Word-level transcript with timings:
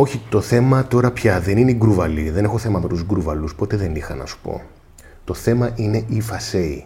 Όχι, 0.00 0.20
το 0.28 0.40
θέμα 0.40 0.86
τώρα 0.86 1.10
πια 1.10 1.40
δεν 1.40 1.56
είναι 1.56 1.70
η 1.70 1.74
γκρούβαλη. 1.78 2.30
Δεν 2.30 2.44
έχω 2.44 2.58
θέμα 2.58 2.78
με 2.78 2.88
τους 2.88 3.04
γκρούβαλους, 3.04 3.54
ποτέ 3.54 3.76
δεν 3.76 3.94
είχα 3.94 4.14
να 4.14 4.26
σου 4.26 4.38
πω. 4.42 4.62
Το 5.24 5.34
θέμα 5.34 5.70
είναι 5.74 6.04
η 6.08 6.20
φασέη. 6.20 6.84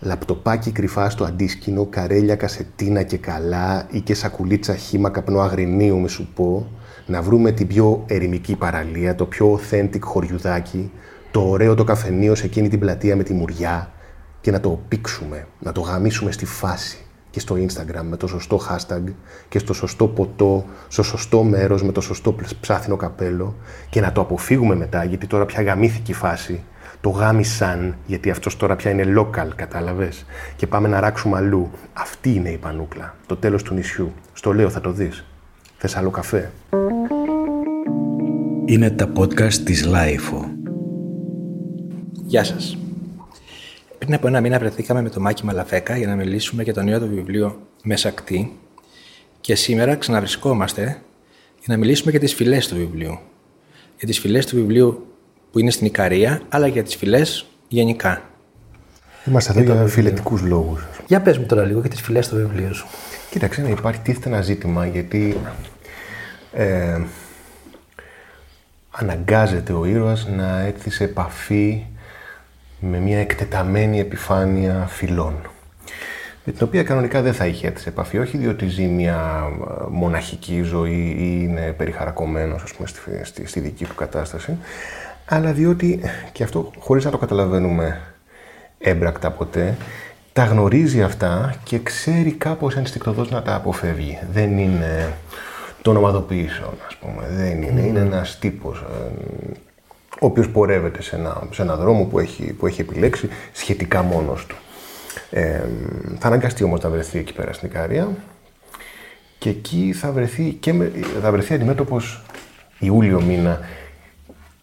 Λαπτοπάκι 0.00 0.70
κρυφά 0.70 1.10
στο 1.10 1.24
αντίσκηνο, 1.24 1.84
καρέλια, 1.84 2.36
κασετίνα 2.36 3.02
και 3.02 3.16
καλά 3.16 3.86
ή 3.90 4.00
και 4.00 4.14
σακουλίτσα 4.14 4.76
χύμα 4.76 5.10
καπνό 5.10 5.40
αγρινίου, 5.40 5.98
με 5.98 6.08
σου 6.08 6.28
πω, 6.34 6.70
να 7.06 7.22
βρούμε 7.22 7.52
την 7.52 7.66
πιο 7.66 8.04
ερημική 8.06 8.56
παραλία, 8.56 9.14
το 9.14 9.26
πιο 9.26 9.60
authentic 9.60 10.00
χωριουδάκι, 10.00 10.90
το 11.30 11.48
ωραίο 11.48 11.74
το 11.74 11.84
καφενείο 11.84 12.34
σε 12.34 12.44
εκείνη 12.44 12.68
την 12.68 12.78
πλατεία 12.78 13.16
με 13.16 13.22
τη 13.22 13.32
μουριά 13.32 13.92
και 14.40 14.50
να 14.50 14.60
το 14.60 14.80
πήξουμε, 14.88 15.46
να 15.58 15.72
το 15.72 15.80
γαμίσουμε 15.80 16.32
στη 16.32 16.46
φάση 16.46 17.05
και 17.36 17.42
στο 17.42 17.54
Instagram 17.54 18.02
με 18.02 18.16
το 18.16 18.26
σωστό 18.26 18.60
hashtag 18.68 19.02
και 19.48 19.58
στο 19.58 19.72
σωστό 19.72 20.06
ποτό, 20.06 20.64
στο 20.88 21.02
σωστό 21.02 21.42
μέρος 21.42 21.82
με 21.82 21.92
το 21.92 22.00
σωστό 22.00 22.34
ψάθινο 22.60 22.96
καπέλο 22.96 23.54
και 23.90 24.00
να 24.00 24.12
το 24.12 24.20
αποφύγουμε 24.20 24.74
μετά 24.74 25.04
γιατί 25.04 25.26
τώρα 25.26 25.44
πια 25.44 25.62
γαμήθηκε 25.62 26.12
η 26.12 26.14
φάση. 26.14 26.62
Το 27.00 27.08
γάμησαν 27.08 27.96
γιατί 28.06 28.30
αυτός 28.30 28.56
τώρα 28.56 28.76
πια 28.76 28.90
είναι 28.90 29.04
local, 29.18 29.48
κατάλαβες. 29.56 30.24
Και 30.56 30.66
πάμε 30.66 30.88
να 30.88 31.00
ράξουμε 31.00 31.36
αλλού. 31.36 31.70
Αυτή 31.92 32.34
είναι 32.34 32.48
η 32.48 32.56
πανούκλα, 32.56 33.14
το 33.26 33.36
τέλος 33.36 33.62
του 33.62 33.74
νησιού. 33.74 34.12
Στο 34.32 34.52
λέω 34.52 34.70
θα 34.70 34.80
το 34.80 34.90
δεις. 34.90 35.24
Θες 35.76 35.96
άλλον 35.96 36.10
καφέ; 36.10 36.52
Είναι 38.64 38.90
τα 38.90 39.12
podcast 39.16 39.54
της 39.54 39.84
LiFO. 39.84 40.44
Γεια 42.26 42.44
σας. 42.44 42.78
Πριν 44.06 44.18
από 44.18 44.26
ένα 44.26 44.40
μήνα 44.40 44.58
βρεθήκαμε 44.58 45.02
με 45.02 45.08
τον 45.08 45.22
Μάκη 45.22 45.44
Μαλαφέκα 45.44 45.96
για 45.96 46.06
να 46.06 46.14
μιλήσουμε 46.14 46.62
για 46.62 46.74
το 46.74 46.82
νέο 46.82 47.00
του 47.00 47.08
βιβλίο 47.08 47.60
Μεσακτή 47.82 48.58
και 49.40 49.54
σήμερα 49.54 49.96
ξαναβρισκόμαστε 49.96 50.82
για 51.56 51.66
να 51.66 51.76
μιλήσουμε 51.76 52.10
για 52.10 52.20
τις 52.20 52.34
φυλές 52.34 52.68
του 52.68 52.76
βιβλίου. 52.76 53.18
Για 53.98 54.08
τις 54.08 54.18
φυλές 54.18 54.46
του 54.46 54.56
βιβλίου 54.56 55.06
που 55.50 55.58
είναι 55.58 55.70
στην 55.70 55.86
Ικαρία, 55.86 56.40
αλλά 56.48 56.66
για 56.66 56.82
τις 56.82 56.96
φυλές 56.96 57.46
γενικά. 57.68 58.22
Είμαστε 59.26 59.60
εδώ 59.60 59.74
για 59.74 59.86
φιλετικούς 59.86 60.42
λόγους. 60.42 60.82
Για 61.06 61.20
πες 61.20 61.38
μου 61.38 61.46
τώρα 61.46 61.64
λίγο 61.64 61.80
για 61.80 61.90
τις 61.90 62.00
φυλές 62.00 62.28
του 62.28 62.36
βιβλίου 62.36 62.74
σου. 62.74 62.86
Κοίταξε, 63.30 63.62
να 63.62 63.68
υπάρχει 63.68 64.00
τίθεται 64.00 64.28
ένα 64.28 64.42
ζήτημα 64.42 64.86
γιατί 64.86 65.36
ε, 66.52 67.00
αναγκάζεται 68.90 69.72
ο 69.72 69.84
ήρωας 69.84 70.28
να 70.28 70.60
έρθει 70.60 70.90
σε 70.90 71.04
επαφή 71.04 71.86
με 72.80 72.98
μια 72.98 73.18
εκτεταμένη 73.18 74.00
επιφάνεια 74.00 74.86
φυλών. 74.88 75.34
Με 76.44 76.52
την 76.52 76.66
οποία 76.66 76.82
κανονικά 76.82 77.22
δεν 77.22 77.34
θα 77.34 77.46
είχε 77.46 77.66
έρθει 77.66 77.80
σε 77.80 77.88
επαφή, 77.88 78.18
όχι 78.18 78.36
διότι 78.36 78.66
ζει 78.66 78.84
μια 78.84 79.50
ε, 79.60 79.84
μοναχική 79.90 80.62
ζωή 80.62 81.16
ή 81.18 81.40
είναι 81.42 81.74
περιχαρακωμένος 81.76 82.62
ας 82.62 82.72
πούμε, 82.72 82.88
στη, 82.88 83.00
στη, 83.22 83.46
στη 83.46 83.60
δική 83.60 83.84
του 83.84 83.94
κατάσταση, 83.94 84.56
αλλά 85.24 85.52
διότι, 85.52 86.00
και 86.32 86.42
αυτό 86.42 86.70
χωρίς 86.78 87.04
να 87.04 87.10
το 87.10 87.18
καταλαβαίνουμε 87.18 88.00
έμπρακτα 88.78 89.30
ποτέ, 89.30 89.76
τα 90.32 90.44
γνωρίζει 90.44 91.02
αυτά 91.02 91.54
και 91.64 91.78
ξέρει 91.78 92.32
κάπως 92.32 92.76
ενστικτοδός 92.76 93.30
να 93.30 93.42
τα 93.42 93.54
αποφεύγει. 93.54 94.18
Δεν 94.32 94.58
είναι 94.58 95.12
των 95.82 95.96
ομαδοποιήσεων, 95.96 96.74
ας 96.86 96.96
πούμε. 96.96 97.26
Δεν 97.30 97.62
είναι. 97.62 97.80
Είναι 97.80 97.98
ένας 97.98 98.38
τύπος 98.38 98.80
ε, 98.80 99.12
ο 100.20 100.26
οποίος 100.26 100.48
πορεύεται 100.48 101.02
σε 101.02 101.16
ένα, 101.16 101.42
σε 101.50 101.62
ένα 101.62 101.76
δρόμο 101.76 102.04
που 102.04 102.18
έχει, 102.18 102.52
που 102.52 102.66
έχει 102.66 102.80
επιλέξει 102.80 103.28
σχετικά 103.52 104.02
μόνος 104.02 104.46
του. 104.46 104.56
Ε, 105.30 105.60
θα 106.18 106.26
αναγκαστεί 106.26 106.64
όμως 106.64 106.80
να 106.80 106.90
βρεθεί 106.90 107.18
εκεί 107.18 107.32
πέρα 107.32 107.52
στην 107.52 107.68
Ικαρία 107.68 108.08
και 109.38 109.48
εκεί 109.48 109.92
θα 109.92 110.12
βρεθεί, 110.12 110.52
και 110.60 110.72
με, 110.72 110.92
θα 111.22 111.30
βρεθεί 111.30 111.54
αντιμέτωπος 111.54 112.22
Ιούλιο 112.78 113.22
μήνα 113.22 113.60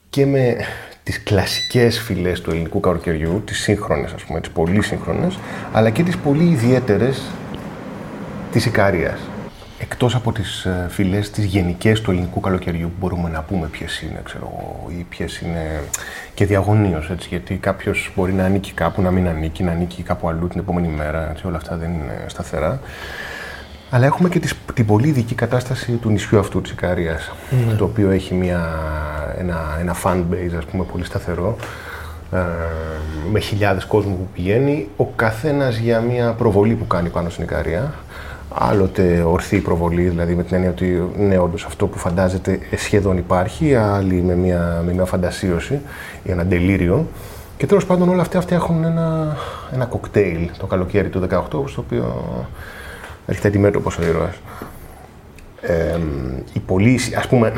και 0.10 0.26
με 0.26 0.58
τις 1.04 1.24
κλασικές 1.24 2.00
φυλές 2.00 2.42
του 2.42 2.50
ελληνικού 2.50 2.80
καλοκαιριού, 2.80 3.42
τις 3.46 3.60
σύγχρονες 3.60 4.14
ας 4.14 4.24
πούμε, 4.24 4.40
τις 4.40 4.50
πολύ 4.50 4.82
σύγχρονες, 4.82 5.40
αλλά 5.74 5.90
και 5.90 6.04
τις 6.04 6.18
πολύ 6.18 6.44
ιδιαίτερες 6.44 7.22
της 8.52 8.66
Ικαρίας. 8.66 9.20
Εκτός 9.84 10.16
από 10.16 10.32
τις 10.32 10.66
ε, 10.66 10.86
φυλές 10.90 11.30
τις 11.32 11.46
γενικές 11.46 12.02
του 12.02 12.12
ελληνικού 12.12 12.40
καλοκαιριού, 12.40 12.88
που 12.88 12.94
μπορούμε 13.00 13.30
να 13.30 13.42
πούμε 13.42 13.68
ποιες 13.68 14.02
είναι, 14.02 14.22
ξέρω 14.24 14.52
εγώ, 14.54 14.90
ή 15.00 15.06
ποιες 15.10 15.40
είναι 15.42 15.84
και 16.34 16.46
διαγωνίως, 16.46 17.10
έτσι, 17.10 17.28
γιατί 17.30 17.56
κάποιος 17.56 18.12
μπορεί 18.16 18.34
να 18.34 18.44
ανήκει 18.46 18.72
κάπου, 18.72 19.02
να 19.02 19.12
μην 19.12 19.28
ανήκει, 19.28 19.64
να 19.64 19.72
ανήκει 19.72 20.04
κάπου 20.04 20.28
αλλού 20.28 20.48
την 20.48 20.60
επόμενη 20.60 20.88
μέρα, 20.88 21.30
έτσι, 21.32 21.48
όλα 21.48 21.58
αυτά 21.58 21.76
δεν 21.78 21.90
είναι 21.94 22.26
σταθερά. 22.28 22.80
Αλλά 23.90 24.06
έχουμε 24.06 24.30
και 24.30 24.40
τις, 24.40 24.54
την 24.74 24.86
πολύ 24.86 25.08
ειδική 25.08 25.36
κατάσταση 25.36 25.92
του 25.92 26.10
νησιού 26.10 26.40
αυτού 26.40 26.62
της 26.62 26.72
Ικαρίας, 26.72 27.32
Ναι. 27.68 27.74
το 27.74 27.84
οποίο 27.84 28.10
έχει 28.10 28.34
μια, 28.34 28.70
ένα, 29.38 29.78
ένα 29.80 29.96
fan 30.04 30.18
base, 30.32 30.56
ας 30.58 30.66
πούμε, 30.66 30.84
πολύ 30.84 31.06
σταθερό, 31.06 31.56
ε, 32.34 32.38
με 33.32 33.40
χιλιάδες 33.40 33.86
κόσμου 33.86 34.16
που 34.18 34.28
πηγαίνει, 34.34 34.88
ο 34.98 35.06
καθένας 35.06 35.78
για 35.78 36.00
μια 36.00 36.32
προβολή 36.32 36.74
που 36.74 36.88
κάνει 36.88 37.10
πάνω 37.10 37.30
στην 37.30 37.44
Ικαρία. 37.44 37.94
Άλλοτε 38.56 39.22
ορθή 39.28 39.58
προβολή, 39.60 40.02
δηλαδή 40.10 40.36
με 40.36 40.44
την 40.44 40.56
έννοια 40.56 40.70
ότι 40.70 41.04
ναι, 41.18 41.38
όντως 41.38 41.66
αυτό 41.66 41.88
που 41.88 41.98
φαντάζεται 41.98 42.60
σχεδόν 42.76 43.18
υπάρχει, 43.18 43.76
άλλοι 43.76 44.16
με 44.22 44.36
μια, 44.36 44.82
με 44.86 44.94
μια 44.94 45.06
φαντασίωση 45.06 45.80
ή 46.24 46.32
ένα 46.32 46.46
τελείριο. 46.46 47.08
Και 47.58 47.66
τέλος 47.66 47.86
πάντων 47.86 48.10
όλα 48.10 48.22
αυτά, 48.22 48.38
αυτά 48.38 48.56
έχουν 48.56 48.84
ένα, 48.84 49.38
ένα 49.74 49.86
κοκτέιλ 49.86 50.50
το 50.58 50.66
καλοκαίρι 50.66 51.10
του 51.10 51.22
18, 51.30 51.68
στο 51.68 51.82
οποίο 51.86 52.24
έρχεται 53.26 53.48
αντιμέτωπος 53.48 53.98
ο 53.98 54.04
ήρωας. 54.04 54.36
Ε, 55.62 55.98
η 56.54 56.60
πολύ, 56.60 57.00
ας 57.18 57.28
πούμε, 57.28 57.54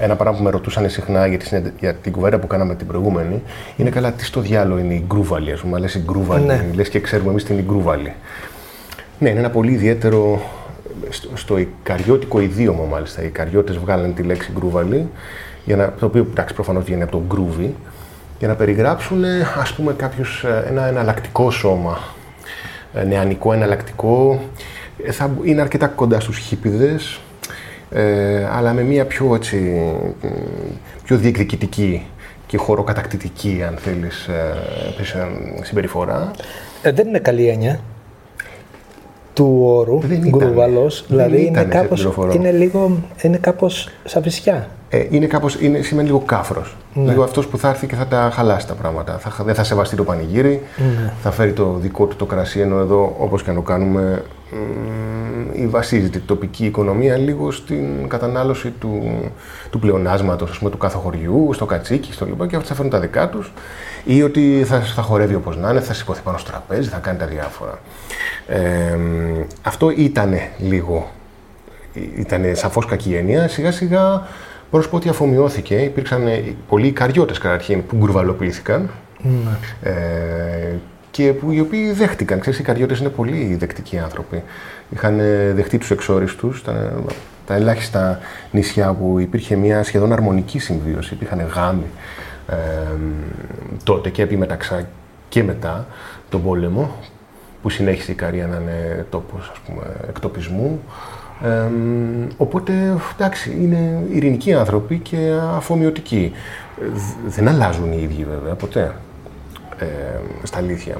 ένα 0.00 0.16
πράγμα 0.16 0.36
που 0.38 0.42
με 0.44 0.50
ρωτούσαν 0.50 0.90
συχνά 0.90 1.26
για, 1.26 1.38
τη, 1.38 1.46
συνεντε- 1.46 1.72
για 1.80 1.94
την 1.94 2.12
κουβέντα 2.12 2.38
που 2.38 2.46
κάναμε 2.46 2.74
την 2.74 2.86
προηγούμενη, 2.86 3.42
είναι 3.76 3.90
καλά 3.90 4.12
τι 4.12 4.24
στο 4.24 4.40
διάλογο 4.40 4.78
είναι 4.80 4.94
η 4.94 5.04
γκρούβαλη, 5.06 5.52
ας 5.52 5.60
πούμε, 5.60 5.78
λες 5.78 5.94
η 5.94 6.02
γκρούβαλη, 6.04 6.44
Ναι. 6.44 6.64
λες 6.74 6.88
και 6.88 7.00
ξέρουμε 7.00 7.30
εμείς 7.30 7.44
τι 7.44 7.52
είναι 7.52 7.62
η 7.62 7.64
γκρούβαλη. 7.68 8.12
Ναι, 9.24 9.30
είναι 9.30 9.38
ένα 9.38 9.50
πολύ 9.50 9.72
ιδιαίτερο, 9.72 10.42
στο, 11.08 11.28
στο 11.34 11.58
Ικαριώτικο 11.58 12.40
ιδίωμα 12.40 12.84
μάλιστα, 12.84 13.22
οι 13.22 13.26
Ικαριώτες 13.26 13.76
βγάλανε 13.78 14.12
τη 14.12 14.22
λέξη 14.22 14.50
γκρούβαλη, 14.54 15.08
για 15.64 15.76
να, 15.76 15.92
το 15.98 16.06
οποίο 16.06 16.26
εντάξει 16.30 16.54
προφανώς 16.54 16.84
βγαίνει 16.84 17.02
από 17.02 17.12
το 17.12 17.22
γκρούβι, 17.26 17.74
για 18.38 18.48
να 18.48 18.54
περιγράψουν 18.54 19.24
ε, 19.24 19.46
ας 19.58 19.72
πούμε 19.72 19.92
κάποιους, 19.92 20.44
ε, 20.44 20.64
ένα 20.68 20.86
εναλλακτικό 20.86 21.50
σώμα, 21.50 21.98
ε, 22.94 23.04
νεανικό 23.04 23.52
εναλλακτικό, 23.52 24.40
ε, 25.04 25.12
θα, 25.12 25.30
είναι 25.42 25.60
αρκετά 25.60 25.86
κοντά 25.86 26.20
στους 26.20 26.38
χίπηδες, 26.38 27.20
ε, 27.90 28.44
αλλά 28.52 28.72
με 28.72 28.82
μια 28.82 29.04
πιο, 29.04 29.34
έτσι, 29.34 29.56
μ, 30.22 30.26
πιο 31.04 31.16
διεκδικητική 31.16 32.06
και 32.46 32.56
χωροκατακτητική, 32.56 33.64
αν 33.66 33.76
θέλεις, 33.76 34.26
ε, 34.26 34.56
επίσης, 34.88 35.12
ε, 35.12 35.26
συμπεριφορά. 35.62 36.30
Ε, 36.82 36.92
δεν 36.92 37.08
είναι 37.08 37.18
καλή 37.18 37.48
έννοια 37.48 37.80
του 39.34 39.58
όρου 39.62 39.98
Δεν 40.00 40.22
ήταν. 40.24 40.38
γκρούβαλος, 40.40 41.04
Δεν 41.08 41.16
δηλαδή 41.18 41.40
ήταν, 41.42 41.62
είναι, 41.64 41.72
σε 41.72 41.78
κάπως, 41.80 41.98
πληροφορώ. 41.98 42.32
είναι 42.32 42.50
λίγο, 42.50 42.98
είναι 43.22 43.36
κάπως 43.36 43.88
σαν 44.04 44.22
βυσιά. 44.22 44.68
Ε, 44.88 45.06
είναι 45.10 45.26
κάπως, 45.26 45.60
είναι, 45.60 45.80
σημαίνει 45.82 46.06
λίγο 46.06 46.22
κάφρος. 46.26 46.76
Λίγο 46.94 47.22
αυτός 47.22 47.46
που 47.46 47.58
θα 47.58 47.68
έρθει 47.68 47.86
και 47.86 47.94
θα 47.94 48.06
τα 48.06 48.30
χαλάσει 48.32 48.66
τα 48.66 48.74
πράγματα. 48.74 49.18
Θα, 49.18 49.44
δεν 49.44 49.54
θα 49.54 49.64
σεβαστεί 49.64 49.96
το 49.96 50.04
πανηγύρι, 50.04 50.62
θα 51.22 51.30
φέρει 51.30 51.52
το 51.52 51.76
δικό 51.80 52.06
του 52.06 52.16
το 52.16 52.24
κρασί, 52.26 52.60
ενώ 52.60 52.78
εδώ, 52.78 53.14
όπως 53.18 53.42
και 53.42 53.50
αν 53.50 53.56
το 53.56 53.62
κάνουμε, 53.62 54.22
μ, 54.54 55.62
η 55.62 55.66
βασίζεται 55.66 56.18
η 56.18 56.22
τοπική 56.26 56.64
οικονομία 56.64 57.16
λίγο 57.16 57.50
στην 57.50 58.08
κατανάλωση 58.08 58.70
του, 58.70 59.20
του 59.70 59.78
πλεονάσματος, 59.78 60.50
ας 60.50 60.58
πούμε, 60.58 60.70
του 60.70 60.78
κάθε 60.78 60.96
χωριού, 60.96 61.50
στο 61.52 61.66
κατσίκι, 61.66 62.12
στο 62.12 62.24
λοιπά, 62.24 62.46
και 62.46 62.56
αυτοί 62.56 62.68
θα 62.68 62.74
φέρουν 62.74 62.90
τα 62.90 63.00
δικά 63.00 63.28
τους, 63.28 63.52
ή 64.04 64.22
ότι 64.22 64.64
θα, 64.66 64.80
θα 64.80 65.02
χορεύει 65.02 65.34
όπως 65.34 65.56
να 65.56 65.70
είναι, 65.70 65.80
θα 65.80 65.94
σηκωθεί 65.94 66.22
πάνω 66.22 66.38
στο 66.38 66.50
τραπέζι, 66.50 66.88
θα 66.88 66.98
κάνει 66.98 67.18
τα 67.18 67.26
διάφορα. 67.26 67.78
Ε, 68.46 68.96
μ, 68.96 69.42
αυτό 69.62 69.90
ήταν 69.90 70.34
λίγο 70.58 71.10
ήταν 72.16 72.42
σαφώς 72.52 72.86
κακή 72.86 73.14
έννοια. 73.14 73.48
Σιγά 73.48 73.72
σιγά 73.72 74.02
μπορώ 74.10 74.26
να 74.70 74.82
σου 74.82 74.90
πω 74.90 74.96
ότι 74.96 75.08
αφομοιώθηκε. 75.08 75.74
Υπήρξαν 75.74 76.26
ε, 76.26 76.54
πολλοί 76.68 76.92
καριώτες 76.92 77.38
καταρχήν 77.38 77.86
που 77.86 77.96
γκρουβαλοποιήθηκαν. 77.96 78.90
Ε, 79.82 79.92
και 81.14 81.32
που, 81.32 81.50
οι 81.50 81.60
οποίοι 81.60 81.92
δέχτηκαν. 81.92 82.40
Ξέρεις, 82.40 82.58
οι 82.58 82.62
καριώτες 82.62 82.98
είναι 82.98 83.08
πολύ 83.08 83.56
δεκτικοί 83.58 83.98
άνθρωποι. 83.98 84.42
Είχαν 84.90 85.18
ε, 85.18 85.52
δεχτεί 85.52 85.78
τους 85.78 85.90
εξόριστους, 85.90 86.62
τα, 86.62 86.92
τα 87.46 87.54
ελάχιστα 87.54 88.18
νησιά 88.50 88.92
που 88.92 89.18
υπήρχε 89.18 89.56
μια 89.56 89.82
σχεδόν 89.82 90.12
αρμονική 90.12 90.58
συμβίωση, 90.58 91.14
υπήρχαν 91.14 91.40
γάμοι 91.54 91.86
ε, 92.48 92.54
τότε 93.84 94.10
και 94.10 94.22
επί 94.22 94.36
μεταξά 94.36 94.88
και 95.28 95.42
μετά 95.42 95.86
τον 96.28 96.42
πόλεμο, 96.42 96.94
που 97.62 97.70
συνέχισε 97.70 98.12
η 98.12 98.14
Καρία 98.14 98.46
να 98.46 98.56
είναι 98.56 99.06
τόπος 99.10 99.50
ας 99.52 99.58
πούμε, 99.58 99.82
εκτοπισμού. 100.08 100.80
Ε, 101.44 101.68
οπότε, 102.36 102.72
εντάξει, 103.18 103.58
είναι 103.60 104.02
ειρηνικοί 104.12 104.54
άνθρωποι 104.54 104.98
και 104.98 105.32
αφομοιωτικοί. 105.56 106.32
Ε, 106.82 106.84
δ- 106.86 107.34
δεν 107.34 107.48
αλλάζουν 107.48 107.92
οι 107.92 107.98
ίδιοι 108.02 108.26
βέβαια, 108.30 108.54
ποτέ, 108.54 108.94
ε, 109.78 109.86
στα 110.42 110.58
αλήθεια. 110.58 110.96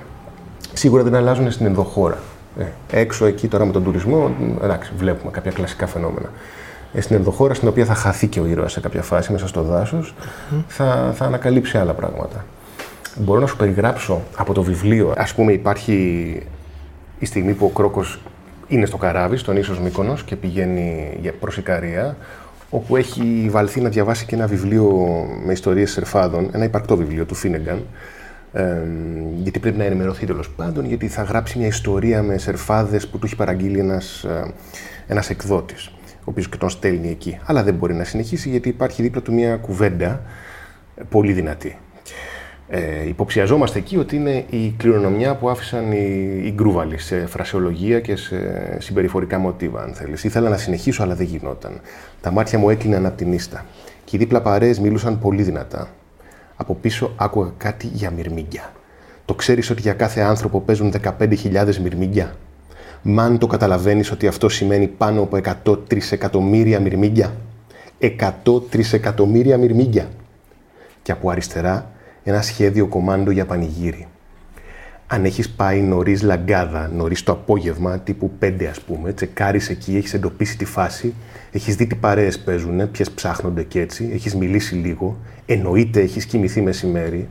Σίγουρα 0.73 1.03
δεν 1.03 1.15
αλλάζουν 1.15 1.51
στην 1.51 1.67
ενδοχώρα. 1.67 2.19
Ε, 2.59 2.65
έξω 3.01 3.27
εκεί 3.27 3.49
τώρα 3.49 3.65
με 3.65 3.73
τον 3.73 3.85
τουρισμό, 3.85 4.31
εντάξει, 4.63 4.93
βλέπουμε 4.97 5.31
κάποια 5.31 5.51
κλασικά 5.51 5.87
φαινόμενα. 5.87 6.29
ε, 6.93 7.01
στην 7.01 7.17
ενδοχώρα 7.17 7.55
στην 7.55 7.69
οποία 7.69 7.85
θα 7.85 7.95
χαθεί 7.95 8.27
και 8.27 8.41
ο 8.41 8.47
ήρωας 8.47 8.73
σε 8.73 8.81
κάποια 8.81 9.03
φάση 9.03 9.33
μέσα 9.33 9.47
στο 9.49 9.63
δάσος, 9.63 10.15
θα, 10.69 11.13
θα 11.15 11.25
ανακαλύψει 11.25 11.79
άλλα 11.79 11.93
πράγματα. 11.93 12.45
Μπορώ 13.17 13.41
να 13.41 13.47
σου 13.47 13.57
περιγράψω 13.57 14.23
από 14.37 14.53
το 14.53 14.63
βιβλίο, 14.63 15.15
ας 15.17 15.35
πούμε 15.35 15.53
υπάρχει 15.53 15.93
η 17.19 17.27
στιγμή 17.27 17.53
που 17.53 17.65
ο 17.65 17.69
Κρόκος 17.69 18.21
είναι 18.69 18.87
στο 18.87 18.97
καράβι, 18.97 19.37
στον 19.37 19.57
ίσος 19.57 19.79
Μύκονος 19.81 20.23
και 20.23 20.37
πηγαίνει 20.37 21.19
για- 21.21 21.33
προς 21.41 21.57
Ικαρία, 21.57 22.17
όπου 22.71 22.97
έχει 22.97 23.49
βαλθεί 23.51 23.81
να 23.81 23.89
διαβάσει 23.89 24.27
και 24.27 24.35
ένα 24.35 24.47
βιβλίο 24.47 24.87
με 25.45 25.53
ιστορίες 25.53 25.91
σερφάδων, 25.91 26.49
ένα 26.53 26.65
υπαρκτό 26.65 26.97
βιβλίο 26.97 27.25
του 27.25 27.35
Φίνεγκαν, 27.35 27.83
ε, 28.57 28.83
γιατί 29.43 29.59
πρέπει 29.59 29.79
να 29.79 29.85
ενημερωθεί 29.85 30.27
τέλος 30.27 30.51
πάντων, 30.51 30.85
γιατί 30.85 31.09
θα 31.09 31.23
γράψει 31.23 31.59
μια 31.59 31.67
ιστορία 31.67 32.23
με 32.23 32.39
σερφάδες 32.39 33.09
που 33.09 33.19
του 33.19 33.27
έχει 33.27 33.37
παραγγείλει 33.37 33.79
ένας, 33.79 34.25
ε, 34.25 34.53
ένας 35.07 35.31
εκδότης, 35.31 35.87
ο 36.19 36.25
οποίος 36.25 36.49
και 36.49 36.57
τον 36.57 36.69
στέλνει 36.69 37.11
εκεί. 37.11 37.39
Αλλά 37.45 37.63
δεν 37.63 37.75
μπορεί 37.75 37.95
να 37.95 38.05
συνεχίσει 38.05 38.49
γιατί 38.49 38.69
υπάρχει 38.69 39.03
δίπλα 39.03 39.23
του 39.23 39.33
μια 39.33 39.57
κουβέντα 39.57 40.23
ε, 40.97 41.03
πολύ 41.09 41.33
δυνατή. 41.33 41.79
Ε, 42.69 43.09
υποψιαζόμαστε 43.09 43.79
εκεί 43.79 43.97
ότι 43.97 44.17
είναι 44.17 44.45
η 44.51 44.75
κληρονομιά 44.77 45.37
που 45.37 45.49
άφησαν 45.49 45.93
οι, 45.93 46.41
οι 46.45 46.53
γκρούβαλοι 46.55 46.99
σε 46.99 47.27
φρασεολογία 47.27 48.01
και 48.01 48.17
σε 48.17 48.37
συμπεριφορικά 48.79 49.39
μοτίβα, 49.39 49.83
αν 49.83 49.95
θέλεις. 49.95 50.25
Ήθελα 50.25 50.49
να 50.49 50.57
συνεχίσω, 50.57 51.03
αλλά 51.03 51.15
δεν 51.15 51.27
γινόταν. 51.27 51.81
Τα 52.21 52.31
μάτια 52.31 52.59
μου 52.59 52.71
έκλειναν 52.71 53.07
από 53.07 53.17
την 53.17 53.33
ίστα. 53.33 53.65
Και 54.05 54.17
οι 54.17 54.19
δίπλα 54.19 54.43
παρέες 54.43 54.81
μίλουσαν 54.81 55.19
πολύ 55.19 55.43
δυνατά. 55.43 55.89
Από 56.57 56.75
πίσω 56.75 57.13
άκουγα 57.17 57.53
κάτι 57.57 57.87
για 57.87 58.11
μυρμήγκια. 58.11 58.73
Το 59.25 59.35
ξέρεις 59.35 59.71
ότι 59.71 59.81
για 59.81 59.93
κάθε 59.93 60.21
άνθρωπο 60.21 60.61
παίζουν 60.61 60.93
15.000 61.19 61.77
μυρμήγκια; 61.77 62.37
Μα 63.03 63.23
αν 63.23 63.39
το 63.39 63.47
καταλαβαίνεις 63.47 64.11
ότι 64.11 64.27
αυτό 64.27 64.49
σημαίνει 64.49 64.87
πάνω 64.87 65.23
από 65.23 65.39
100 65.65 65.87
τρισεκατομμύρια 65.87 66.81
μυρμήγκια; 66.81 67.33
100 68.45 68.71
τρισεκατομμύρια 68.71 69.59
μυρμήγκια 69.59 70.09
και 71.03 71.13
από 71.13 71.31
αριστερά 71.31 71.91
ένα 72.25 72.43
σχέδιο 72.43 72.87
κομάντο 72.87 73.31
για 73.31 73.47
πανηγύρι. 73.47 74.09
Αν 75.15 75.25
έχεις 75.25 75.51
πάει 75.51 75.81
νωρίς 75.81 76.23
λαγκάδα, 76.23 76.91
νωρίς 76.95 77.23
το 77.23 77.33
απόγευμα, 77.33 77.99
τύπου 77.99 78.31
5 78.39 78.65
ας 78.71 78.81
πούμε, 78.81 79.13
τσεκάρεις 79.13 79.69
εκεί, 79.69 79.97
έχεις 79.97 80.15
εντοπίσει 80.15 80.57
τη 80.57 80.65
φάση, 80.65 81.15
έχεις 81.51 81.77
δει 81.77 81.87
τι 81.87 81.95
παρέες 81.95 82.39
παίζουν, 82.39 82.91
ποιες 82.91 83.11
ψάχνονται 83.11 83.63
και 83.63 83.81
έτσι, 83.81 84.11
έχεις 84.13 84.35
μιλήσει 84.35 84.75
λίγο, 84.75 85.17
εννοείται 85.47 86.01
έχεις 86.01 86.27
κοιμηθεί 86.27 86.61
μεσημέρι. 86.61 87.29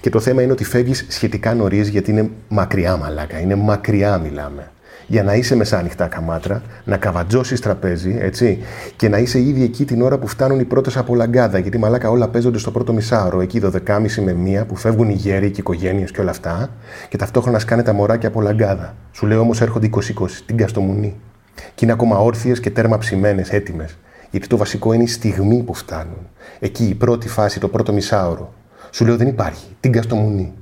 Και 0.00 0.10
το 0.10 0.20
θέμα 0.20 0.42
είναι 0.42 0.52
ότι 0.52 0.64
φεύγεις 0.64 1.06
σχετικά 1.08 1.54
νωρίς 1.54 1.88
γιατί 1.88 2.10
είναι 2.10 2.30
μακριά 2.48 2.96
μαλάκα, 2.96 3.40
είναι 3.40 3.54
μακριά 3.54 4.18
μιλάμε. 4.18 4.70
Για 5.10 5.22
να 5.22 5.34
είσαι 5.34 5.56
μεσάνυχτα 5.56 6.06
καμάτρα, 6.06 6.62
να 6.84 6.96
καβατζώσεις 6.96 7.60
τραπέζι, 7.60 8.16
έτσι, 8.20 8.58
και 8.96 9.08
να 9.08 9.18
είσαι 9.18 9.40
ήδη 9.40 9.62
εκεί 9.62 9.84
την 9.84 10.02
ώρα 10.02 10.18
που 10.18 10.26
φτάνουν 10.26 10.60
οι 10.60 10.64
πρώτες 10.64 10.96
από 10.96 11.14
λαγκάδα. 11.14 11.58
Γιατί 11.58 11.78
μαλάκα 11.78 12.10
όλα 12.10 12.28
παίζονται 12.28 12.58
στο 12.58 12.70
πρώτο 12.70 12.92
μισάωρο, 12.92 13.40
εκεί 13.40 13.60
12.30 13.64 14.22
με 14.24 14.32
μία 14.32 14.64
που 14.64 14.76
φεύγουν 14.76 15.08
οι 15.08 15.12
γέροι 15.12 15.46
και 15.46 15.56
οι 15.56 15.58
οικογένειες 15.58 16.10
και 16.10 16.20
όλα 16.20 16.30
αυτά, 16.30 16.70
και 17.08 17.16
ταυτόχρονα 17.16 17.58
σκάνε 17.58 17.82
τα 17.82 17.92
μωράκια 17.92 18.28
από 18.28 18.40
λαγκάδα. 18.40 18.94
Σου 19.12 19.26
λέω 19.26 19.40
όμως 19.40 19.60
έρχονται 19.60 19.86
20-20, 19.86 20.00
την 20.46 20.56
καστομουνή. 20.56 21.16
Και 21.54 21.84
είναι 21.84 21.92
ακόμα 21.92 22.18
όρθιες 22.18 22.60
και 22.60 22.70
τέρμα 22.70 22.98
ψημένες, 22.98 23.52
έτοιμες. 23.52 23.98
Γιατί 24.30 24.46
το 24.46 24.56
βασικό 24.56 24.92
είναι 24.92 25.02
η 25.02 25.06
στιγμή 25.06 25.62
που 25.62 25.74
φτάνουν. 25.74 26.28
Εκεί 26.58 26.84
η 26.84 26.94
πρώτη 26.94 27.28
φάση, 27.28 27.60
το 27.60 27.68
πρώτο 27.68 27.92
μισάωρο. 27.92 28.52
Σου 28.90 29.04
λέω 29.04 29.16
δεν 29.16 29.26
υπάρχει. 29.26 29.66
Την 29.80 29.92
καστομουνή. 29.92 30.52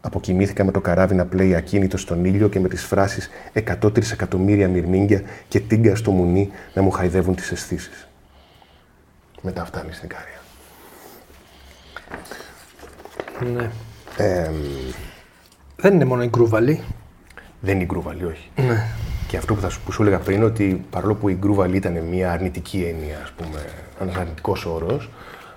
Αποκοιμήθηκα 0.00 0.64
με 0.64 0.70
το 0.70 0.80
καράβι 0.80 1.14
να 1.14 1.26
πλέει 1.26 1.54
ακίνητος 1.54 2.00
στον 2.00 2.24
ήλιο 2.24 2.48
και 2.48 2.60
με 2.60 2.68
τις 2.68 2.84
φράσεις 2.84 3.30
100 3.82 3.94
τρισεκατομμύρια 3.94 4.68
μυρμήγκια 4.68 5.22
και 5.48 5.60
τίγκα 5.60 5.96
στο 5.96 6.10
μουνί 6.10 6.50
να 6.74 6.82
μου 6.82 6.90
χαϊδεύουν 6.90 7.34
τις 7.34 7.50
αισθήσεις. 7.50 8.08
Μετά 9.42 9.64
φτάνει 9.64 9.92
στην 9.92 10.08
Κάρια. 10.08 10.40
Ναι. 13.54 13.70
Ε, 14.16 14.50
Δεν 15.76 15.94
είναι 15.94 16.04
μόνο 16.04 16.22
η 16.22 16.26
γκρούβαλη. 16.28 16.80
δεν 17.60 17.74
είναι 17.74 17.82
η 17.82 17.86
γκρούβαλη, 17.86 18.24
όχι. 18.24 18.50
Και 19.28 19.36
αυτό 19.36 19.54
που, 19.54 19.60
θα 19.60 19.68
σου, 19.68 19.80
που 19.84 19.92
σου 19.92 20.02
έλεγα 20.02 20.18
πριν, 20.18 20.42
ότι 20.42 20.84
παρόλο 20.90 21.14
που 21.14 21.28
η 21.28 21.36
γκρούβαλη 21.40 21.76
ήταν 21.76 21.98
μια 21.98 22.32
αρνητική 22.32 22.84
έννοια, 22.94 23.18
ας 23.22 23.30
πούμε, 23.36 23.64
ένας 24.00 24.16
αρνητικός 24.16 24.64
όρος, 24.66 25.10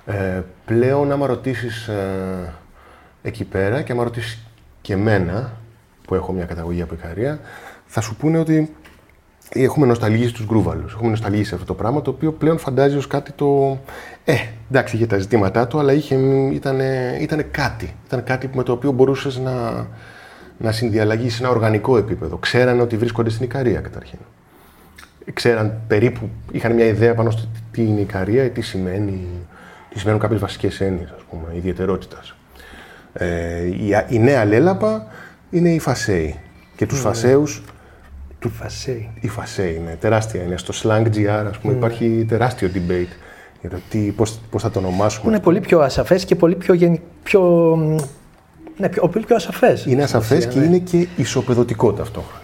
ε, 0.06 0.42
πλέον 0.66 1.12
άμα 1.12 1.28
ρωτήσεις 1.28 1.88
ε, 1.88 2.54
εκεί 3.22 3.44
πέρα 3.44 3.82
και 3.82 3.92
άμα 3.92 4.04
ρωτήσεις 4.04 4.40
και 4.82 4.94
εμένα, 4.94 5.54
που 6.08 6.16
έχω 6.16 6.32
μια 6.32 6.46
καταγωγή 6.46 6.82
από 6.82 6.94
Ικαρία, 6.94 7.40
θα 7.86 8.02
σου 8.02 8.16
πούνε 8.16 8.38
ότι 8.38 8.76
έχουμε 9.50 9.86
νοσταλγήσει 9.86 10.34
τους 10.34 10.46
γκρούβαλους. 10.46 10.94
Έχουμε 10.94 11.10
νοσταλγήσει 11.10 11.48
σε 11.48 11.54
αυτό 11.54 11.66
το 11.66 11.74
πράγμα, 11.74 12.02
το 12.02 12.10
οποίο 12.10 12.32
πλέον 12.32 12.58
φαντάζει 12.58 12.98
ως 12.98 13.08
κάτι 13.08 13.32
το... 13.32 13.80
Ε, 14.26 14.36
εντάξει, 14.70 14.96
είχε 14.96 15.06
τα 15.06 15.18
ζητήματά 15.18 15.68
του, 15.68 15.80
αλλά 15.80 15.94
είχε, 15.94 16.16
ήτανε, 16.54 17.18
ήτανε 17.22 17.42
κάτι. 17.42 17.96
Ήταν 18.06 18.24
κάτι 18.24 18.50
με 18.54 18.64
το 18.64 18.72
οποίο 18.72 18.92
μπορούσες 18.92 19.38
να, 19.38 19.88
να 20.58 20.72
συνδιαλλαγείς 20.72 21.36
σε 21.36 21.44
ένα 21.44 21.52
οργανικό 21.52 21.98
επίπεδο. 21.98 22.38
Ξέρανε 22.38 22.82
ότι 22.82 22.98
βρίσκονται 22.98 23.30
στην 23.30 23.46
Ικαρία 23.46 23.80
καταρχήν. 23.80 24.20
Ξέραν 25.34 25.82
περίπου, 25.88 26.30
είχαν 26.52 26.74
μια 26.74 26.86
ιδέα 26.86 27.14
πάνω 27.16 27.30
στο 27.30 27.44
τι 27.72 27.82
είναι 27.82 28.00
η 28.00 28.02
Ικαρία, 28.02 28.50
τι 28.50 28.62
σημαίνει, 28.62 29.28
τι 29.90 30.00
σημαίνουν 30.00 30.20
κάποιες 30.22 30.40
βασικές 30.40 30.82
έννοιες, 30.82 31.10
ας 31.10 31.22
πούμε, 31.30 31.56
ιδιαιτερότητας. 31.56 32.36
Ε, 33.14 33.66
η, 33.66 33.90
η 34.10 34.20
νέα 34.20 34.46
λέλαπα 34.46 35.08
είναι 35.50 35.70
η 35.70 35.80
Φασέη. 35.80 36.36
Και 36.76 36.86
τους 36.86 37.00
Φασέους 37.00 37.62
Του 38.40 38.50
Φασέη. 38.50 39.10
η 39.20 39.28
Φασέη 39.28 39.76
είναι 39.76 39.98
τεράστια. 40.00 40.44
Είναι 40.44 40.58
στο 40.58 40.74
slang 40.84 41.06
GR, 41.16 41.46
ας 41.50 41.58
πούμε, 41.58 41.74
υπάρχει 41.74 42.26
τεράστιο 42.28 42.70
debate 42.74 43.14
για 43.62 43.70
το 43.70 43.78
τι, 43.90 44.00
πώς, 44.00 44.40
πώς 44.50 44.62
θα 44.62 44.72
το 44.72 44.80
Που 44.80 44.86
ονομάσουμε. 44.88 45.32
είναι 45.32 45.40
πολύ 45.44 45.60
πιο 45.60 45.80
ασαφές 45.80 46.26
και 46.26 46.36
πολύ 46.36 46.56
πιο. 46.56 46.74
Γεν... 46.74 47.00
πιο... 47.24 47.42
Ναι, 48.78 48.90
πιο, 48.90 49.08
πολύ 49.08 49.26
πιο 49.26 49.36
ασαφές. 49.36 49.86
Είναι 49.86 50.04
ασαφές 50.04 50.48
και 50.48 50.60
είναι 50.60 50.78
και 50.78 51.08
ισοπεδωτικό 51.16 51.94
ταυτόχρονα. 51.94 52.42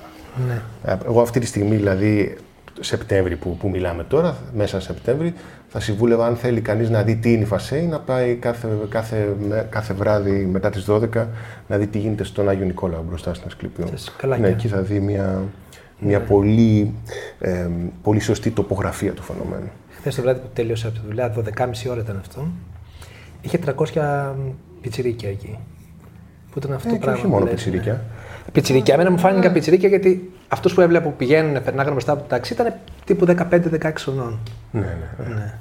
Ναι. 0.47 0.61
Ε, 0.91 0.97
Εγώ 1.05 1.21
αυτή 1.21 1.39
τη 1.39 1.45
στιγμή, 1.45 1.75
δηλαδή, 1.75 2.37
Σεπτέμβρη 2.79 3.35
που, 3.35 3.57
που 3.57 3.69
μιλάμε 3.69 4.03
τώρα, 4.03 4.37
μέσα 4.55 4.79
Σεπτέμβρη, 4.79 5.33
θα 5.67 5.79
συμβούλευα 5.79 6.25
αν 6.25 6.35
θέλει 6.35 6.61
κανείς 6.61 6.89
να 6.89 7.03
δει 7.03 7.15
τι 7.15 7.33
είναι 7.33 7.41
η 7.41 7.45
Φασέη, 7.45 7.83
να 7.85 7.99
πάει 7.99 8.35
κάθε, 8.35 8.67
κάθε, 8.89 9.35
με- 9.47 9.67
κάθε 9.69 9.93
βράδυ 9.93 10.45
μετά 10.51 10.69
τις 10.69 10.85
12 10.89 11.25
να 11.67 11.77
δει 11.77 11.87
τι 11.87 11.97
γίνεται 11.99 12.23
στον 12.23 12.49
Άγιο 12.49 12.65
Νικόλαο 12.65 13.01
μπροστά 13.03 13.33
στην 13.33 13.47
Ασκληπιό. 13.47 13.85
Στις 13.87 14.13
Καλάκια. 14.17 14.45
Ναι, 14.47 14.51
εκεί 14.53 14.67
θα 14.67 14.81
δει 14.81 14.99
μια, 14.99 15.43
μια 15.99 16.21
πολύ, 16.21 16.93
ε, 17.39 17.67
πολύ 18.03 18.19
σωστή 18.19 18.49
τοπογραφία 18.51 19.11
του 19.13 19.21
φαινομένου. 19.23 19.69
Χθες 19.89 20.15
το 20.15 20.21
βράδυ 20.21 20.39
που 20.39 20.47
τέλειωσα 20.53 20.87
από 20.87 20.99
τη 20.99 21.05
δουλειά, 21.07 21.33
12.30 21.37 21.89
ώρα 21.89 21.99
ήταν 22.01 22.17
αυτό. 22.19 22.47
Είχε 23.41 23.57
300 23.57 24.33
πιτσιρίκια 24.81 25.29
εκεί. 25.29 25.57
Που 26.51 26.59
ήταν 26.59 26.73
αυτό 26.73 26.87
Ε, 26.87 26.91
το 26.91 26.97
και 26.97 27.03
πράγμα. 27.03 27.19
όχι 27.21 27.29
μόνο 27.31 27.45
που 27.45 27.51
λες, 27.51 27.63
πιτσιρίκια. 27.63 27.93
ναι. 27.93 27.99
Πιτσιρίκια. 28.51 28.93
Εμένα 28.93 29.11
μου 29.11 29.17
φάνηκαν 29.17 29.53
πιτσιρίκια 29.53 29.89
γιατί 29.89 30.31
αυτούς 30.47 30.73
που 30.73 30.81
έβλεπα 30.81 31.03
που 31.09 31.13
πηγαίνουν, 31.17 31.63
περνάγανε 31.63 31.91
μπροστά 31.91 32.11
από 32.11 32.21
το 32.21 32.27
ταξί 32.27 32.53
ήταν 32.53 32.73
τύπου 33.05 33.25
15-16 33.25 33.91
χρονών. 33.97 34.39
Ναι, 34.71 34.79
ναι. 34.79 35.33
Ναι. 35.35 35.53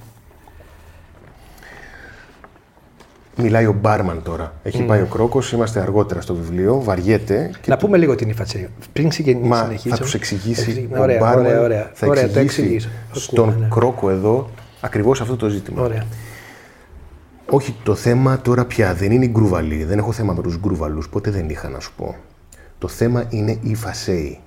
Μιλάει 3.39 3.67
ο 3.67 3.73
μπάρμαν 3.81 4.23
τώρα. 4.23 4.53
Έχει 4.63 4.83
πάει 4.83 5.01
ο 5.01 5.07
Κρόκος, 5.07 5.53
είμαστε 5.53 5.81
αργότερα 5.81 6.21
στο 6.21 6.35
βιβλίο, 6.35 6.81
βαριέται. 6.83 7.51
Και 7.61 7.71
Να 7.71 7.77
πούμε 7.77 7.97
λίγο 7.97 8.15
την 8.15 8.29
Ιφατσέη. 8.29 8.69
Πριν 8.93 9.11
συγκεν- 9.13 9.45
Μα 9.45 9.57
συνεχίσω. 9.57 9.97
θα 9.97 10.03
τους 10.03 10.15
εξηγήσει. 10.15 10.61
Εξηγη- 10.71 10.95
ο 10.97 11.01
Ωραία, 11.01 11.19
μπάρμαν 11.19 11.45
ωραία, 11.47 11.61
ωραία. 11.61 11.91
θα 11.95 12.07
Ωραία, 12.07 12.23
το 12.31 12.39
εξηγήσει 12.39 12.61
εξηγήσω. 12.61 12.89
στον 13.13 13.49
Ακούμε, 13.49 13.61
ναι. 13.65 13.69
Κρόκο 13.71 14.11
εδώ 14.11 14.51
ακριβώς 14.81 15.21
αυτό 15.21 15.37
το 15.37 15.49
ζήτημα. 15.49 15.83
Ωραία. 15.83 16.03
Όχι, 17.51 17.75
το 17.83 17.95
θέμα 17.95 18.41
τώρα 18.41 18.65
πια 18.65 18.95
δεν 18.95 19.11
είναι 19.11 19.25
η 19.25 19.29
γκρούβαλη. 19.33 19.85
Δεν 19.85 19.99
έχω 19.99 20.13
θέμα 20.13 20.33
με 20.33 20.43
τους 20.43 20.59
γκρούβαλου. 20.59 21.03
Ποτέ 21.11 21.31
δεν 21.31 21.49
είχα 21.49 21.69
να 21.69 21.81
σου 21.81 21.93
πω. 21.97 22.15
Το 22.79 22.89
θέμα 22.89 23.25
είναι 23.29 23.59
η 23.63 23.75
φασέη. 23.75 24.41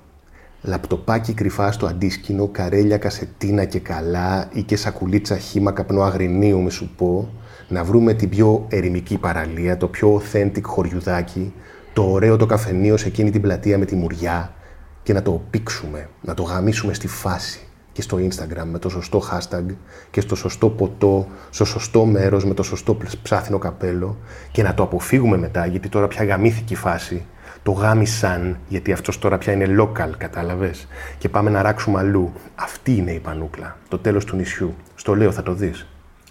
Λαπτοπάκι 0.62 1.32
κρυφά 1.32 1.72
στο 1.72 1.86
αντίσκηνο, 1.86 2.46
καρέλια 2.46 2.98
κασετίνα 2.98 3.64
και 3.64 3.78
καλά 3.78 4.48
ή 4.52 4.62
και 4.62 4.76
σακουλίτσα 4.76 5.38
χύμα 5.38 5.72
καπνό 5.72 6.02
αγρινίου, 6.02 6.60
με 6.60 6.70
σου 6.70 6.90
πω. 6.96 7.28
Να 7.68 7.84
βρούμε 7.84 8.14
την 8.14 8.28
πιο 8.28 8.66
ερημική 8.68 9.18
παραλία, 9.18 9.76
το 9.76 9.88
πιο 9.88 10.22
authentic 10.22 10.62
χωριουδάκι, 10.62 11.52
το 11.92 12.10
ωραίο 12.10 12.36
το 12.36 12.46
καφενείο 12.46 12.96
σε 12.96 13.06
εκείνη 13.06 13.30
την 13.30 13.40
πλατεία 13.40 13.78
με 13.78 13.84
τη 13.84 13.94
μουριά 13.94 14.54
και 15.02 15.12
να 15.12 15.22
το 15.22 15.42
πήξουμε, 15.50 16.08
να 16.20 16.34
το 16.34 16.42
γαμίσουμε 16.42 16.94
στη 16.94 17.06
φάση 17.06 17.60
και 17.92 18.02
στο 18.02 18.16
Instagram 18.16 18.64
με 18.64 18.78
το 18.78 18.88
σωστό 18.88 19.22
hashtag 19.32 19.64
και 20.10 20.20
στο 20.20 20.34
σωστό 20.34 20.68
ποτό, 20.68 21.26
στο 21.50 21.64
σωστό 21.64 22.04
μέρος 22.04 22.44
με 22.44 22.54
το 22.54 22.62
σωστό 22.62 22.96
ψάθινο 23.22 23.58
καπέλο 23.58 24.16
και 24.52 24.62
να 24.62 24.74
το 24.74 24.82
αποφύγουμε 24.82 25.36
μετά 25.36 25.66
γιατί 25.66 25.88
τώρα 25.88 26.08
πια 26.08 26.24
γαμήθηκε 26.24 26.72
η 26.72 26.76
φάση. 26.76 27.24
Το 27.62 27.72
γάμισαν 27.72 28.58
γιατί 28.68 28.92
αυτός 28.92 29.18
τώρα 29.18 29.38
πια 29.38 29.52
είναι 29.52 29.76
local, 29.80 30.10
κατάλαβες; 30.18 30.86
Και 31.18 31.28
πάμε 31.28 31.50
να 31.50 31.62
ράξουμε 31.62 31.98
αλλού. 31.98 32.32
Αυτή 32.54 32.96
είναι 32.96 33.12
η 33.12 33.18
πανούκλα, 33.18 33.76
το 33.88 33.98
τέλος 33.98 34.24
του 34.24 34.36
νησιού. 34.36 34.74
Στο 34.94 35.14
λέω 35.14 35.32
θα 35.32 35.42
το 35.42 35.54
δεις. 35.54 35.86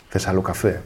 Θες 0.08 0.28
άλλο 0.28 0.42
καφέ; 0.42 0.82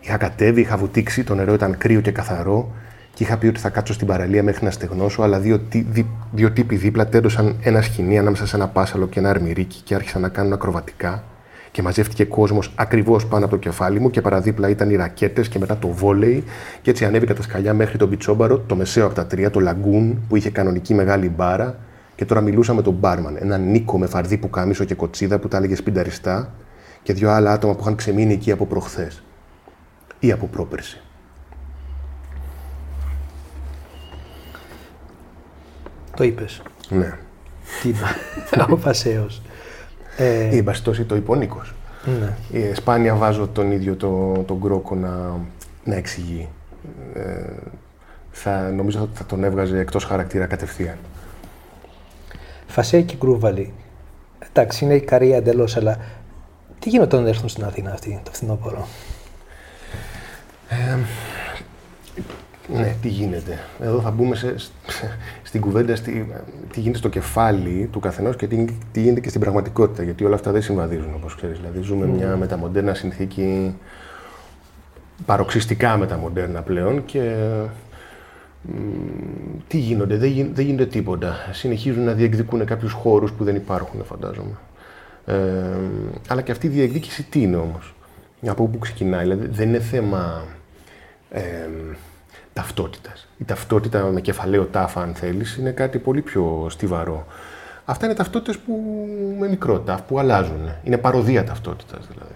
Είχα 0.00 0.16
κατέβει, 0.16 0.60
είχα 0.60 0.76
βουτήξει, 0.76 1.24
το 1.24 1.34
νερό 1.34 1.52
ήταν 1.52 1.78
κρύο 1.78 2.00
και 2.00 2.10
καθαρό 2.10 2.72
και 3.14 3.22
είχα 3.22 3.36
πει 3.36 3.46
ότι 3.46 3.60
θα 3.60 3.68
κάτσω 3.68 3.92
στην 3.92 4.06
παραλία 4.06 4.42
μέχρι 4.42 4.64
να 4.64 4.70
στεγνώσω, 4.70 5.22
αλλά 5.22 5.38
δύο, 5.38 5.60
δι, 5.70 6.06
δύο 6.32 6.50
τύποι 6.50 6.76
δίπλα 6.76 7.06
τέντωσαν 7.06 7.56
ένα 7.62 7.82
σκηνή 7.82 8.18
ανάμεσα 8.18 8.46
σε 8.46 8.56
ένα 8.56 8.68
πάσαλο 8.68 9.08
και 9.08 9.18
ένα 9.18 9.30
αρμυρίκι 9.30 9.80
και 9.80 9.94
άρχισαν 9.94 10.20
να 10.20 10.28
κάνουν 10.28 10.52
ακροβατικά. 10.52 11.24
Και 11.72 11.82
μαζεύτηκε 11.82 12.24
κόσμος 12.24 12.72
ακριβώς 12.74 13.26
πάνω 13.26 13.44
από 13.44 13.54
το 13.54 13.60
κεφάλι 13.60 14.00
μου 14.00 14.10
και 14.10 14.20
παραδίπλα 14.20 14.68
ήταν 14.68 14.90
οι 14.90 14.96
ρακέτες 14.96 15.48
και 15.48 15.58
μετά 15.58 15.78
το 15.78 15.88
βόλεϊ. 15.88 16.44
Και 16.82 16.90
έτσι 16.90 17.04
ανέβηκα 17.04 17.34
τα 17.34 17.42
σκαλιά 17.42 17.74
μέχρι 17.74 17.98
τον 17.98 18.08
Πιτσόμπαρο, 18.08 18.58
το 18.58 18.76
μεσαίο 18.76 19.06
από 19.06 19.14
τα 19.14 19.26
τρία, 19.26 19.50
το 19.50 19.60
Λαγκούν 19.60 20.22
που 20.28 20.36
είχε 20.36 20.50
κανονική 20.50 20.94
μεγάλη 20.94 21.28
μπάρα. 21.28 21.78
Και 22.14 22.24
τώρα 22.24 22.40
μιλούσα 22.40 22.74
με 22.74 22.82
τον 22.82 22.94
μπάρμαν, 22.94 23.36
έναν 23.40 23.70
Νίκο 23.70 23.98
με 23.98 24.06
φαρδί 24.06 24.36
που 24.36 24.50
κάμισο 24.50 24.84
και 24.84 24.94
κοτσίδα 24.94 25.38
που 25.38 25.48
τα 25.48 25.56
έλεγε 25.56 25.74
σπινταριστά 25.74 26.52
και 27.02 27.12
δύο 27.12 27.30
άλλα 27.30 27.52
άτομα 27.52 27.74
που 27.74 27.80
είχαν 27.80 27.94
ξεμείνει 27.94 28.32
εκεί 28.32 28.50
από 28.50 28.66
προχθές 28.66 29.22
ή 30.18 30.32
από 30.32 30.46
πρόπερση. 30.46 31.00
Το 36.16 36.24
είπες. 36.24 36.62
Ναι. 36.88 37.18
Τι 37.82 37.88
είπε. 37.88 38.04
Ο 38.70 38.76
Φασαίο. 38.76 39.26
Ε... 40.16 40.56
Η 40.56 40.62
μπαστόση 40.64 41.04
το 41.04 41.14
είπε 41.16 41.30
ο 41.30 41.34
Νίκος. 41.34 41.74
Ναι. 42.04 42.60
Ε, 42.60 42.74
σπάνια 42.74 43.14
βάζω 43.14 43.48
τον 43.48 43.72
ίδιο 43.72 43.96
τον 43.96 44.44
το 44.44 44.56
Γκρόκο 44.56 44.94
να, 44.94 45.40
να 45.84 45.94
εξηγεί. 45.94 46.48
Ε, 47.14 47.22
θα, 48.30 48.70
νομίζω 48.70 49.00
ότι 49.00 49.16
θα 49.18 49.24
τον 49.24 49.44
έβγαζε 49.44 49.78
εκτός 49.78 50.04
χαρακτήρα 50.04 50.46
κατευθείαν. 50.46 50.96
Φασέ 52.66 53.00
και 53.00 53.14
Γκρούβαλη. 53.18 53.72
Εντάξει, 54.48 54.84
είναι 54.84 54.94
η 54.94 55.00
καρία 55.00 55.36
εντελώς, 55.36 55.76
αλλά 55.76 55.98
τι 56.78 56.88
γίνεται 56.88 57.16
όταν 57.16 57.28
έρθουν 57.28 57.48
στην 57.48 57.64
Αθήνα 57.64 57.92
αυτή 57.92 58.20
το 58.24 58.30
φθινόπωρο; 58.32 58.86
Ε, 60.68 60.98
ναι, 62.68 62.96
τι 63.02 63.08
γίνεται. 63.08 63.58
Εδώ 63.80 64.00
θα 64.00 64.10
μπούμε 64.10 64.34
σε, 64.36 64.54
στην 65.42 65.60
κουβέντα 65.60 65.96
στη, 65.96 66.32
τι 66.72 66.80
γίνεται 66.80 66.98
στο 66.98 67.08
κεφάλι 67.08 67.88
του 67.92 68.00
καθενός 68.00 68.36
και 68.36 68.46
τι, 68.46 68.64
τι, 68.92 69.00
γίνεται 69.00 69.20
και 69.20 69.28
στην 69.28 69.40
πραγματικότητα. 69.40 70.02
Γιατί 70.02 70.24
όλα 70.24 70.34
αυτά 70.34 70.52
δεν 70.52 70.62
συμβαδίζουν, 70.62 71.14
όπως 71.14 71.34
ξέρεις. 71.34 71.58
Δηλαδή, 71.58 71.80
ζούμε 71.80 72.06
μια 72.06 72.36
μεταμοντέρνα 72.36 72.94
συνθήκη 72.94 73.74
παροξυστικά 75.26 75.96
μεταμοντέρνα 75.96 76.62
πλέον 76.62 77.04
και 77.04 77.34
τι 79.68 79.78
γίνονται, 79.78 80.16
δεν, 80.16 80.50
δεν 80.54 80.64
γίνεται 80.64 80.86
τίποτα. 80.86 81.34
Συνεχίζουν 81.52 82.04
να 82.04 82.12
διεκδικούν 82.12 82.64
κάποιους 82.64 82.92
χώρους 82.92 83.32
που 83.32 83.44
δεν 83.44 83.56
υπάρχουν, 83.56 84.04
φαντάζομαι. 84.04 84.54
Ε, 85.24 85.34
αλλά 86.28 86.42
και 86.42 86.52
αυτή 86.52 86.66
η 86.66 86.70
διεκδίκηση 86.70 87.22
τι 87.22 87.42
είναι 87.42 87.56
όμως. 87.56 87.94
Από 88.46 88.66
πού 88.66 88.78
ξεκινάει, 88.78 89.22
δηλαδή 89.22 89.46
δεν 89.46 89.68
είναι 89.68 89.80
θέμα 89.80 90.44
ε, 91.30 91.40
ταυτότητας. 92.52 93.28
Η 93.38 93.44
ταυτότητα 93.44 94.04
με 94.04 94.20
κεφαλαίο 94.20 94.64
τάφα, 94.64 95.02
αν 95.02 95.14
θέλεις, 95.14 95.56
είναι 95.56 95.70
κάτι 95.70 95.98
πολύ 95.98 96.20
πιο 96.22 96.66
στιβαρό. 96.70 97.26
Αυτά 97.84 98.06
είναι 98.06 98.14
ταυτότητες 98.14 98.58
που 98.58 98.72
με 99.38 99.48
μικρό 99.48 99.78
τάφ, 99.78 100.00
που 100.02 100.18
αλλάζουν. 100.18 100.68
Είναι 100.84 100.98
παροδία 100.98 101.44
ταυτότητας 101.44 102.06
δηλαδή. 102.06 102.34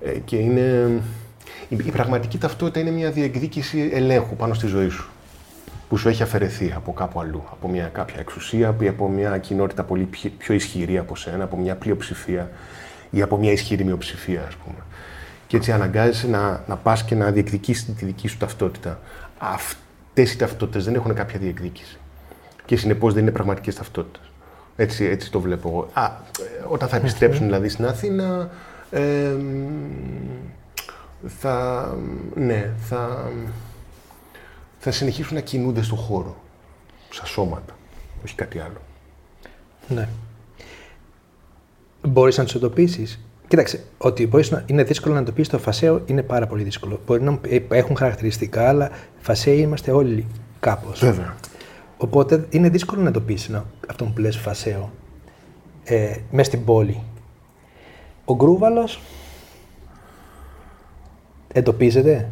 Ε, 0.00 0.18
και 0.18 0.36
είναι... 0.36 1.00
Η, 1.68 1.76
πραγματική 1.76 2.38
ταυτότητα 2.38 2.80
είναι 2.80 2.90
μια 2.90 3.10
διεκδίκηση 3.10 3.90
ελέγχου 3.92 4.36
πάνω 4.36 4.54
στη 4.54 4.66
ζωή 4.66 4.88
σου 4.88 5.10
που 5.88 5.98
σου 5.98 6.08
έχει 6.08 6.22
αφαιρεθεί 6.22 6.72
από 6.76 6.92
κάπου 6.92 7.20
αλλού, 7.20 7.42
από 7.50 7.68
μια 7.68 7.86
κάποια 7.86 8.20
εξουσία 8.20 8.76
ή 8.80 8.88
από 8.88 9.08
μια 9.08 9.38
κοινότητα 9.38 9.82
πολύ 9.82 10.08
πιο 10.38 10.54
ισχυρή 10.54 10.98
από 10.98 11.16
σένα, 11.16 11.44
από 11.44 11.56
μια 11.56 11.74
πλειοψηφία 11.74 12.50
ή 13.10 13.22
από 13.22 13.36
μια 13.36 13.52
ισχυρή 13.52 13.84
μειοψηφία, 13.84 14.44
ας 14.46 14.54
πούμε. 14.54 14.78
Και 15.46 15.56
έτσι 15.56 15.72
αναγκάζεσαι 15.72 16.28
να, 16.28 16.64
να 16.66 16.76
πας 16.76 17.04
και 17.04 17.14
να 17.14 17.30
διεκδικήσεις 17.30 17.94
τη 17.94 18.04
δική 18.04 18.28
σου 18.28 18.36
ταυτότητα. 18.36 18.98
Αυτές 19.44 20.32
οι 20.32 20.36
ταυτότητες 20.36 20.84
δεν 20.84 20.94
έχουν 20.94 21.14
κάποια 21.14 21.38
διεκδίκηση. 21.38 21.98
Και 22.64 22.76
συνεπώς 22.76 23.12
δεν 23.12 23.22
είναι 23.22 23.32
πραγματικές 23.32 23.74
ταυτότητες. 23.74 24.30
Έτσι, 24.76 25.04
έτσι 25.04 25.30
το 25.30 25.40
βλέπω 25.40 25.68
εγώ. 25.68 25.88
Α, 25.92 26.10
όταν 26.68 26.88
θα 26.88 26.96
επιστρέψουν 26.96 27.44
δηλαδή 27.44 27.68
στην 27.68 27.86
Αθήνα, 27.86 28.50
ε, 28.90 29.36
θα, 31.26 31.86
ναι, 32.34 32.72
θα, 32.80 33.30
θα 34.78 34.90
συνεχίσουν 34.90 35.34
να 35.34 35.40
κινούνται 35.40 35.82
στον 35.82 35.98
χώρο, 35.98 36.36
σαν 37.10 37.26
σώματα, 37.26 37.76
όχι 38.24 38.34
κάτι 38.34 38.58
άλλο. 38.58 38.80
Ναι. 39.88 40.08
Μπορείς 42.02 42.38
να 42.38 42.44
τους 42.44 42.54
εντοπίσεις; 42.54 43.20
Κοίταξε, 43.52 43.84
ότι 43.98 44.26
μπορείς 44.26 44.50
να, 44.50 44.62
είναι 44.66 44.82
δύσκολο 44.82 45.14
να 45.14 45.20
εντοπίσει 45.20 45.50
το 45.50 45.58
φασαίο 45.58 46.02
είναι 46.06 46.22
πάρα 46.22 46.46
πολύ 46.46 46.62
δύσκολο. 46.62 47.00
Μπορεί 47.06 47.22
να 47.22 47.38
έχουν 47.68 47.96
χαρακτηριστικά, 47.96 48.68
αλλά 48.68 48.90
φασαίοι 49.20 49.58
είμαστε 49.58 49.90
όλοι 49.90 50.26
κάπως. 50.60 51.00
Βέβαια. 51.00 51.36
Οπότε 51.96 52.46
είναι 52.50 52.68
δύσκολο 52.68 53.02
να 53.02 53.08
εντοπίσει 53.08 53.62
αυτό 53.88 54.04
που 54.04 54.20
λες 54.20 54.36
φασαίο 54.36 54.92
ε, 55.84 56.16
μέσα 56.30 56.50
στην 56.50 56.64
πόλη. 56.64 57.02
Ο 58.24 58.34
Γκρούβαλος 58.34 59.00
εντοπίζεται; 61.52 62.28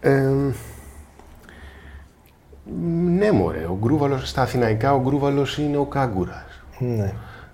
Ε, 0.00 0.30
ναι, 3.06 3.32
μωρέ. 3.32 3.64
Ο 3.64 3.78
Γκρούβαλος, 3.80 4.28
στα 4.28 4.42
αθηναϊκά, 4.42 4.94
ο 4.94 5.00
Γκρούβαλος 5.00 5.58
είναι 5.58 5.76
ο 5.76 5.84
Κάγκουρας. 5.84 6.64
Ναι. 6.78 7.12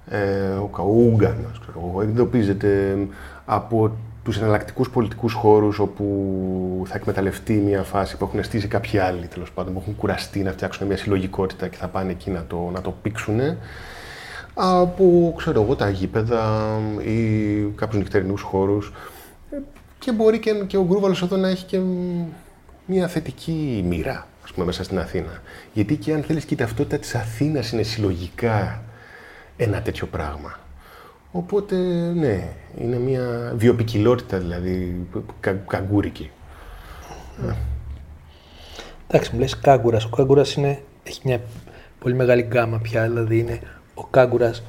Ε, 0.09 0.49
ο 0.63 0.67
Καούγκανος, 0.67 1.61
ξέρω 1.61 1.91
εγώ. 1.91 2.03
Εντοπίζεται 2.03 2.99
από 3.45 3.93
τους 4.25 4.39
εναλλακτικούς 4.39 4.91
πολιτικούς 4.91 5.33
χώρους 5.33 5.79
όπου 5.79 6.85
θα 6.87 6.95
εκμεταλλευτεί 6.97 7.53
μια 7.53 7.83
φάση 7.83 8.17
που 8.17 8.25
έχουν 8.25 8.45
στήσει 8.45 8.69
κάποιοι 8.69 8.99
άλλοι, 8.99 9.27
τέλος 9.27 9.53
πάντων, 9.53 9.73
που 9.73 9.79
έχουν 9.83 9.97
κουραστεί 9.97 10.43
να 10.43 10.53
φτιάξουν 10.53 10.87
μια 10.87 10.97
συλλογικότητα 10.97 11.69
και 11.69 11.77
θα 11.77 11.89
πάνε 11.89 12.11
εκεί 12.11 12.31
να 12.31 12.45
το, 12.45 12.71
να 12.73 12.81
το 12.81 12.95
πήξουν. 13.03 13.41
Από, 14.55 15.35
ξέρω 15.37 15.63
εγώ, 15.63 15.77
τα 15.77 15.91
γήπεδα 15.91 16.67
ή 17.05 17.61
κάποιους 17.75 18.03
νυχτερινούς 18.03 18.43
χώρους. 18.43 18.93
Και 19.99 20.13
μπορεί 20.13 20.39
και, 20.39 20.53
και 20.67 20.77
ο 20.77 20.85
Γκρούβαλος 20.85 21.23
εδώ 21.23 21.37
να 21.37 21.49
έχει 21.49 21.65
και 21.65 21.81
μια 22.87 23.09
θετική 23.09 23.85
μοίρα 23.89 24.27
ας 24.45 24.53
πούμε, 24.53 24.67
μέσα 24.67 24.85
στην 24.85 24.99
Αθήνα. 24.99 25.43
Γιατί 25.73 25.97
και 25.97 26.13
αν 26.15 26.23
θέλεις 26.23 26.45
και 26.45 26.55
η 26.55 26.57
ταυτότητα 26.57 26.99
της 26.99 27.15
Αθήνας 27.15 27.73
είναι 27.73 27.83
συλλογικά 27.83 28.83
ένα 29.63 29.83
τέτοιο 29.83 30.07
πράγμα. 30.07 30.59
Οπότε, 31.33 31.77
ναι, 32.15 32.49
είναι 32.79 32.97
μια 32.97 33.53
βιοπικιλότητα 33.57 34.39
δηλαδή, 34.39 35.07
κα, 35.41 35.53
καγκούρικη. 35.53 36.31
Εντάξει, 39.07 39.31
μου 39.33 39.39
λες 39.39 39.59
κάγκουρας. 39.59 40.05
Ο 40.05 40.09
κάγκουρας 40.09 40.55
είναι, 40.55 40.83
έχει 41.03 41.21
μια 41.25 41.41
πολύ 41.99 42.15
μεγάλη 42.15 42.43
γκάμα 42.43 42.79
πια, 42.79 43.03
δηλαδή 43.03 43.39
είναι 43.39 43.61
ο 43.95 44.05
κάγκουρας, 44.05 44.63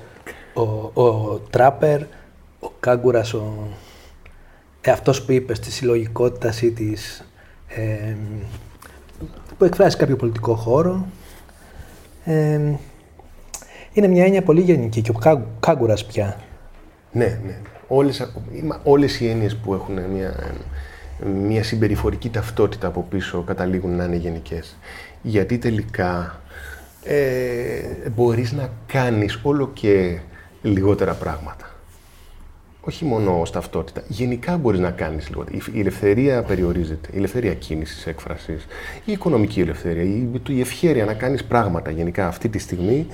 ο, 0.54 0.62
ο 1.04 1.38
τράπερ, 1.50 2.02
ο 2.60 2.72
κάγκουρας, 2.80 3.34
ο, 3.34 3.68
ε, 4.82 4.92
αυτός 4.92 5.24
που 5.24 5.32
είπες, 5.32 5.60
της 5.60 5.74
συλλογικότητας 5.74 6.62
ή 6.62 6.72
της, 6.72 7.26
ε, 7.68 8.16
που 9.58 9.64
εκφράζει 9.64 9.98
κάποιο 9.98 10.16
πολιτικό 10.16 10.56
χώρο. 10.56 11.06
Ε, 12.26 12.74
είναι 13.94 14.08
μια 14.08 14.26
έννοια 14.26 14.42
πολύ 14.42 14.62
γενική 14.62 15.02
και 15.02 15.12
ο 15.12 15.44
κάγκουρα 15.60 15.98
πια. 16.08 16.38
Ναι, 17.12 17.40
ναι. 17.46 17.58
Όλες, 17.88 18.32
όλες 18.84 19.20
οι 19.20 19.30
έννοιες 19.30 19.56
που 19.56 19.74
έχουν 19.74 20.00
μια, 20.14 20.56
μια 21.26 21.64
συμπεριφορική 21.64 22.30
ταυτότητα 22.30 22.88
από 22.88 23.06
πίσω 23.10 23.42
καταλήγουν 23.42 23.96
να 23.96 24.04
είναι 24.04 24.16
γενικές. 24.16 24.78
Γιατί 25.22 25.58
τελικά 25.58 26.42
ε, 27.04 28.10
μπορείς 28.16 28.52
να 28.52 28.70
κάνεις 28.86 29.40
όλο 29.44 29.70
και 29.74 30.20
λιγότερα 30.62 31.14
πράγματα 31.14 31.72
όχι 32.82 33.06
μόνο 33.06 33.40
ως 33.40 33.52
ταυτότητα. 33.52 34.04
Γενικά 34.08 34.58
μπορείς 34.58 34.80
να 34.80 34.92
κάνεις 34.92 35.30
λιγότερο. 35.30 35.58
Η 35.74 35.80
ελευθερία 35.80 36.44
περιορίζεται. 36.44 37.10
Η 37.14 37.18
ελευθερία 37.18 37.54
κίνησης, 37.54 38.08
έκφρασης, 38.08 38.66
η 39.06 39.12
οικονομική 39.12 39.62
ελευθερία, 39.62 40.04
η, 40.04 40.30
η 40.48 40.60
ευχαίρεια 40.60 41.06
να 41.06 41.14
κάνεις 41.14 41.44
πράγματα 41.44 41.92
γενικά 41.92 42.28
αυτή 42.28 42.50
τη 42.50 42.60
στιγμή 42.60 43.08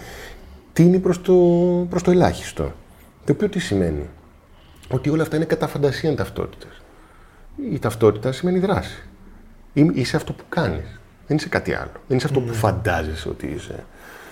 τίνει 0.78 1.00
προς 1.00 1.22
το, 1.22 1.34
προς 1.90 2.04
το 2.04 2.12
ελάχιστο. 2.12 2.74
Το 3.26 3.32
οποίο 3.32 3.50
τι 3.50 3.60
σημαίνει; 3.60 4.10
Ότι 4.90 5.10
όλα 5.10 5.22
αυτά 5.22 5.36
είναι 5.36 5.46
κατά 5.46 5.68
φαντασία 5.68 6.16
ταυτότητε. 6.16 6.68
Η 7.72 7.80
ταυτότητα 7.80 8.32
σημαίνει 8.32 8.60
δράση. 8.60 9.04
Είσαι 9.74 10.16
αυτό 10.16 10.34
που 10.34 10.44
κάνεις. 10.50 11.00
Δεν 11.28 11.38
είσαι 11.38 11.50
κάτι 11.50 11.74
άλλο. 11.74 11.92
Δεν 12.08 12.18
είσαι 12.18 12.26
αυτό 12.26 12.40
που 12.40 12.48
ναι. 12.48 12.54
φαντάζεσαι 12.54 13.30
ότι 13.30 13.48
είσαι. 13.48 13.86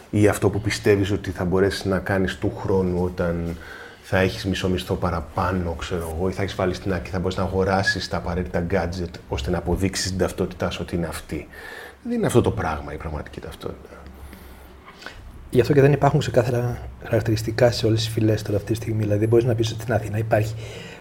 Ή 0.10 0.28
αυτό 0.28 0.50
που 0.50 0.62
πιστεύεις 0.62 1.12
ότι 1.12 1.32
θα 1.32 1.46
μπορέσεις 1.46 1.86
να 1.86 2.00
κάνεις 2.00 2.38
του 2.38 2.54
χρόνου 2.58 3.04
όταν 3.04 3.58
θα 4.02 4.18
έχεις 4.18 4.46
μισό 4.46 4.70
μισθό 4.70 4.96
παραπάνω, 4.96 5.76
ξέρω 5.80 6.16
εγώ, 6.16 6.30
ή 6.30 6.32
θα 6.32 6.42
έχεις 6.42 6.56
βάλει 6.56 6.74
στην 6.74 6.94
άκρη, 6.94 7.10
θα 7.10 7.20
μπορείς 7.20 7.38
να 7.38 7.44
αγοράσεις 7.44 8.08
τα 8.08 8.18
απαραίτητα 8.18 8.66
gadget 8.72 9.20
ώστε 9.30 9.50
να 9.50 9.58
αποδείξεις 9.58 10.10
την 10.10 10.18
ταυτότητά 10.18 10.70
σου 10.70 10.80
ότι 10.82 10.96
είναι 10.96 11.08
αυτή. 11.08 11.48
Δεν 12.04 12.12
είναι 12.12 12.26
αυτό 12.26 12.42
το 12.42 12.52
πράγμα 12.52 12.94
η 12.94 12.98
πραγματική 12.98 13.40
ταυτότητα. 13.40 13.95
Γι' 15.50 15.62
αυτό 15.62 15.74
και 15.74 15.82
δεν 15.82 15.92
υπάρχουν 15.92 16.20
ξεκάθαρα 16.20 16.78
χαρακτηριστικά 17.04 17.72
σε 17.72 17.86
όλες 17.86 18.00
τις 18.00 18.10
φυλές 18.10 18.42
τώρα 18.42 18.58
αυτή 18.58 18.72
τη 18.72 18.78
στιγμή. 18.78 19.02
Δηλαδή, 19.02 19.20
δεν 19.20 19.30
μπορείς 19.30 19.46
να 19.46 19.56
πεις 19.56 19.72
ότι 19.72 19.82
στην 19.82 19.94
Αθήνα 19.94 20.18
υπάρχει. 20.18 20.56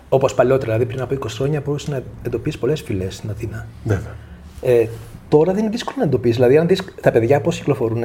Όπως 0.09 0.35
παλιότερα, 0.35 0.73
δηλαδή 0.73 0.87
πριν 0.87 1.01
από 1.01 1.15
20 1.15 1.29
χρόνια, 1.29 1.61
μπορούσες 1.61 1.89
να 1.89 2.03
εντοπίσεις 2.23 2.61
πολλές 2.61 2.81
φυλές 2.83 3.15
στην 3.15 3.31
Αθήνα. 3.31 3.67
Βέβαια. 3.85 4.15
Ε, 4.63 4.87
τώρα 5.29 5.53
δεν 5.53 5.63
είναι 5.63 5.71
δύσκολο 5.71 5.97
να 5.99 6.05
εντοπίσεις. 6.05 6.37
Δηλαδή, 6.37 6.59
αν 6.59 6.67
δεις 6.67 6.85
τα 7.01 7.11
παιδιά 7.11 7.41
πώς 7.41 7.59
κυκλοφορούν 7.59 8.05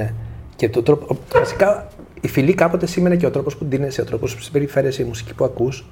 και 0.56 0.70
το 0.70 0.84
τρόπο. 0.84 1.18
Βασικά, 1.34 1.88
η 2.22 2.28
φυλή 2.28 2.54
κάποτε 2.54 2.86
σήμαινε 2.86 3.16
και 3.16 3.26
ο 3.26 3.32
τρόπος 3.32 3.58
που 3.58 3.66
ντύνεσαι, 3.66 4.02
ο 4.02 4.04
τρόπος 4.04 4.36
που 4.36 4.42
συμπεριφέρεσαι, 4.42 5.02
η 5.02 5.06
μουσική 5.06 5.34
που 5.34 5.46
ακούς. 5.46 5.86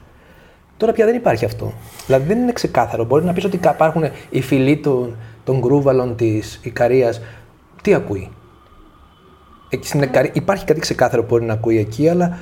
Τώρα 0.78 0.92
πια 0.92 1.06
δεν 1.06 1.16
υπάρχει 1.16 1.46
αυτό. 1.46 1.74
Δηλαδή 2.06 2.28
δεν 2.28 2.38
είναι 2.38 2.52
ξεκάθαρο. 2.52 3.06
Μπορεί 3.06 3.26
να 3.26 3.34
πεις 3.34 3.44
ότι 3.44 3.56
υπάρχουν 3.56 4.04
οι 4.30 4.42
φυλοί 4.42 4.78
των, 4.78 5.16
των 5.44 5.60
γκρούβαλων 5.60 6.16
της 6.16 6.60
Ικαρίας. 6.64 7.22
Τι 7.82 7.94
ακούει; 7.94 8.30
Εκεί 9.70 9.88
στην 9.88 10.02
Ικαρία, 10.02 10.32
υπάρχει 10.34 10.66
κάτι 10.66 10.80
ξεκάθαρο 10.80 11.22
που 11.22 11.28
μπορεί 11.28 11.46
να 11.46 11.54
ακούει 11.54 11.78
εκεί, 11.78 12.10
αλλά 12.10 12.38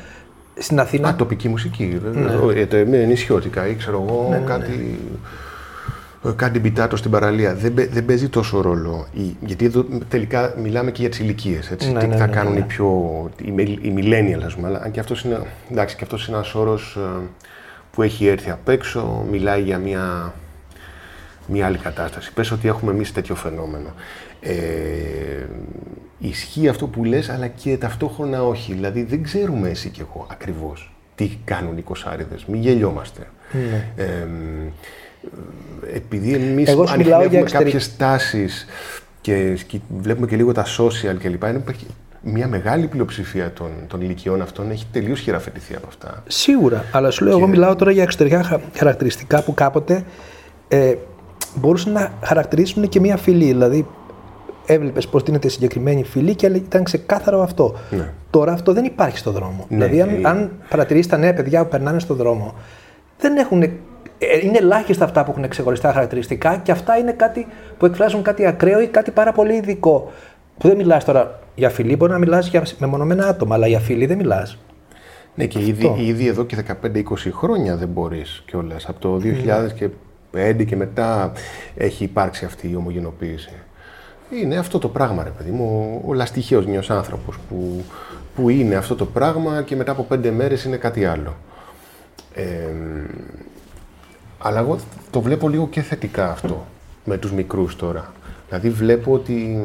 στην 0.57 0.79
Αθήνα. 0.79 1.09
Α, 1.09 1.15
τοπική 1.15 1.47
μουσική. 1.47 2.01
Ναι. 2.13 2.77
Ε, 2.79 2.85
με 2.85 3.05
νησιώτικα 3.05 3.67
ή 3.67 3.75
ξέρω 3.75 4.05
εγώ 4.07 4.27
ναι, 4.29 4.37
ναι, 4.37 4.45
κάτι. 4.45 4.71
Ναι. 4.71 6.31
Κάτι 6.35 6.59
μπιτάτο 6.59 6.95
στην 6.95 7.11
παραλία. 7.11 7.55
Δεν, 7.55 7.73
δεν 7.91 8.05
παίζει 8.05 8.29
τόσο 8.29 8.61
ρόλο. 8.61 9.07
Γιατί 9.45 9.65
εδώ 9.65 9.85
τελικά 10.07 10.53
μιλάμε 10.61 10.91
και 10.91 11.01
για 11.01 11.09
τις 11.09 11.19
ηλικίες. 11.19 11.69
Ναι, 11.69 11.99
τι 11.99 12.07
ναι, 12.07 12.15
θα 12.15 12.27
κάνουν 12.27 12.57
οι 12.57 12.61
πιο. 12.61 12.85
οι, 13.41 13.61
οι 13.81 13.93
millennials, 13.97 14.43
ας 14.45 14.55
πούμε. 14.55 14.67
Αλλά 14.67 14.89
και 14.89 14.99
αυτός 14.99 15.23
είναι, 15.23 15.39
εντάξει, 15.71 15.95
και 15.95 16.03
αυτός 16.03 16.27
είναι 16.27 16.37
ένας 16.37 16.55
όρος 16.55 16.97
ε, 16.97 17.21
που 17.91 18.01
έχει 18.01 18.27
έρθει 18.27 18.49
απ' 18.49 18.69
έξω, 18.69 19.25
μιλάει 19.31 19.61
για 19.61 19.77
μια, 19.77 20.33
μια 21.47 21.65
άλλη 21.65 21.77
κατάσταση. 21.77 22.33
Πες 22.33 22.51
ότι 22.51 22.67
έχουμε 22.67 22.91
εμείς 22.91 23.11
τέτοιο 23.11 23.35
φαινόμενο. 23.35 23.93
Ε, 24.41 24.53
ισχύει 26.17 26.67
αυτό 26.67 26.87
που 26.87 27.03
λες, 27.03 27.29
αλλά 27.29 27.47
και 27.47 27.77
ταυτόχρονα 27.77 28.43
όχι. 28.43 28.73
Δηλαδή 28.73 29.03
δεν 29.03 29.23
ξέρουμε 29.23 29.69
εσύ 29.69 29.89
και 29.89 30.01
εγώ 30.01 30.27
ακριβώς 30.31 30.95
τι 31.15 31.29
κάνουν 31.43 31.77
οι 31.77 31.81
κοσάριδες. 31.81 32.45
Μην 32.45 32.61
γελιόμαστε. 32.61 33.27
Ναι. 33.51 34.03
Ε, 34.03 34.27
επειδή 35.93 36.33
εμείς 36.33 36.69
εγώ 36.69 36.85
ανοιχνεύουμε 36.89 37.41
κάποιες 37.41 37.97
τάσεις 37.97 38.65
και 39.21 39.57
βλέπουμε 39.97 40.27
και 40.27 40.35
λίγο 40.35 40.51
τα 40.51 40.65
social 40.65 41.15
κλπ. 41.19 41.43
Είναι 41.43 41.63
μια 42.21 42.47
μεγάλη 42.47 42.87
πλειοψηφία 42.87 43.53
των, 43.53 43.69
των 43.87 44.01
ηλικιών 44.01 44.41
αυτών 44.41 44.71
έχει 44.71 44.85
τελείως 44.91 45.19
χειραφετηθεί 45.19 45.75
από 45.75 45.87
αυτά. 45.87 46.23
Σίγουρα. 46.27 46.85
Αλλά 46.91 47.11
σου 47.11 47.23
λέω, 47.23 47.33
και... 47.33 47.39
εγώ 47.39 47.49
μιλάω 47.49 47.75
τώρα 47.75 47.91
για 47.91 48.03
εξωτερικά 48.03 48.61
χαρακτηριστικά 48.75 49.43
που 49.43 49.53
κάποτε 49.53 50.03
ε, 50.67 50.95
μπορούσαν 51.55 51.91
να 51.93 52.13
χαρακτηρίσουν 52.23 52.89
και 52.89 52.99
μια 52.99 53.17
φυλή. 53.17 53.45
Δηλαδή, 53.45 53.87
έβλεπες 54.65 55.07
πώ 55.07 55.19
δίνεται 55.19 55.47
συγκεκριμένη 55.47 56.03
φυλή 56.03 56.35
και 56.35 56.45
ήταν 56.45 56.83
ξεκάθαρο 56.83 57.41
αυτό. 57.41 57.75
Ναι. 57.89 58.11
Τώρα 58.29 58.51
αυτό 58.51 58.73
δεν 58.73 58.85
υπάρχει 58.85 59.17
στον 59.17 59.33
δρόμο. 59.33 59.65
Ναι, 59.69 59.87
δηλαδή, 59.87 60.01
αν, 60.01 60.23
ε... 60.23 60.29
αν 60.29 60.51
παρατηρήσει 60.69 61.09
τα 61.09 61.17
νέα 61.17 61.33
παιδιά 61.33 61.63
που 61.63 61.69
περνάνε 61.69 61.99
στον 61.99 62.15
δρόμο, 62.15 62.53
δεν 63.19 63.37
έχουν. 63.37 63.61
Ε, 63.61 63.69
είναι 64.43 64.57
ελάχιστα 64.57 65.05
αυτά 65.05 65.23
που 65.23 65.31
έχουν 65.31 65.47
ξεχωριστά 65.47 65.91
χαρακτηριστικά 65.91 66.57
και 66.57 66.71
αυτά 66.71 66.97
είναι 66.97 67.11
κάτι 67.11 67.47
που 67.77 67.85
εκφράζουν 67.85 68.21
κάτι 68.21 68.45
ακραίο 68.45 68.81
ή 68.81 68.87
κάτι 68.87 69.11
πάρα 69.11 69.31
πολύ 69.31 69.53
ειδικό. 69.53 70.11
Που 70.57 70.67
δεν 70.67 70.77
μιλάς 70.77 71.05
τώρα 71.05 71.39
για 71.55 71.69
φιλή, 71.69 71.95
μπορεί 71.95 72.11
να 72.11 72.17
μιλάς 72.17 72.47
για 72.47 72.63
μεμονωμένα 72.79 73.27
άτομα, 73.27 73.55
αλλά 73.55 73.67
για 73.67 73.79
φιλή 73.79 74.05
δεν 74.05 74.17
μιλάς. 74.17 74.57
Ναι, 75.35 75.45
και 75.45 75.59
ήδη, 75.59 75.93
ήδη, 75.97 76.27
εδώ 76.27 76.45
και 76.45 76.57
15-20 76.83 77.01
χρόνια 77.31 77.75
δεν 77.75 77.87
μπορείς 77.87 78.43
κιόλας. 78.45 78.85
Από 78.85 78.99
το 78.99 79.21
2005 80.31 80.65
και 80.65 80.75
μετά 80.75 81.31
έχει 81.75 82.03
υπάρξει 82.03 82.45
αυτή 82.45 82.69
η 82.69 82.75
ομογενοποίηση. 82.75 83.53
Είναι 84.29 84.57
αυτό 84.57 84.79
το 84.79 84.87
πράγμα, 84.87 85.23
ρε 85.23 85.29
παιδί 85.29 85.51
μου. 85.51 86.01
Ο 86.05 86.13
λαστιχαίος 86.13 86.65
μια 86.65 86.83
άνθρωπος 86.87 87.37
που, 87.49 87.83
που 88.35 88.49
είναι 88.49 88.75
αυτό 88.75 88.95
το 88.95 89.05
πράγμα 89.05 89.61
και 89.61 89.75
μετά 89.75 89.91
από 89.91 90.03
πέντε 90.03 90.31
μέρες 90.31 90.63
είναι 90.63 90.77
κάτι 90.77 91.05
άλλο. 91.05 91.35
Ε, 92.33 92.45
αλλά 94.37 94.59
εγώ 94.59 94.77
το 95.11 95.21
βλέπω 95.21 95.49
λίγο 95.49 95.67
και 95.67 95.81
θετικά 95.81 96.31
αυτό 96.31 96.65
με 97.05 97.17
τους 97.17 97.31
μικρούς 97.31 97.75
τώρα. 97.75 98.13
Δηλαδή 98.47 98.69
βλέπω 98.69 99.13
ότι 99.13 99.63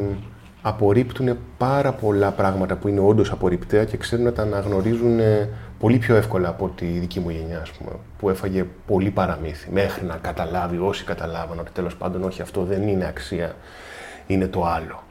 απορρίπτουν 0.61 1.37
πάρα 1.57 1.91
πολλά 1.91 2.31
πράγματα 2.31 2.75
που 2.75 2.87
είναι 2.87 2.99
όντως 2.99 3.31
απορριπταία 3.31 3.85
και 3.85 3.97
ξέρουν 3.97 4.25
να 4.25 4.33
τα 4.33 4.41
αναγνωρίζουν 4.41 5.19
ε, 5.19 5.49
πολύ 5.79 5.97
πιο 5.97 6.15
εύκολα 6.15 6.49
από 6.49 6.71
τη 6.75 6.85
δική 6.85 7.19
μου 7.19 7.29
γενιά, 7.29 7.59
ας 7.61 7.71
πούμε, 7.71 7.91
που 8.17 8.29
έφαγε 8.29 8.65
πολύ 8.87 9.09
παραμύθι 9.09 9.71
μέχρι 9.71 10.05
να 10.05 10.15
καταλάβει, 10.15 10.77
όσοι 10.77 11.03
καταλάβαν 11.03 11.59
ότι 11.59 11.71
τέλος 11.71 11.95
πάντων 11.95 12.23
όχι 12.23 12.41
αυτό 12.41 12.63
δεν 12.63 12.87
είναι 12.87 13.05
αξία, 13.05 13.55
είναι 14.31 14.47
το 14.47 14.65
άλλο 14.65 15.03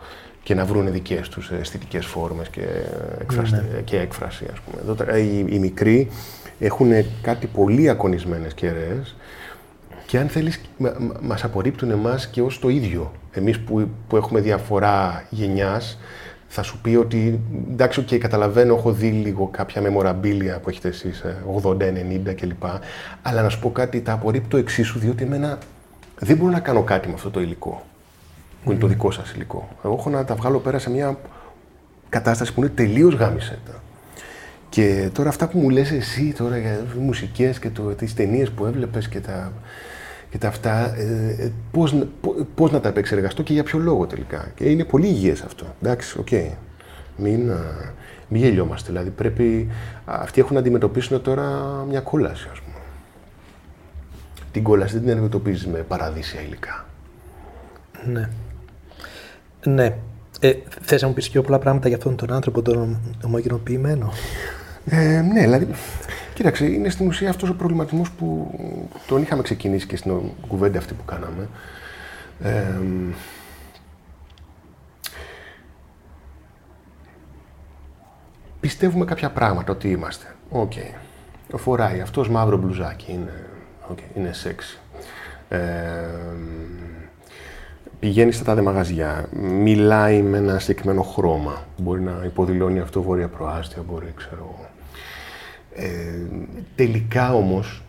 και 0.42 0.54
να 0.54 0.64
βρουν 0.64 0.92
δικές 0.92 1.28
τους 1.28 1.50
αισθητικές 1.50 2.06
φόρμες 2.06 2.48
και, 2.48 2.62
εκφραστη... 3.20 3.54
Ναι, 3.54 3.62
ναι. 3.74 3.80
και 3.80 3.98
έκφραση, 3.98 4.44
ας 4.52 4.60
πούμε. 4.60 4.82
Εδώ, 4.82 5.12
ε, 5.12 5.20
οι, 5.20 5.46
οι 5.48 5.58
μικροί 5.58 6.10
έχουν 6.58 6.90
κάτι 7.22 7.46
πολύ 7.46 7.88
ακονισμένες 7.88 8.54
κεραίες 8.54 9.16
και 10.06 10.18
αν 10.18 10.28
θέλεις, 10.28 10.60
μας 11.20 11.44
απορρίπτουν 11.44 11.90
εμάς 11.90 12.26
και 12.26 12.42
ως 12.42 12.58
το 12.58 12.68
ίδιο. 12.68 13.12
Εμείς 13.32 13.60
που, 13.60 13.88
που 14.08 14.16
έχουμε 14.16 14.40
διαφορά 14.40 15.24
γενιάς, 15.30 15.98
θα 16.48 16.62
σου 16.62 16.80
πει 16.80 16.96
ότι 16.96 17.40
εντάξει, 17.70 18.04
okay, 18.06 18.18
καταλαβαίνω, 18.18 18.74
έχω 18.74 18.92
δει 18.92 19.08
λίγο 19.08 19.46
κάποια 19.46 19.80
μεμοραμπίλια 19.80 20.60
που 20.60 20.68
έχετε 20.68 20.88
εσείς, 20.88 21.24
80, 21.62 21.80
ε, 21.80 21.92
90 22.26 22.34
κλπ. 22.34 22.64
Αλλά 23.22 23.42
να 23.42 23.48
σου 23.48 23.60
πω 23.60 23.70
κάτι, 23.70 24.00
τα 24.00 24.12
απορρίπτω 24.12 24.56
εξίσου, 24.56 24.98
διότι 24.98 25.24
εμένα 25.24 25.58
δεν 26.18 26.36
μπορώ 26.36 26.50
να 26.50 26.60
κάνω 26.60 26.82
κάτι 26.82 27.08
με 27.08 27.14
αυτό 27.14 27.30
το 27.30 27.40
υλικό, 27.40 27.86
που 28.64 28.70
είναι 28.70 28.80
το 28.80 28.86
δικό 28.86 29.10
σας 29.10 29.32
υλικό. 29.32 29.68
Εγώ 29.84 29.94
έχω 29.98 30.10
να 30.10 30.24
τα 30.24 30.34
βγάλω 30.34 30.58
πέρα 30.58 30.78
σε 30.78 30.90
μια 30.90 31.18
κατάσταση 32.08 32.54
που 32.54 32.60
είναι 32.60 32.70
τελείως 32.74 33.14
γάμισέτα. 33.14 33.82
Και 34.68 35.10
τώρα 35.12 35.28
αυτά 35.28 35.48
που 35.48 35.58
μου 35.58 35.70
λες 35.70 35.90
εσύ 35.90 36.34
τώρα 36.38 36.58
για 36.58 36.70
τις 36.70 36.94
μουσικές 36.94 37.58
και 37.58 37.70
το, 37.70 37.82
τις 37.82 38.14
ταινίες 38.14 38.50
που 38.50 38.66
έβλεπες 38.66 39.08
και 39.08 39.20
τα, 39.20 39.52
και 40.30 40.38
τα 40.38 40.48
αυτά, 40.48 40.96
ε, 40.96 41.36
ε 41.38 41.52
πώς, 41.70 41.94
πώς, 42.54 42.70
να 42.70 42.80
τα 42.80 42.88
επεξεργαστώ 42.88 43.42
και 43.42 43.52
για 43.52 43.62
ποιο 43.62 43.78
λόγο 43.78 44.06
τελικά. 44.06 44.50
Και 44.54 44.70
είναι 44.70 44.84
πολύ 44.84 45.06
υγιές 45.06 45.42
αυτό. 45.42 45.66
Εντάξει, 45.82 46.18
OK. 46.18 46.26
Okay. 46.30 46.50
Μην, 47.16 47.52
μην 48.28 48.42
γελιόμαστε. 48.42 48.88
Δηλαδή 48.88 49.10
πρέπει, 49.10 49.68
αυτοί 50.04 50.40
έχουν 50.40 50.54
να 50.54 50.60
αντιμετωπίσουν 50.60 51.22
τώρα 51.22 51.44
μια 51.88 52.00
κόλαση, 52.00 52.48
ας 52.52 52.60
πούμε. 52.60 52.76
Την 54.52 54.62
κόλαση 54.62 54.92
δεν 54.92 55.02
την 55.02 55.10
αντιμετωπίζεις 55.10 55.66
με 55.66 55.78
παραδείσια 55.78 56.40
υλικά. 56.40 56.86
Ναι. 58.06 58.28
Ναι. 59.64 59.96
Ε, 60.40 60.52
θες 60.80 61.02
να 61.02 61.08
μου 61.08 61.14
πεις 61.14 61.30
πιο 61.30 61.42
πολλά 61.42 61.58
πράγματα 61.58 61.88
για 61.88 61.96
αυτόν 61.96 62.16
τον 62.16 62.32
άνθρωπο, 62.32 62.62
τον 62.62 63.00
ομογενοποιημένο; 63.24 64.12
Ε, 64.84 65.20
ναι, 65.20 65.40
δηλαδή, 65.40 65.68
κοίταξε, 66.34 66.64
είναι 66.66 66.88
στην 66.88 67.06
ουσία 67.06 67.30
αυτός 67.30 67.48
ο 67.48 67.54
προβληματισμός 67.54 68.10
που 68.10 68.58
τον 69.06 69.22
είχαμε 69.22 69.42
ξεκινήσει 69.42 69.86
και 69.86 69.96
στην 69.96 70.12
κουβέντα 70.48 70.78
αυτή 70.78 70.94
που 70.94 71.04
κάναμε. 71.04 71.48
Ε, 72.42 72.80
πιστεύουμε 78.60 79.04
κάποια 79.04 79.30
πράγματα 79.30 79.72
ότι 79.72 79.90
είμαστε. 79.90 80.34
OK. 80.50 80.72
Okay. 80.74 80.94
Φοράει 81.56 82.00
αυτός 82.00 82.28
μαύρο 82.28 82.56
μπλουζάκι, 82.56 83.12
είναι, 83.12 83.46
okay, 83.92 84.16
είναι 84.16 84.32
σεξ. 84.32 84.78
Ε, 85.48 85.58
πηγαίνει 88.00 88.32
στα 88.32 88.44
τάδε 88.44 88.62
μαγαζιά, 88.62 89.28
μιλάει 89.40 90.22
με 90.22 90.36
ένα 90.36 90.58
συγκεκριμένο 90.58 91.02
χρώμα. 91.02 91.64
Μπορεί 91.76 92.00
να 92.00 92.22
υποδηλώνει 92.24 92.80
αυτό 92.80 93.02
βόρεια 93.02 93.28
προάστια, 93.28 93.82
μπορεί, 93.82 94.12
ξέρω 94.16 94.70
ε, 95.74 95.86
τελικά 96.74 97.34
όμως, 97.34 97.82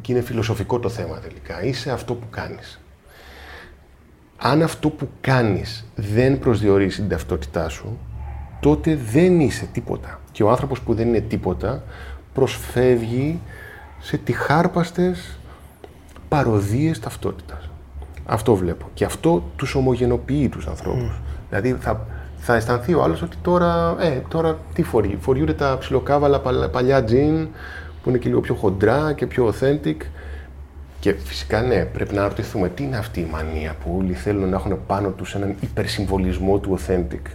και 0.00 0.12
είναι 0.12 0.20
φιλοσοφικό 0.20 0.78
το 0.78 0.88
θέμα 0.88 1.18
τελικά, 1.18 1.62
είσαι 1.62 1.90
αυτό 1.90 2.14
που 2.14 2.26
κάνεις. 2.30 2.80
Αν 4.36 4.62
αυτό 4.62 4.90
που 4.90 5.08
κάνεις 5.20 5.86
δεν 5.94 6.38
προσδιορίσει 6.38 7.00
την 7.00 7.08
ταυτότητά 7.08 7.68
σου, 7.68 7.98
τότε 8.60 8.96
δεν 8.96 9.40
είσαι 9.40 9.68
τίποτα. 9.72 10.20
Και 10.32 10.42
ο 10.42 10.50
άνθρωπος 10.50 10.80
που 10.80 10.94
δεν 10.94 11.08
είναι 11.08 11.20
τίποτα 11.20 11.82
προσφεύγει 12.34 13.40
σε 13.98 14.16
τυχάρπαστες 14.16 15.38
παροδίες 16.28 17.00
ταυτότητας. 17.00 17.70
Αυτό 18.30 18.54
βλέπω. 18.54 18.88
Και 18.94 19.04
αυτό 19.04 19.44
τους 19.56 19.74
ομογενοποιεί 19.74 20.48
τους 20.48 20.66
ανθρώπους. 20.66 21.20
Δηλαδή 21.48 21.76
θα, 21.80 22.06
θα 22.36 22.54
αισθανθεί 22.54 22.94
ο 22.94 23.02
άλλος 23.02 23.22
ότι 23.22 23.36
τώρα, 23.42 23.96
ε, 24.00 24.22
τώρα 24.28 24.58
τι 24.74 24.82
φορεί; 24.82 25.18
Φοριούνται 25.20 25.52
τα 25.52 25.76
ψιλοκάβαλα 25.80 26.40
παλιά 26.70 27.04
τζιν 27.04 27.48
που 28.02 28.08
είναι 28.08 28.18
και 28.18 28.28
λίγο 28.28 28.40
πιο 28.40 28.54
χοντρά 28.54 29.12
και 29.12 29.26
πιο 29.26 29.52
authentic. 29.52 29.96
Και 31.00 31.12
φυσικά 31.12 31.62
ναι, 31.62 31.84
πρέπει 31.84 32.14
να 32.14 32.22
ρωτηθούμε 32.22 32.68
τι 32.68 32.82
είναι 32.82 32.96
αυτή 32.96 33.20
η 33.20 33.28
μανία 33.30 33.74
που 33.84 33.94
όλοι 33.98 34.12
θέλουν 34.12 34.48
να 34.48 34.56
έχουν 34.56 34.78
πάνω 34.86 35.08
τους 35.08 35.34
έναν 35.34 35.54
υπερσυμβολισμό 35.60 36.58
του 36.58 36.78
authentic. 36.78 37.30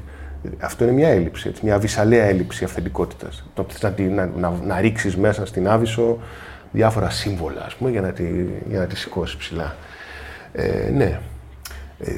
Αυτό 0.60 0.84
είναι 0.84 0.94
μια 0.94 1.10
έλλειψη, 1.10 1.48
έτσι, 1.50 1.66
μια 1.66 1.80
βυσαλαία 1.80 2.24
έλλειψη 2.24 2.64
αυθεντικότητας. 2.64 3.44
Το 3.54 3.66
να, 3.82 3.94
να, 4.10 4.30
να, 4.38 4.54
να 4.66 4.80
ρίξεις 4.80 5.18
μέσα 5.18 5.46
στην 5.46 5.68
άβυσο 5.68 6.18
διάφορα 6.72 7.10
σύμβολα, 7.10 7.66
ας 7.66 7.76
πούμε, 7.76 7.90
για 7.90 8.02
να 8.02 8.12
τη, 8.12 8.24
για 8.70 8.80
να 8.80 8.86
τη 8.86 8.96
σηκώσεις 8.98 9.36
ψηλά. 9.36 9.76
Ε, 10.54 10.90
ναι, 10.94 11.20
ε, 12.00 12.12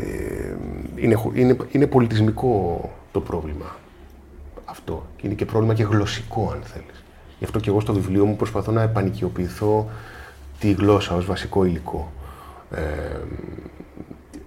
είναι, 0.96 1.22
είναι, 1.34 1.58
είναι 1.72 1.88
πολιτισμικό 1.88 2.90
το 3.12 3.22
πρόβλημα 3.22 3.76
αυτό. 4.66 5.06
Είναι 5.22 5.34
και 5.34 5.46
πρόβλημα 5.46 5.74
και 5.74 5.84
γλωσσικό, 5.84 6.52
αν 6.54 6.62
θέλεις. 6.64 7.04
Γι' 7.40 7.46
αυτό 7.46 7.60
και 7.60 7.70
εγώ 7.70 7.80
στο 7.80 7.94
βιβλίο 7.94 8.26
μου 8.26 8.36
προσπαθώ 8.36 8.72
να 8.72 8.82
επανοικιοποιηθώ 8.82 9.90
τη 10.60 10.72
γλώσσα 10.72 11.16
ως 11.16 11.26
βασικό 11.26 11.66
υλικό. 11.66 12.12
Ε, 12.72 12.82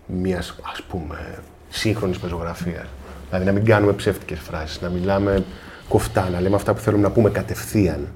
μιας, 0.07 0.59
ας 0.72 0.83
πούμε, 0.83 1.38
σύγχρονης 1.68 2.18
πεζογραφία. 2.18 2.87
Δηλαδή 3.29 3.46
να 3.46 3.53
μην 3.53 3.64
κάνουμε 3.64 3.92
ψεύτικες 3.92 4.38
φράσεις, 4.38 4.81
να 4.81 4.88
μιλάμε 4.88 5.44
κοφτά, 5.88 6.29
να 6.31 6.40
λέμε 6.40 6.57
αυτά 6.57 6.74
που 6.74 6.81
θέλουμε 6.81 7.03
να 7.03 7.11
πούμε 7.11 7.31
κατευθείαν, 7.31 8.09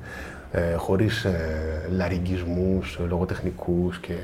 ε, 0.53 0.75
χωρίς 0.75 1.25
ε, 1.25 1.89
λαριγκισμούς, 1.97 2.99
λογοτεχνικούς 3.09 3.99
και, 3.99 4.15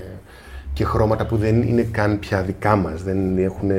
και 0.72 0.84
χρώματα 0.84 1.26
που 1.26 1.36
δεν 1.36 1.62
είναι 1.62 1.82
καν 1.82 2.18
πια 2.18 2.42
δικά 2.42 2.76
μας. 2.76 3.02
Δεν 3.02 3.38
έχουν 3.38 3.70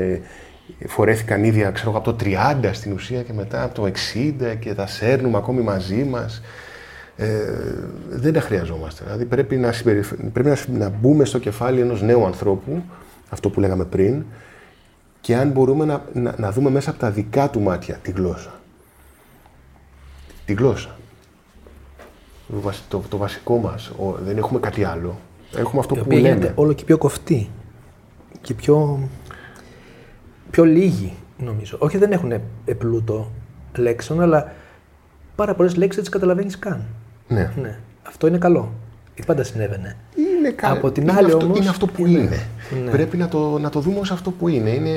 φορέθηκαν 0.87 1.43
ήδη 1.43 1.71
ξέρω, 1.73 1.97
από 1.97 2.13
το 2.13 2.25
30 2.63 2.69
στην 2.71 2.91
ουσία 2.91 3.23
και 3.23 3.33
μετά 3.33 3.63
από 3.63 3.73
το 3.73 3.91
60 4.13 4.55
και 4.59 4.73
τα 4.73 4.87
σέρνουμε 4.87 5.37
ακόμη 5.37 5.61
μαζί 5.61 6.03
μας. 6.03 6.41
Ε, 7.15 7.27
δεν 8.09 8.33
τα 8.33 8.41
χρειαζόμαστε. 8.41 9.03
Δηλαδή 9.03 9.25
πρέπει 9.25 9.55
να, 9.55 9.73
πρέπει 10.33 10.49
να, 10.49 10.57
να 10.77 10.89
μπούμε 10.89 11.25
στο 11.25 11.39
κεφάλι 11.39 11.81
ενός 11.81 12.01
νέου 12.01 12.25
ανθρώπου, 12.25 12.83
αυτό 13.29 13.49
που 13.49 13.59
λέγαμε 13.59 13.85
πριν, 13.85 14.23
και 15.21 15.35
αν 15.35 15.49
μπορούμε 15.49 15.85
να, 15.85 16.03
να, 16.13 16.35
να 16.37 16.51
δούμε 16.51 16.69
μέσα 16.69 16.89
από 16.89 16.99
τα 16.99 17.11
δικά 17.11 17.49
του 17.49 17.59
μάτια 17.59 17.95
τη 18.01 18.11
γλώσσα. 18.11 18.59
Τη 20.45 20.53
γλώσσα. 20.53 20.97
Το, 22.47 22.71
το, 22.87 23.03
το 23.09 23.17
βασικό 23.17 23.57
μας. 23.57 23.91
δεν 24.19 24.37
έχουμε 24.37 24.59
κάτι 24.59 24.83
άλλο. 24.83 25.19
Έχουμε 25.57 25.79
αυτό 25.79 25.95
που 25.95 26.11
λέμε. 26.11 26.51
όλο 26.55 26.73
και 26.73 26.83
πιο 26.83 26.97
κοφτή. 26.97 27.49
Και 28.41 28.53
πιο 28.53 28.99
πιο 30.49 30.63
λίγοι 30.63 31.13
νομίζω. 31.37 31.77
Όχι 31.79 31.97
δεν 31.97 32.11
έχουν 32.11 32.33
πλούτο 32.77 33.31
λέξεων, 33.77 34.21
αλλά 34.21 34.51
πάρα 35.35 35.55
πολλές 35.55 35.75
λέξεις 35.75 35.95
δεν 35.95 36.03
τις 36.03 36.13
καταλαβαίνεις 36.13 36.59
καν. 36.59 36.85
Ναι. 37.27 37.53
ναι. 37.61 37.79
Αυτό 38.03 38.27
είναι 38.27 38.37
καλό. 38.37 38.73
Ή 39.15 39.23
πάντα 39.25 39.43
συνέβαινε. 39.43 39.97
Είναι 40.15 40.49
καλό. 40.49 40.77
Από 40.77 40.91
την 40.91 41.11
άλλη 41.11 41.31
αυτό, 41.31 41.45
όμως... 41.45 41.57
είναι 41.57 41.69
αυτό 41.69 41.85
που 41.87 42.05
είναι. 42.05 42.47
Ναι. 42.83 42.91
Πρέπει 42.91 43.17
να 43.17 43.27
το, 43.27 43.59
να 43.59 43.69
το 43.69 43.79
δούμε 43.79 43.99
ως 43.99 44.11
αυτό 44.11 44.31
που 44.31 44.47
είναι. 44.47 44.69
Είναι, 44.69 44.89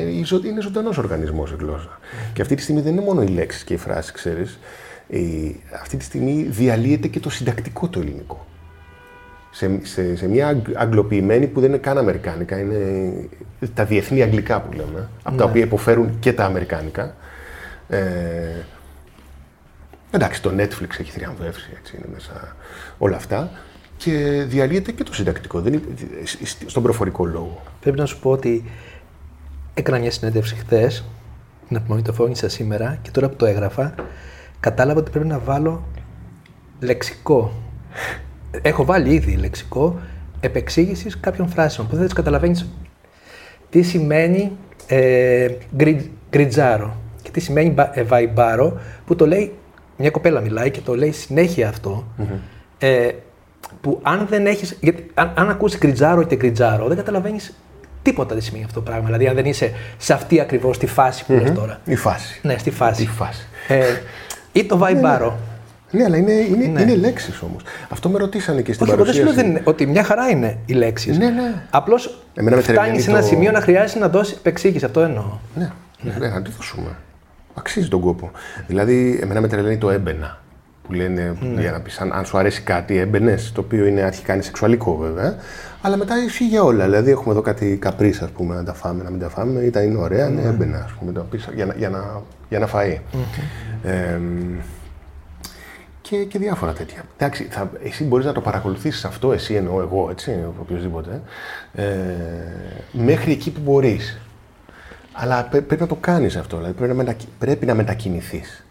είναι 0.44 0.60
ζωντανός 0.60 0.98
οργανισμός 0.98 1.50
η 1.50 1.56
γλώσσα. 1.58 1.98
Και 2.32 2.42
αυτή 2.42 2.54
τη 2.54 2.62
στιγμή 2.62 2.80
δεν 2.80 2.92
είναι 2.92 3.02
μόνο 3.02 3.22
οι 3.22 3.26
λέξει 3.26 3.64
και 3.64 3.74
οι 3.74 3.76
φράσει, 3.76 4.12
ξέρεις. 4.12 4.58
Αυτή 5.80 5.96
τη 5.96 6.04
στιγμή 6.04 6.42
διαλύεται 6.42 7.08
και 7.08 7.20
το 7.20 7.30
συντακτικό 7.30 7.88
το 7.88 8.00
ελληνικό 8.00 8.46
σε, 9.54 9.78
σε, 9.82 10.16
σε 10.16 10.28
μια 10.28 10.62
αγγλοποιημένη 10.74 11.46
που 11.46 11.60
δεν 11.60 11.68
είναι 11.68 11.78
καν 11.78 11.98
αμερικάνικα, 11.98 12.58
είναι 12.58 13.12
τα 13.74 13.84
διεθνή 13.84 14.22
αγγλικά 14.22 14.60
που 14.60 14.72
λέμε, 14.72 14.98
ναι. 14.98 15.06
από 15.22 15.36
τα 15.36 15.44
ναι. 15.44 15.50
οποία 15.50 15.62
υποφέρουν 15.62 16.18
και 16.18 16.32
τα 16.32 16.44
αμερικάνικα. 16.44 17.14
Ε, 17.88 18.00
εντάξει, 20.10 20.42
το 20.42 20.50
Netflix 20.56 21.00
έχει 21.00 21.10
θριαμβεύσει, 21.10 21.70
έτσι 21.78 21.96
είναι 21.96 22.06
μέσα 22.12 22.56
όλα 22.98 23.16
αυτά. 23.16 23.50
Και 23.96 24.44
διαλύεται 24.48 24.92
και 24.92 25.02
το 25.02 25.14
συντακτικό, 25.14 25.60
δεν 25.60 25.72
είναι, 25.72 25.82
στον 26.66 26.82
προφορικό 26.82 27.24
λόγο. 27.24 27.62
Πρέπει 27.80 27.98
να 27.98 28.06
σου 28.06 28.20
πω 28.20 28.30
ότι 28.30 28.64
έκανα 29.74 29.98
μια 29.98 30.10
συνέντευξη 30.10 30.54
χθες, 30.54 31.04
την 31.68 31.76
απομαγνητοφώνησα 31.76 32.48
σήμερα 32.48 32.98
και 33.02 33.10
τώρα 33.10 33.28
που 33.28 33.36
το 33.36 33.46
έγραφα, 33.46 33.94
κατάλαβα 34.60 35.00
ότι 35.00 35.10
πρέπει 35.10 35.26
να 35.26 35.38
βάλω 35.38 35.84
λεξικό 36.80 37.52
έχω 38.62 38.84
βάλει 38.84 39.14
ήδη 39.14 39.36
λεξικό 39.36 39.98
επεξήγησης 40.40 41.20
κάποιων 41.20 41.48
φράσεων 41.48 41.88
που 41.88 41.96
δεν 41.96 42.04
τις 42.04 42.14
καταλαβαίνεις 42.14 42.68
τι 43.70 43.82
σημαίνει 43.82 44.52
ε, 44.86 45.48
κριντζάρω 46.30 46.96
και 47.22 47.30
τι 47.30 47.40
σημαίνει 47.40 47.74
ε, 47.92 48.02
βαϊμπάρω 48.02 48.80
που 49.06 49.16
το 49.16 49.26
λέει 49.26 49.52
μια 49.96 50.10
κοπέλα 50.10 50.40
μιλάει 50.40 50.70
και 50.70 50.80
το 50.80 50.96
λέει 50.96 51.12
συνέχεια 51.12 51.72
ε, 52.78 53.08
που 53.80 54.00
αν 54.02 54.26
δεν 54.30 54.46
έχεις, 54.46 54.76
γιατί 54.80 55.06
αν, 55.14 55.32
αν 55.34 55.50
ακούσει 55.50 55.76
κριντζάρω 55.78 56.20
είτε 56.20 56.34
κριντζάρω 56.34 56.86
δεν 56.86 56.96
καταλαβαίνεις 56.96 57.54
τίποτα 58.02 58.34
τι 58.34 58.40
σημαίνει 58.40 58.64
αυτό 58.64 58.80
το 58.80 58.84
πράγμα. 58.90 59.04
Δηλαδή, 59.04 59.28
αν 59.28 59.34
δεν 59.34 59.44
είσαι 59.44 59.72
σε 59.96 60.12
αυτή 60.12 60.40
ακριβώς 60.40 60.78
τη 60.78 60.86
φάση 60.86 61.24
που 61.24 61.42
mm 61.46 61.52
τώρα. 61.54 61.80
Η 61.84 61.96
φάση. 61.96 62.40
Ναι, 62.42 62.58
στη 62.58 62.70
φάση. 62.70 63.02
Η 63.02 63.06
φάση. 63.06 63.46
Ε, 63.68 63.84
ή 64.52 64.64
το 64.64 64.78
βαϊμπάρο. 64.78 65.38
Ναι, 65.92 66.04
αλλά 66.04 66.16
είναι, 66.16 66.32
είναι, 66.32 66.66
ναι. 66.66 66.80
είναι 66.82 66.94
λέξεις 66.94 67.42
όμως. 67.42 67.62
Αυτό 67.88 68.08
με 68.08 68.18
ρωτήσανε 68.18 68.62
και 68.62 68.72
στην 68.72 68.86
Όχι, 68.86 68.96
παρουσίαση. 68.96 69.28
Όχι, 69.28 69.34
δεν 69.34 69.60
ότι 69.64 69.86
μια 69.86 70.02
χαρά 70.02 70.28
είναι 70.28 70.58
οι 70.66 70.72
λέξεις. 70.72 71.18
Ναι, 71.18 71.28
ναι. 71.28 71.66
Απλώς 71.70 72.24
φτάνει 72.60 73.00
σε 73.00 73.10
ένα 73.10 73.20
το... 73.20 73.26
σημείο 73.26 73.50
να 73.50 73.60
χρειάζεται 73.60 73.98
να 73.98 74.08
δώσεις 74.08 74.36
επεξήγηση. 74.36 74.84
Αυτό 74.84 75.00
εννοώ. 75.00 75.38
Ναι, 75.54 75.70
ναι. 76.00 76.14
ναι. 76.18 76.28
να 76.28 76.42
τη 76.42 76.50
δώσουμε. 76.50 76.96
Αξίζει 77.54 77.88
τον 77.88 78.00
κόπο. 78.00 78.30
Δηλαδή, 78.66 79.18
εμένα 79.22 79.40
με 79.40 79.48
τρελαίνει 79.48 79.78
το 79.78 79.90
έμπαινα. 79.90 80.40
Που 80.86 80.92
λένε 80.92 81.36
ναι. 81.40 81.60
για 81.60 81.70
να 81.70 81.80
πεις, 81.80 82.00
αν, 82.00 82.12
αν, 82.12 82.24
σου 82.24 82.38
αρέσει 82.38 82.62
κάτι, 82.62 82.96
έμπαινες, 82.96 83.52
το 83.52 83.60
οποίο 83.60 83.86
είναι 83.86 84.00
αρχικά 84.00 84.34
είναι 84.34 84.42
σεξουαλικό 84.42 84.96
βέβαια. 84.96 85.36
Αλλά 85.82 85.96
μετά 85.96 86.24
ισχύει 86.24 86.46
για 86.46 86.62
όλα. 86.62 86.84
Δηλαδή, 86.84 87.10
έχουμε 87.10 87.32
εδώ 87.32 87.42
κάτι 87.42 87.76
καπρίς, 87.80 88.22
ας 88.22 88.30
πούμε, 88.30 88.54
να 88.54 88.64
τα 88.64 88.74
φάμε, 88.74 89.02
να 89.02 89.10
μην 89.10 89.20
τα 89.20 89.28
φάμε. 89.28 89.60
Ήταν 89.60 89.84
είναι 89.84 89.98
ωραία, 89.98 90.28
ναι, 90.28 90.42
έμπαινα, 90.42 90.78
ας 90.84 90.92
πούμε, 90.98 91.12
το 91.12 91.20
πεις, 91.20 91.48
για, 91.54 91.74
για, 91.76 91.88
να, 91.88 92.22
για 92.48 92.58
να 92.58 92.66
φαει 92.66 93.00
mm-hmm. 93.12 93.88
ε, 93.88 94.18
και, 96.12 96.24
και 96.24 96.38
διάφορα 96.38 96.72
τέτοια. 96.72 97.04
Εντάξει, 97.16 97.44
θα, 97.44 97.70
εσύ 97.82 98.04
μπορείς 98.04 98.26
να 98.26 98.32
το 98.32 98.40
παρακολουθήσεις 98.40 99.04
αυτό, 99.04 99.32
εσύ 99.32 99.54
εννοώ 99.54 99.80
εγώ, 99.80 100.08
έτσι, 100.10 100.38
οποιοδήποτε, 100.60 101.22
ε, 101.74 101.84
μέχρι 102.92 103.32
εκεί 103.32 103.50
που 103.50 103.60
μπορείς. 103.60 104.20
Αλλά 105.12 105.44
πρέπει 105.44 105.76
να 105.80 105.86
το 105.86 105.94
κάνεις 105.94 106.36
αυτό, 106.36 106.56
δηλαδή 106.56 106.74
πρέπει 106.74 106.90
να, 106.90 106.96
μετακι... 106.96 107.28
πρέπει 107.38 107.66
να 107.66 107.74
μετακινηθείς. 107.74 108.66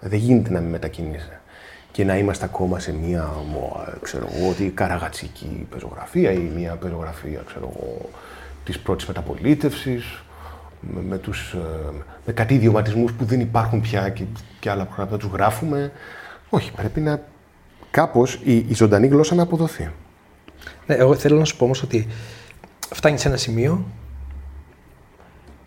Δεν 0.00 0.18
γίνεται 0.18 0.50
να 0.50 0.60
μην 0.60 0.70
μετακινείσαι. 0.70 1.40
Και 1.92 2.04
να 2.04 2.16
είμαστε 2.18 2.44
ακόμα 2.44 2.78
σε 2.78 2.92
μια, 2.92 3.30
ξέρω 4.00 4.28
εγώ, 4.34 4.48
ότι 4.48 4.70
καραγατσική 4.70 5.66
πεζογραφία 5.70 6.32
ή 6.32 6.50
μια 6.56 6.74
πεζογραφία, 6.74 7.42
ξέρω 7.46 7.72
εγώ, 7.74 8.10
της 8.64 8.78
πρώτης 8.78 9.06
μεταπολίτευσης, 9.06 10.22
με, 10.80 11.00
με, 11.08 11.18
τους, 11.18 11.52
ε, 11.52 11.90
με 12.26 12.32
κάτι 12.32 12.54
ιδιωματισμούς 12.54 13.12
που 13.12 13.24
δεν 13.24 13.40
υπάρχουν 13.40 13.80
πια 13.80 14.08
και, 14.08 14.24
και 14.60 14.70
άλλα 14.70 14.84
πράγματα, 14.84 15.16
τους 15.16 15.30
γράφουμε. 15.32 15.92
Όχι, 16.54 16.72
πρέπει 16.72 17.00
να 17.00 17.22
κάπως 17.90 18.40
η, 18.44 18.56
η 18.56 18.74
ζωντανή 18.74 19.06
γλώσσα 19.06 19.34
να 19.34 19.42
αποδοθεί. 19.42 19.90
Ναι, 20.86 20.94
εγώ 20.94 21.14
θέλω 21.14 21.38
να 21.38 21.44
σου 21.44 21.56
πω 21.56 21.64
όμως 21.64 21.82
ότι 21.82 22.06
φτάνει 22.90 23.18
σε 23.18 23.28
ένα 23.28 23.36
σημείο 23.36 23.84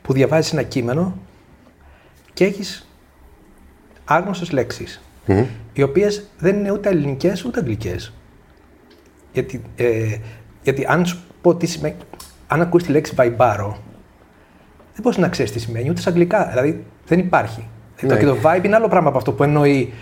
που 0.02 0.14
διαβάζεις 0.14 0.52
ένα 0.52 0.64
κείμενο 0.64 1.18
και 2.34 2.46
έχεις 2.46 2.88
άγνωστες 4.06 4.52
λέξεις, 4.52 5.02
οι 5.74 5.82
οποίες 5.82 6.28
δεν 6.38 6.56
είναι 6.56 6.72
ούτε 6.72 6.90
ελληνικές 6.90 7.46
ούτε 7.46 7.60
αγγλικές. 7.60 8.14
Γιατί, 9.34 9.62
ε, 9.76 10.18
γιατί 10.64 10.86
αν 10.86 11.06
σου 11.06 11.20
πω 11.42 11.56
τι 11.56 11.66
σημαίνει, 11.66 11.96
αν 12.48 12.62
ακούσει 12.62 12.86
τη 12.86 12.92
λέξη 12.92 13.14
βαϊμπάρο, 13.16 13.78
δεν 14.94 15.02
μπορείς 15.02 15.18
να 15.18 15.30
ξέρεις 15.30 15.52
τι 15.52 15.60
σημαίνει 15.60 15.90
ούτε 15.90 16.02
σε 16.02 16.10
αγγλικά. 16.10 16.48
Δηλαδή 16.48 16.86
δεν 17.06 17.20
υπάρχει. 17.20 17.68
Ναι. 18.02 18.18
Και 18.18 18.26
το 18.26 18.38
vibe 18.44 18.64
είναι 18.64 18.76
άλλο 18.76 18.88
πράγμα 18.88 19.10
από 19.10 19.18
αυτό 19.18 19.34
που 19.34 19.44
εννοεί 19.44 19.94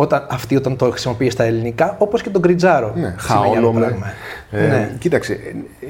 όταν, 0.00 0.26
αυτή 0.30 0.56
όταν 0.56 0.76
το 0.76 0.90
χρησιμοποιείς 0.90 1.32
στα 1.32 1.44
ελληνικά, 1.44 1.96
όπως 1.98 2.22
και 2.22 2.30
τον 2.30 2.40
γκριτζάρο. 2.40 2.92
Ναι, 2.96 3.14
χαόνομαι. 3.18 4.14
Ε, 4.50 4.66
ναι. 4.66 4.96
Κοίταξε, 4.98 5.38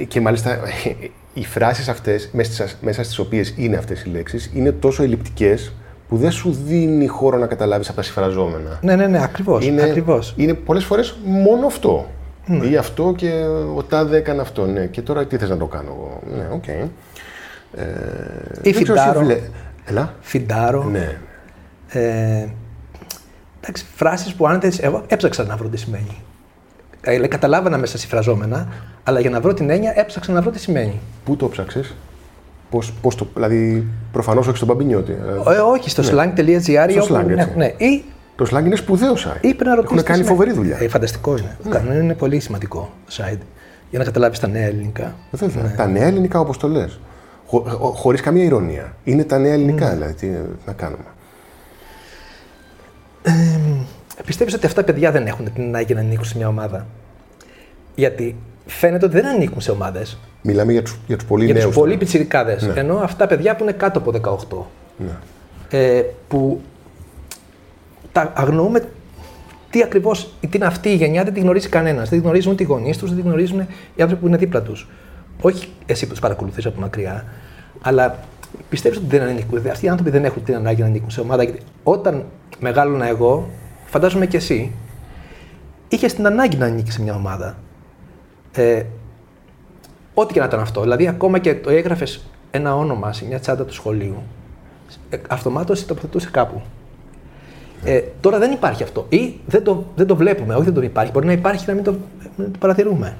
και 0.09 0.20
μάλιστα 0.20 0.59
οι 1.35 1.44
φράσεις 1.44 1.88
αυτές, 1.88 2.31
μέσα 2.81 3.03
στις 3.03 3.18
οποίες 3.18 3.55
είναι 3.57 3.77
αυτές 3.77 4.03
οι 4.03 4.09
λέξεις, 4.09 4.51
είναι 4.55 4.73
τόσο 4.73 5.03
ελλειπτικές 5.03 5.73
που 6.09 6.16
δεν 6.16 6.31
σου 6.31 6.57
δίνει 6.66 7.07
χώρο 7.07 7.38
να 7.38 7.46
καταλάβεις 7.46 7.87
από 7.87 7.96
τα 7.96 8.03
συμφραζόμενα. 8.03 8.79
Ναι, 8.83 8.96
ναι, 8.96 9.07
ναι, 9.07 9.23
ακριβώς. 9.23 9.66
Είναι, 9.66 9.83
ακριβώς. 9.83 10.35
είναι 10.37 10.55
πολλές 10.55 10.85
φορές 10.85 11.18
μόνο 11.25 11.66
αυτό. 11.66 12.11
Ναι. 12.46 12.66
Ή 12.66 12.77
αυτό 12.77 13.14
και 13.16 13.31
ο 13.77 13.83
τάδε 13.83 14.16
έκανε 14.16 14.40
αυτό. 14.40 14.66
Ναι. 14.66 14.87
Και 14.87 15.03
τώρα 15.03 15.27
τι 15.27 15.37
θες 15.37 15.49
να 15.49 15.57
το 15.57 15.66
κάνω 15.66 15.88
εγώ; 15.88 16.20
Ναι, 16.37 16.49
OK. 16.53 16.64
Okay. 16.66 16.88
Ε, 17.75 17.85
Ή 18.62 18.73
φιντάρω. 18.72 19.20
Βλέ... 19.20 19.38
Έλα. 19.85 20.14
Φιντάρω. 20.20 20.85
Ναι. 20.85 21.18
Ε, 21.88 22.46
εντάξει, 23.61 23.85
φράσεις 23.94 24.35
που 24.35 24.46
αν 24.46 24.61
εγώ 24.81 25.05
έψαξα 25.07 25.44
να 25.44 25.57
βρω 25.57 25.68
τι 25.68 25.77
σημαίνει. 25.77 26.23
Ε, 27.01 27.27
καταλάβανα 27.27 27.79
μέσα 27.79 27.99
συμφραζόμενα, 27.99 28.68
αλλά 29.03 29.20
για 29.20 29.31
να 29.31 29.40
βρω 29.40 29.55
την 29.55 29.70
έννοια 29.70 29.92
έψαξα 29.96 30.33
να 30.33 30.40
βρω 30.42 30.51
τι 30.51 30.61
σημαίνει. 30.61 31.01
Πού 31.25 31.37
το 31.37 31.49
ψάξε, 31.49 31.85
Πώς, 32.70 32.92
πώς 33.01 33.14
το, 33.14 33.27
δηλαδή, 33.35 33.87
προφανώς 34.12 34.46
όχι 34.46 34.57
στον 34.57 34.68
Παμπινιώτη. 34.68 35.12
Ε, 35.46 35.59
όχι, 35.59 35.90
στο 35.90 36.03
ναι. 36.03 36.09
slang.gr. 36.12 37.03
Στο 37.03 37.16
slang, 37.16 37.25
ναι, 37.25 37.53
ναι. 37.57 37.66
Ή, 37.77 38.05
το 38.37 38.46
slang 38.51 38.64
είναι 38.64 38.77
σπουδαίο 38.77 39.12
site. 39.12 39.37
Ή 39.40 39.55
πρέπει 39.55 39.64
να 39.64 39.75
ρωτήσεις. 39.75 39.96
Έχουν 39.96 40.03
κάνει 40.03 40.25
φοβερή 40.25 40.53
δουλειά. 40.53 40.77
Ε, 40.81 40.88
φανταστικό 40.88 41.37
είναι. 41.37 41.57
Ναι. 41.88 41.94
Είναι 41.94 42.14
πολύ 42.14 42.40
σημαντικό 42.40 42.90
site 43.11 43.40
για 43.90 43.99
να 43.99 44.05
καταλάβεις 44.05 44.38
τα 44.38 44.49
νέα 44.49 44.66
ελληνικά. 44.66 45.14
Βέβαια. 45.31 45.62
Ναι. 45.62 45.75
Τα 45.77 45.87
νέα 45.87 46.07
ελληνικά, 46.07 46.40
όπως 46.40 46.57
το 46.57 46.68
λες. 46.68 47.01
Χω, 47.46 47.61
Χωρίς 47.94 48.20
καμία 48.20 48.44
ηρωνία. 48.44 48.96
Είναι 49.05 49.25
τα 49.25 49.38
νέα 49.38 49.53
ελληνικά, 49.53 49.90
mm. 49.90 49.94
δηλαδή. 49.94 50.12
Τι 50.12 50.29
να 50.66 50.73
κάνουμε. 50.73 51.05
Ε, 53.22 53.33
πιστεύεις 54.24 54.54
ότι 54.54 54.66
αυτά 54.66 54.80
τα 54.80 54.92
παιδιά 54.92 55.11
δεν 55.11 55.26
έχουν 55.26 55.52
την 55.52 55.62
ανάγκη 55.62 55.94
να 55.94 56.00
ανήκουν 56.00 56.24
σε 56.24 56.37
μια 56.37 56.48
ομάδα; 56.48 56.87
Γιατί 57.94 58.37
φαίνεται 58.66 59.04
ότι 59.04 59.14
δεν 59.14 59.26
ανήκουν 59.26 59.61
σε 59.61 59.70
ομάδες. 59.70 60.18
Μιλάμε 60.42 60.72
για 60.72 60.83
τους 60.83 60.98
για 61.06 61.16
τους 61.16 61.26
πολύ 61.26 61.44
για 61.44 61.54
νέους. 61.54 61.64
Για 61.64 61.74
του 61.74 61.80
πολύ 61.80 61.96
πιτσιρικάδες. 61.96 62.62
Ναι. 62.62 62.80
Ενώ 62.80 62.96
αυτά 62.96 63.26
παιδιά 63.26 63.56
που 63.56 63.62
είναι 63.62 63.72
κάτω 63.72 63.98
από 63.98 64.11
18. 64.11 64.66
Ναι. 64.96 65.16
Ε, 65.78 66.04
που 66.28 66.61
τα 68.12 68.33
αγνοούμε 68.35 68.88
τι 69.70 69.83
ακριβώς, 69.83 70.35
τι 70.40 70.48
είναι 70.52 70.64
αυτή 70.66 70.88
η 70.88 70.94
γενιά, 70.94 71.24
δεν 71.24 71.33
τη 71.33 71.40
γνωρίζει 71.40 71.68
κανένας. 71.68 72.09
Δεν 72.09 72.18
τη 72.18 72.24
γνωρίζουν 72.24 72.52
ούτε 72.52 72.62
οι 72.62 72.66
γονείς 72.66 72.98
τους, 72.98 73.09
δεν 73.09 73.18
τη 73.22 73.24
γνωρίζουν 73.24 73.61
οι 73.94 74.02
άνθρωποι 74.02 74.22
που 74.22 74.28
είναι 74.28 74.37
δίπλα 74.37 74.62
τους. 74.62 74.88
Όχι 75.40 75.68
εσύ 75.87 76.04
που 76.04 76.11
τους 76.11 76.20
παρακολουθείς 76.20 76.66
από 76.66 76.80
μακριά, 76.80 77.24
αλλά 77.80 78.18
Πιστεύει 78.68 78.96
ότι 78.96 79.06
δεν 79.06 79.22
ανήκουν. 79.22 79.66
Αυτοί 79.70 79.86
οι 79.86 79.88
άνθρωποι 79.88 80.10
δεν 80.10 80.24
έχουν 80.24 80.44
την 80.44 80.54
ανάγκη 80.54 80.80
να 80.80 80.86
ανήκουν 80.86 81.10
σε 81.10 81.20
ομάδα. 81.20 81.42
Γιατί 81.42 81.60
όταν 81.82 82.24
μεγάλωνα 82.58 83.06
εγώ, 83.06 83.48
φαντάζομαι 83.84 84.26
και 84.26 84.36
εσύ, 84.36 84.72
είχες 85.88 86.14
την 86.14 86.26
ανάγκη 86.26 86.56
να 86.56 86.66
ανήκεις 86.66 86.94
σε 86.94 87.02
μια 87.02 87.14
ομάδα. 87.14 87.56
Ε, 88.52 88.82
ό,τι 90.14 90.32
και 90.32 90.38
να 90.38 90.44
ήταν 90.46 90.60
αυτό. 90.60 90.80
Δηλαδή, 90.80 91.08
ακόμα 91.08 91.38
και 91.38 91.54
το 91.54 91.70
έγραφες 91.70 92.24
ένα 92.50 92.76
όνομα 92.76 93.12
σε 93.12 93.24
μια 93.24 93.38
τσάντα 93.40 93.64
του 93.64 93.72
σχολείου, 93.72 94.22
ε, 95.10 95.16
αυτομάτως 95.28 95.80
το 95.80 95.86
τοποθετούσε 95.86 96.30
κάπου. 96.30 96.62
Ε, 97.84 98.02
τώρα 98.20 98.38
δεν 98.38 98.52
υπάρχει 98.52 98.82
αυτό. 98.82 99.06
Ή 99.08 99.40
δεν 99.46 99.64
το, 99.64 99.84
δεν 99.96 100.06
το 100.06 100.16
βλέπουμε, 100.16 100.54
όχι 100.54 100.64
δεν 100.64 100.74
το 100.74 100.82
υπάρχει. 100.82 101.12
Μπορεί 101.12 101.26
να 101.26 101.32
υπάρχει 101.32 101.64
και 101.64 101.70
να 101.70 101.74
μην 101.74 101.84
το, 101.84 101.94
μην 102.36 102.52
το 102.52 102.58
παρατηρούμε. 102.58 103.16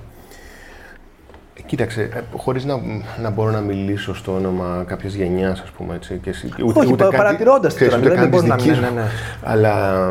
Κοίταξε, 1.66 2.03
ε, 2.03 2.20
χωρίς 2.37 2.64
να, 2.64 2.81
να 3.23 3.31
μπορώ 3.31 3.51
να 3.51 3.61
μιλήσω 3.61 4.14
στο 4.14 4.35
όνομα 4.35 4.85
κάποιας 4.87 5.14
γενιάς, 5.14 5.61
ας 5.61 5.70
πούμε 5.70 5.94
έτσι. 5.94 6.20
Και, 6.23 6.33
ούτε, 6.64 6.79
Όχι, 6.81 6.94
παρατηρώντας 6.94 7.75
την 7.75 7.90
τώρα, 7.90 8.14
δεν 8.14 8.29
μπορεί 8.29 8.46
να 8.46 8.55
μιλήσω. 8.55 8.81
Ναι, 8.81 8.90
ναι. 8.90 9.03
Αλλά 9.42 10.05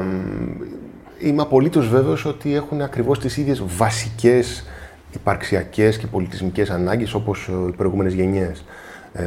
είμαι 1.19 1.41
απολύτως 1.41 1.87
βέβαιος 1.87 2.25
ότι 2.25 2.55
έχουν 2.55 2.81
ακριβώς 2.81 3.19
τις 3.19 3.37
ίδιες 3.37 3.63
βασικές 3.65 4.65
υπαρξιακές 5.13 5.97
και 5.97 6.07
πολιτισμικές 6.07 6.69
ανάγκες 6.69 7.13
όπως 7.13 7.49
οι 7.67 7.71
προηγούμενες 7.71 8.13
γενιές. 8.13 8.65
Ε, 9.13 9.23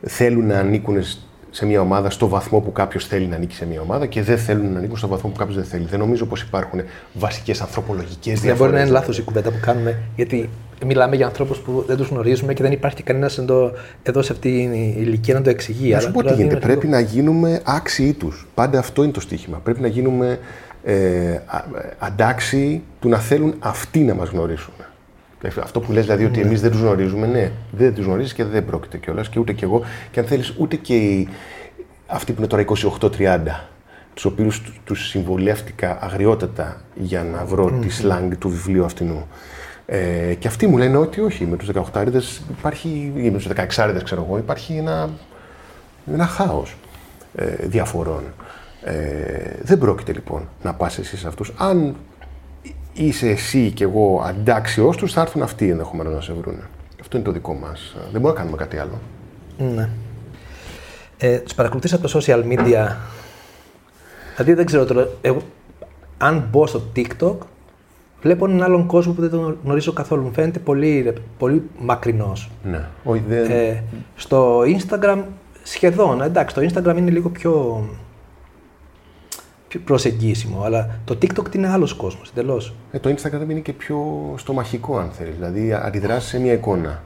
θέλουν 0.00 0.46
να 0.46 0.58
ανήκουν 0.58 0.96
σε 1.50 1.66
μια 1.66 1.80
ομάδα 1.80 2.10
στο 2.10 2.28
βαθμό 2.28 2.60
που 2.60 2.72
κάποιος 2.72 3.06
θέλει 3.06 3.26
να 3.26 3.36
ανήκει 3.36 3.54
σε 3.54 3.66
μια 3.66 3.80
ομάδα 3.80 4.06
και 4.06 4.22
δεν 4.22 4.38
θέλουν 4.38 4.72
να 4.72 4.78
ανήκουν 4.78 4.96
στο 4.96 5.08
βαθμό 5.08 5.30
που 5.30 5.36
κάποιος 5.36 5.56
δεν 5.56 5.64
θέλει. 5.64 5.84
Δεν 5.84 5.98
νομίζω 5.98 6.26
πως 6.26 6.42
υπάρχουν 6.42 6.80
βασικές 7.12 7.60
ανθρωπολογικές 7.60 8.40
διαφορέ. 8.40 8.48
Δεν 8.48 8.56
μπορεί 8.56 8.72
να 8.72 8.80
είναι 8.80 8.90
λάθος 8.90 9.18
η 9.18 9.22
κουβέντα 9.22 9.50
που 9.50 9.58
κάνουμε, 9.60 9.98
γιατί 10.16 10.48
μιλάμε 10.86 11.16
για 11.16 11.26
ανθρώπους 11.26 11.58
που 11.58 11.84
δεν 11.86 11.96
τους 11.96 12.08
γνωρίζουμε 12.08 12.52
και 12.54 12.62
δεν 12.62 12.72
υπάρχει 12.72 13.02
κανένας 13.02 13.38
εδώ 14.02 14.22
σε 14.22 14.32
αυτή 14.32 14.50
την 14.50 14.72
ηλικία 14.72 15.34
να 15.34 15.42
το 15.42 15.50
εξηγεί. 15.50 15.90
Να 15.90 16.00
σου 16.00 16.10
πω 16.10 16.22
τι 16.22 16.34
γίνεται. 16.34 16.56
Πρέπει 16.56 16.86
να 16.86 17.00
γίνουμε 17.00 17.60
άξιοι 17.64 18.12
τους. 18.12 18.46
Πάντα 18.54 18.78
αυτό 18.78 19.02
είναι 19.02 19.12
το 19.12 19.20
στίχημα. 19.20 19.58
Πρέπει 19.58 19.80
να 19.80 19.88
γίνουμε 19.88 20.38
ε, 20.84 21.38
αντάξιοι 21.98 22.82
του 23.00 23.08
να 23.08 23.18
θέλουν 23.18 23.54
αυτοί 23.58 24.00
να 24.00 24.14
μας 24.14 24.28
γνωρίσουν. 24.28 24.74
Αυτό 25.62 25.80
που 25.80 25.92
λες 25.92 26.04
δηλαδή 26.04 26.24
ότι 26.24 26.40
ναι. 26.40 26.46
εμείς 26.46 26.60
δεν 26.60 26.70
τους 26.70 26.80
γνωρίζουμε, 26.80 27.26
ναι, 27.26 27.50
δεν 27.70 27.94
τους 27.94 28.04
γνωρίζεις 28.04 28.32
και 28.32 28.44
δεν 28.44 28.64
πρόκειται 28.64 28.98
κιόλας 28.98 29.28
και 29.28 29.38
ούτε 29.38 29.52
κι 29.52 29.64
εγώ. 29.64 29.82
Και 30.10 30.20
αν 30.20 30.26
θέλεις, 30.26 30.54
ούτε 30.58 30.76
και 30.76 30.96
οι, 30.96 31.28
αυτοί 32.06 32.32
που 32.32 32.38
είναι 32.38 32.46
τώρα 32.46 32.64
28-30, 33.00 33.38
τους 34.14 34.24
οποίους 34.24 34.72
τους 34.84 35.08
συμβολεύτηκα 35.08 35.98
αγριότατα 36.00 36.80
για 36.94 37.22
να 37.22 37.44
βρω 37.44 37.78
τη 37.80 37.88
σλάνγκ 37.88 38.32
του 38.34 38.48
βιβλίου 38.48 38.84
αυτού. 38.84 39.26
Ε, 39.90 40.34
και 40.34 40.48
αυτοί 40.48 40.66
μου 40.66 40.76
λένε 40.76 40.96
ότι 40.96 41.20
όχι, 41.20 41.46
με 41.46 41.56
τους 41.56 41.68
18 41.92 42.04
υπάρχει, 42.50 43.12
ή 43.16 43.30
με 43.30 43.38
τους 43.38 43.48
16 43.48 44.00
ξέρω 44.04 44.24
εγώ, 44.28 44.38
υπάρχει 44.38 44.76
ένα, 44.76 45.10
ένα 46.12 46.26
χάος 46.26 46.76
ε, 47.34 47.44
διαφορών. 47.66 48.22
Ε, 48.82 48.92
δεν 49.62 49.78
πρόκειται 49.78 50.12
λοιπόν 50.12 50.48
να 50.62 50.74
πας 50.74 50.98
εσύ 50.98 51.16
σε 51.16 51.28
αυτούς. 51.28 51.52
Αν 51.56 51.96
είσαι 52.92 53.28
εσύ 53.28 53.70
και 53.70 53.84
εγώ 53.84 54.22
αντάξιό 54.26 54.90
τους, 54.90 55.12
θα 55.12 55.20
έρθουν 55.20 55.42
αυτοί 55.42 55.70
ενδεχομένως 55.70 56.14
να 56.14 56.20
σε 56.20 56.32
βρουν. 56.32 56.60
Αυτό 57.00 57.16
είναι 57.16 57.26
το 57.26 57.32
δικό 57.32 57.54
μας. 57.54 57.96
Δεν 58.12 58.20
μπορούμε 58.20 58.28
να 58.28 58.38
κάνουμε 58.38 58.56
κάτι 58.56 58.78
άλλο. 58.78 59.00
Ναι. 59.58 59.88
Ε, 61.16 61.38
τους 61.38 61.54
παρακολουθείς 61.54 61.92
από 61.92 62.08
το 62.08 62.20
social 62.20 62.42
media. 62.44 62.96
Δηλαδή 64.36 64.54
δεν 64.54 64.66
ξέρω 64.66 64.84
τώρα. 64.84 65.08
Εγώ, 65.20 65.42
αν 66.18 66.48
μπω 66.50 66.66
στο 66.66 66.82
TikTok, 66.96 67.36
βλέπω 68.22 68.46
έναν 68.46 68.62
άλλον 68.62 68.86
κόσμο 68.86 69.12
που 69.12 69.20
δεν 69.20 69.30
τον 69.30 69.58
γνωρίζω 69.64 69.92
καθόλου. 69.92 70.22
Μου 70.22 70.32
φαίνεται 70.32 70.58
πολύ, 70.58 71.12
πολύ 71.38 71.62
μακρινός. 71.78 72.50
Ναι. 72.64 72.88
Όχι, 73.04 73.22
δεν... 73.28 73.50
ε, 73.50 73.82
στο 74.14 74.60
Instagram 74.60 75.22
σχεδόν. 75.62 76.22
Εντάξει, 76.22 76.54
το 76.54 76.60
Instagram 76.60 76.96
είναι 76.96 77.10
λίγο 77.10 77.28
πιο 77.28 77.84
προσεγγίσιμο. 79.84 80.62
Αλλά 80.62 81.00
το 81.04 81.18
TikTok 81.22 81.54
είναι 81.54 81.68
άλλος 81.68 81.94
κόσμος, 81.94 82.30
εντελώς. 82.30 82.74
Ε, 82.92 82.98
το 82.98 83.14
Instagram 83.16 83.50
είναι 83.50 83.60
και 83.60 83.72
πιο 83.72 83.98
στομαχικό, 84.36 84.98
αν 84.98 85.10
θέλεις. 85.10 85.34
Δηλαδή, 85.34 85.72
αντιδράσει 85.72 86.28
σε 86.28 86.40
μια 86.40 86.52
εικόνα 86.52 87.02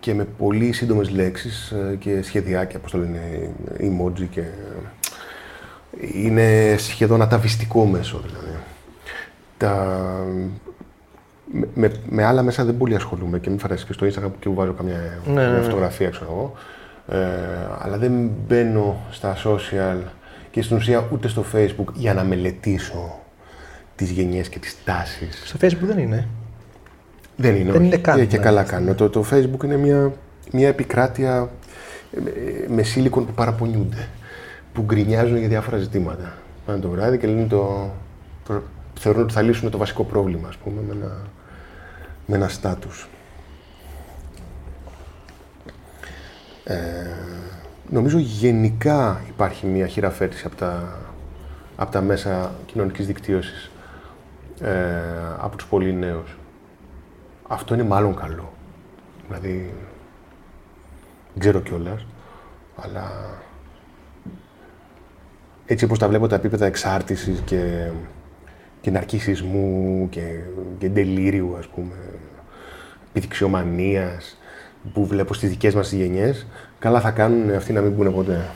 και 0.00 0.14
με 0.14 0.24
πολύ 0.24 0.72
σύντομες 0.72 1.10
λέξεις 1.10 1.70
ε, 1.70 1.96
και 1.96 2.22
σχεδιάκια, 2.22 2.78
όπω 2.78 2.90
το 2.90 2.98
λένε, 2.98 3.50
emoji 3.78 4.26
και. 4.30 4.42
Είναι 6.14 6.74
σχεδόν 6.78 7.22
αταβιστικό 7.22 7.84
μέσο, 7.84 8.20
δηλαδή. 8.26 8.56
Τα... 9.60 10.26
Με, 11.74 11.92
με, 12.08 12.24
άλλα 12.24 12.42
μέσα 12.42 12.64
δεν 12.64 12.76
πολύ 12.76 12.94
ασχολούμαι 12.94 13.38
και 13.38 13.50
μην 13.50 13.58
φανταστείς 13.58 13.86
και 13.86 13.92
στο 13.92 14.06
Instagram 14.06 14.30
που 14.40 14.54
βάζω 14.54 14.72
καμιά 14.72 15.20
ναι, 15.26 15.32
ναι, 15.32 15.56
ναι. 15.56 15.60
φωτογραφία, 15.60 16.10
ξέρω 16.10 16.30
εγώ. 16.30 16.52
Ε, 17.18 17.26
αλλά 17.78 17.98
δεν 17.98 18.30
μπαίνω 18.46 18.96
στα 19.10 19.36
social 19.44 19.96
και 20.50 20.62
στην 20.62 20.76
ουσία 20.76 21.08
ούτε 21.12 21.28
στο 21.28 21.44
Facebook 21.54 21.92
για 21.94 22.14
να 22.14 22.24
μελετήσω 22.24 23.18
τις 23.94 24.10
γενιές 24.10 24.48
και 24.48 24.58
τις 24.58 24.76
τάσεις. 24.84 25.42
Στο 25.44 25.58
Facebook 25.60 25.86
δεν 25.86 25.98
είναι. 25.98 26.28
Δεν 27.36 27.56
είναι, 27.56 27.72
δεν 27.72 27.84
είναι 27.84 27.96
καν. 27.96 28.16
Και, 28.16 28.24
και 28.24 28.36
ναι. 28.36 28.42
καλά 28.42 28.62
κάνω. 28.62 28.94
Το, 28.94 29.10
το 29.10 29.24
Facebook 29.30 29.64
είναι 29.64 29.76
μια, 29.76 30.12
μια 30.52 30.68
επικράτεια 30.68 31.50
με 32.68 32.82
σίλικον 32.82 33.26
που 33.26 33.32
παραπονιούνται, 33.32 34.08
που 34.72 34.82
γκρινιάζουν 34.82 35.36
για 35.36 35.48
διάφορα 35.48 35.76
ζητήματα. 35.76 36.32
Πάνε 36.66 36.78
το 36.78 36.88
βράδυ 36.88 37.18
και 37.18 37.26
λένε 37.26 37.46
το, 37.46 37.90
το, 38.46 38.62
θεωρούν 38.98 39.22
ότι 39.22 39.32
θα 39.32 39.42
λύσουν 39.42 39.70
το 39.70 39.78
βασικό 39.78 40.04
πρόβλημα, 40.04 40.48
ας 40.48 40.56
πούμε, 40.56 40.80
με 40.88 40.92
ένα, 40.92 41.16
με 42.26 42.36
ένα 42.36 42.48
στάτους. 42.48 43.08
Ε, 46.64 47.30
Νομίζω 47.90 48.18
γενικά 48.18 49.20
υπάρχει 49.28 49.66
μια 49.66 49.86
χειραφέτηση 49.86 50.46
από 50.46 50.56
τα, 50.56 50.98
από 51.76 51.90
τα 51.90 52.00
μέσα 52.00 52.54
κοινωνικής 52.66 53.06
δικτύωσης 53.06 53.70
ε, 54.60 54.72
από 55.38 55.56
τους 55.56 55.66
πολύ 55.66 55.92
νέους. 55.92 56.38
Αυτό 57.48 57.74
είναι 57.74 57.82
μάλλον 57.82 58.16
καλό. 58.16 58.52
Δηλαδή, 59.26 59.74
δεν 61.32 61.38
ξέρω 61.38 61.60
κιόλας, 61.60 62.06
αλλά 62.76 63.10
έτσι 65.66 65.84
όπως 65.84 65.98
τα 65.98 66.08
βλέπω 66.08 66.26
τα 66.26 66.34
επίπεδα 66.34 66.66
εξάρτησης 66.66 67.40
και, 67.40 67.90
και 68.80 68.90
ναρκισισμού 68.90 70.06
και, 70.10 70.20
και 70.78 70.88
τελείριου, 70.88 71.56
ας 71.58 71.66
πούμε, 71.66 71.94
επιδειξιομανίας 73.10 74.38
που 74.92 75.06
βλέπω 75.06 75.34
στις 75.34 75.48
δικές 75.48 75.74
μας 75.74 75.92
γενιές, 75.92 76.46
καλά 76.78 77.00
θα 77.00 77.10
κάνουν 77.10 77.54
αυτοί 77.54 77.72
να 77.72 77.80
μην 77.80 77.96
πούνε 77.96 78.10
ποτέ. 78.10 78.50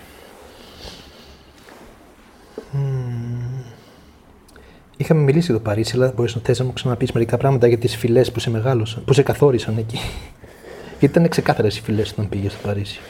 Είχαμε 4.96 5.20
μιλήσει 5.20 5.50
εδώ 5.50 5.60
Παρίσι, 5.60 5.96
αλλά 5.96 6.12
μπορείς 6.16 6.34
να 6.34 6.40
θες 6.44 6.58
να 6.58 6.64
μου 6.64 6.72
ξαναπείς 6.72 7.12
μερικά 7.12 7.37
πράγματα 7.37 7.66
για 7.66 7.78
τις 7.78 7.96
φυλές 7.96 8.32
που 8.32 8.40
σε 8.40 8.50
μεγάλωσαν, 8.50 9.04
που 9.04 9.12
σε 9.12 9.22
καθόρισαν 9.22 9.76
εκεί. 9.78 9.98
Γιατί 10.98 11.18
ήταν 11.18 11.28
ξεκάθαρες 11.28 11.76
οι 11.76 11.82
φυλές 11.82 12.10
όταν 12.10 12.28
πήγες 12.28 12.52
στο 12.52 12.66
Παρίσι. 12.66 13.00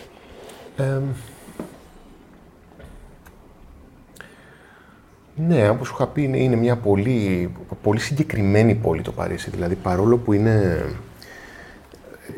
Ναι, 5.36 5.68
όπως 5.68 5.86
σου 5.86 5.94
είχα 5.94 6.06
πει, 6.06 6.22
είναι, 6.22 6.38
είναι 6.38 6.56
μια 6.56 6.76
πολύ, 6.76 7.52
πολύ 7.82 8.00
συγκεκριμένη 8.00 8.74
πόλη 8.74 9.02
το 9.02 9.12
Παρίσι. 9.12 9.50
Δηλαδή, 9.50 9.74
παρόλο 9.74 10.16
που 10.16 10.32
είναι 10.32 10.84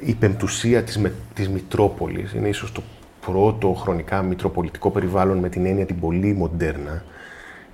η 0.05 0.15
πεμπτουσία 0.15 0.83
της, 0.83 1.01
της 1.35 1.49
Μητρόπολης 1.49 2.33
είναι 2.33 2.49
ίσως 2.49 2.73
το 2.73 2.83
πρώτο 3.21 3.73
χρονικά 3.73 4.23
μητροπολιτικό 4.23 4.91
περιβάλλον 4.91 5.39
με 5.39 5.49
την 5.49 5.67
έννοια 5.67 5.87
την 5.87 6.01
πολύ 6.01 6.33
μοντέρνα 6.35 7.03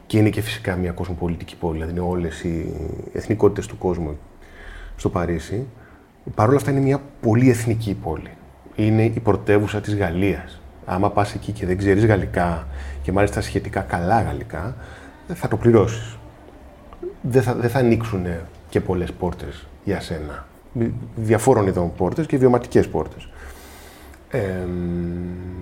και 0.06 0.18
είναι 0.18 0.30
και 0.30 0.40
φυσικά 0.40 0.76
μια 0.76 0.92
κοσμοπολιτική 0.92 1.56
πόλη, 1.56 1.72
δηλαδή 1.72 1.92
είναι 1.92 2.08
όλες 2.08 2.42
οι 2.42 2.72
εθνικότητες 3.12 3.66
του 3.66 3.78
κόσμου 3.78 4.18
στο 4.96 5.08
Παρίσι. 5.08 5.66
Παρ' 6.35 6.48
όλα 6.48 6.56
αυτά 6.56 6.70
είναι 6.70 6.80
μια 6.80 7.00
πολύ 7.20 7.50
εθνική 7.50 7.94
πόλη. 8.02 8.30
Είναι 8.76 9.04
η 9.04 9.20
πρωτεύουσα 9.22 9.80
της 9.80 9.96
Γαλλίας. 9.96 10.61
Άμα 10.85 11.11
πας 11.11 11.35
εκεί 11.35 11.52
και 11.52 11.66
δεν 11.66 11.78
ξέρεις 11.78 12.06
γαλλικά 12.06 12.66
και 13.02 13.12
μάλιστα 13.12 13.40
σχετικά 13.40 13.80
καλά 13.80 14.22
γαλλικά, 14.22 14.76
θα 15.26 15.48
το 15.48 15.56
πληρώσεις. 15.56 16.16
Δεν 17.22 17.42
θα, 17.42 17.54
δεν 17.54 17.70
θα 17.70 17.78
ανοίξουν 17.78 18.26
και 18.68 18.80
πολλές 18.80 19.12
πόρτες 19.12 19.66
για 19.85 20.00
σένα 20.00 20.46
διαφόρων 21.16 21.66
ειδών 21.66 21.94
πόρτες 21.94 22.26
και 22.26 22.37
βιωματικές 22.37 22.88
πόρτες. 22.88 23.28
Ε, 24.30 24.40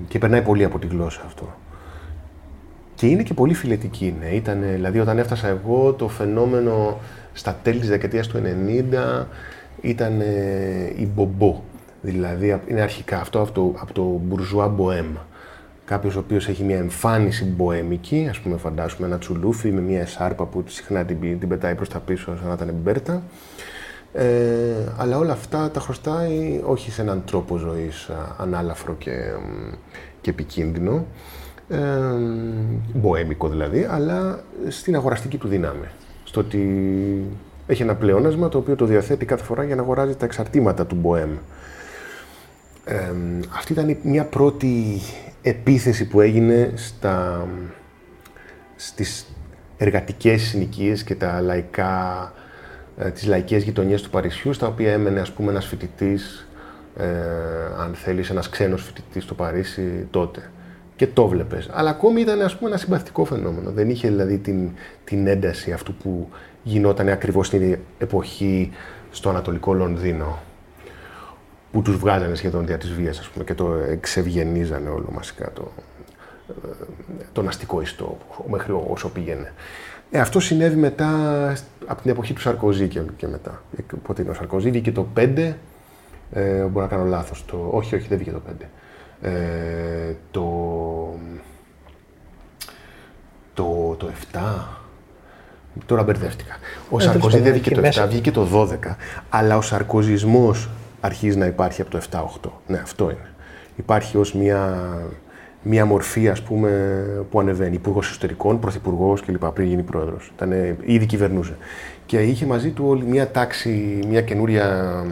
και 0.09 0.19
περνάει 0.19 0.43
πολύ 0.43 0.65
από 0.65 0.79
τη 0.79 0.87
γλώσσα 0.87 1.23
αυτό. 1.27 1.55
Και 2.95 3.07
είναι 3.07 3.23
και 3.23 3.35
πολύ 3.35 3.55
φιλετική, 3.55 4.15
ναι. 4.21 4.27
Ήτανε, 4.27 4.67
δηλαδή 4.67 4.99
όταν 4.99 5.19
έφτασα 5.19 5.49
εγώ 5.49 5.93
το 5.93 6.09
φαινόμενο 6.09 6.99
στα 7.33 7.59
τέλη 7.63 7.79
της 7.79 7.89
δεκαετίας 7.89 8.27
του 8.27 8.43
90 9.23 9.25
ήταν 9.81 10.21
η 10.97 11.11
μπομπό. 11.15 11.63
Δηλαδή 12.01 12.61
είναι 12.67 12.81
αρχικά 12.81 13.21
αυτό 13.21 13.41
από 13.41 13.53
το, 13.53 13.75
από 13.81 13.93
το 13.93 14.03
μπουρζουά 14.03 14.69
μποέμ. 14.69 15.07
Κάποιος 15.91 16.17
ο 16.17 16.19
οποίος 16.19 16.49
έχει 16.49 16.65
μια 16.65 16.77
εμφάνιση 16.77 17.45
μποέμικη, 17.45 18.27
ας 18.31 18.39
πούμε 18.39 18.57
φαντάσουμε 18.57 19.07
ένα 19.07 19.19
τσουλούφι 19.19 19.73
με 19.73 19.81
μια 19.81 20.01
εσάρπα 20.01 20.45
που 20.45 20.65
συχνά 20.67 21.05
την, 21.05 21.39
την 21.39 21.49
πετάει 21.49 21.75
προς 21.75 21.89
τα 21.89 21.99
πίσω 21.99 22.37
σαν 22.37 22.49
να 22.49 22.53
ήταν 22.55 22.75
μπέρτα. 22.83 23.23
Ε, 24.13 24.27
αλλά 24.97 25.19
όλα 25.19 25.33
αυτά 25.33 25.71
τα 25.71 25.81
χρωστάει 25.81 26.61
όχι 26.65 26.91
σε 26.91 27.03
έναν 27.03 27.23
τρόπο 27.27 27.57
ζωής 27.57 28.05
ε, 28.05 28.15
ανάλαφρο 28.39 28.95
και, 28.99 29.13
και 30.21 30.31
επικίνδυνο, 30.31 31.07
ε, 31.69 31.79
μποέμικο 32.95 33.49
δηλαδή, 33.49 33.87
αλλά 33.91 34.43
στην 34.69 34.95
αγοραστική 34.97 35.39
του 35.39 35.49
δύναμη. 35.49 35.87
Στο 36.25 36.41
ότι 36.41 36.61
έχει 37.67 37.83
ένα 37.83 37.95
πλεόνασμα 37.95 38.49
το 38.49 38.59
οποίο 38.59 38.77
το 38.77 38.85
διαθέτει 38.85 39.25
κάθε 39.25 39.45
φορά 39.45 39.65
για 39.65 39.75
να 39.75 39.83
αγοράζει 39.83 40.15
τα 40.15 40.25
εξαρτήματα 40.25 40.87
του 40.87 40.95
μποέμ. 40.95 41.31
Ε, 42.85 43.13
αυτή 43.57 43.73
ήταν 43.73 43.97
μια 44.03 44.25
πρώτη 44.25 45.01
επίθεση 45.43 46.09
που 46.09 46.21
έγινε 46.21 46.73
στα, 46.75 47.47
στις 48.77 49.27
εργατικές 49.77 50.43
συνοικίες 50.43 51.05
και 51.05 51.15
τα 51.15 51.41
λαϊκά, 51.41 52.33
ε, 52.99 53.11
τις 53.11 53.27
λαϊκές 53.27 53.63
γειτονιές 53.63 54.03
του 54.03 54.11
Παρισιού, 54.11 54.53
στα 54.53 54.67
οποία 54.67 54.93
έμενε 54.93 55.21
ας 55.21 55.33
πούμε 55.33 55.51
ένας 55.51 55.67
φοιτητής, 55.67 56.49
ε, 56.97 57.07
αν 57.79 57.95
θέλεις 57.95 58.31
ένας 58.31 58.49
ξένος 58.49 58.85
φοιτητής 58.85 59.23
στο 59.23 59.35
Παρίσι 59.35 60.07
τότε. 60.11 60.51
Και 60.97 61.07
το 61.07 61.27
βλέπες. 61.29 61.69
Αλλά 61.73 61.91
ακόμη 61.91 62.21
ήταν 62.21 62.41
ας 62.41 62.57
πούμε 62.57 62.71
ένα 62.71 62.79
συμπαθητικό 62.79 63.25
φαινόμενο. 63.25 63.71
Δεν 63.71 63.91
είχε 63.91 64.09
δηλαδή 64.09 64.39
την, 64.39 64.71
την 65.05 65.27
ένταση 65.27 65.73
αυτού 65.73 65.95
που 65.95 66.29
γινόταν 66.63 67.09
ακριβώς 67.09 67.47
στην 67.47 67.79
εποχή 67.99 68.71
στο 69.11 69.29
Ανατολικό 69.29 69.75
Λονδίνο 69.75 70.39
που 71.73 71.83
τους 71.83 71.97
βγάζανε 71.97 72.35
σχεδόν 72.35 72.67
δια 72.67 72.79
της 72.79 72.93
βίας, 72.93 73.19
ας 73.19 73.29
πούμε, 73.29 73.45
και 73.45 73.55
το 73.55 73.73
εξευγενίζανε 73.73 74.89
όλο 74.89 75.09
μασικά 75.13 75.53
το, 75.53 75.73
ε, 76.49 77.25
τον 77.33 77.49
αστικό 77.49 77.81
ιστό, 77.81 78.19
μέχρι 78.49 78.73
όσο 78.89 79.09
πήγαινε. 79.09 79.53
Ε, 80.11 80.21
αυτό 80.21 80.41
συνέβη 80.41 80.77
μετά, 80.77 81.09
από 81.87 82.03
την 82.03 82.11
εποχή 82.11 82.33
του 82.33 82.41
Σαρκοζή 82.41 82.89
και, 82.89 83.01
και 83.17 83.27
μετά. 83.27 83.63
Πότε 84.03 84.23
είναι 84.23 84.31
ο 84.31 84.35
Σαρκοζή, 84.35 84.71
βγήκε 84.71 84.93
το 84.93 85.07
5, 85.17 85.55
ε, 86.33 86.63
μπορώ 86.63 86.85
να 86.85 86.91
κάνω 86.91 87.05
λάθος, 87.05 87.45
το, 87.45 87.69
όχι, 87.71 87.95
όχι, 87.95 88.09
δεν 88.09 88.19
βγήκε 88.19 88.33
το 88.33 88.43
5. 88.63 88.65
Ε, 89.23 90.15
το, 90.31 90.45
το, 93.55 93.95
το 93.99 94.11
7, 94.33 94.39
τώρα 95.87 96.03
μπερδεύτηκα. 96.03 96.57
Ο 96.91 96.99
ε, 96.99 97.03
Σαρκοζή 97.03 97.39
δεν 97.39 97.53
βγήκε 97.53 97.75
το 97.75 97.83
7, 97.83 98.07
βγήκε 98.09 98.31
το 98.31 98.69
12, 98.83 98.95
αλλά 99.31 99.57
ο 99.57 99.61
σαρκοζισμός 99.61 100.69
αρχίζει 101.01 101.39
να 101.39 101.47
υπάρχει 101.47 101.81
από 101.81 101.91
το 101.91 102.01
7-8. 102.11 102.51
Ναι, 102.67 102.79
αυτό 102.79 103.05
είναι. 103.05 103.29
Υπάρχει 103.77 104.17
ως 104.17 104.35
μια, 104.35 104.89
μια 105.63 105.85
μορφή, 105.85 106.29
ας 106.29 106.43
πούμε, 106.43 106.71
που 107.31 107.41
ανεβαίνει. 107.41 107.75
Υπουργός 107.75 108.09
Εσωτερικών, 108.09 108.59
Πρωθυπουργός 108.59 109.23
κλπ. 109.23 109.45
πριν 109.45 109.67
γίνει 109.67 109.83
πρόεδρος. 109.83 110.33
Ήδη 110.85 111.07
κυβερνούσε. 111.07 111.57
Και 112.07 112.23
είχε 112.23 112.47
μαζί 112.47 112.71
του 112.71 112.85
όλη 112.87 113.05
μια 113.05 113.31
τάξη, 113.31 114.01
μια 114.09 114.21
καινούρια 114.21 115.05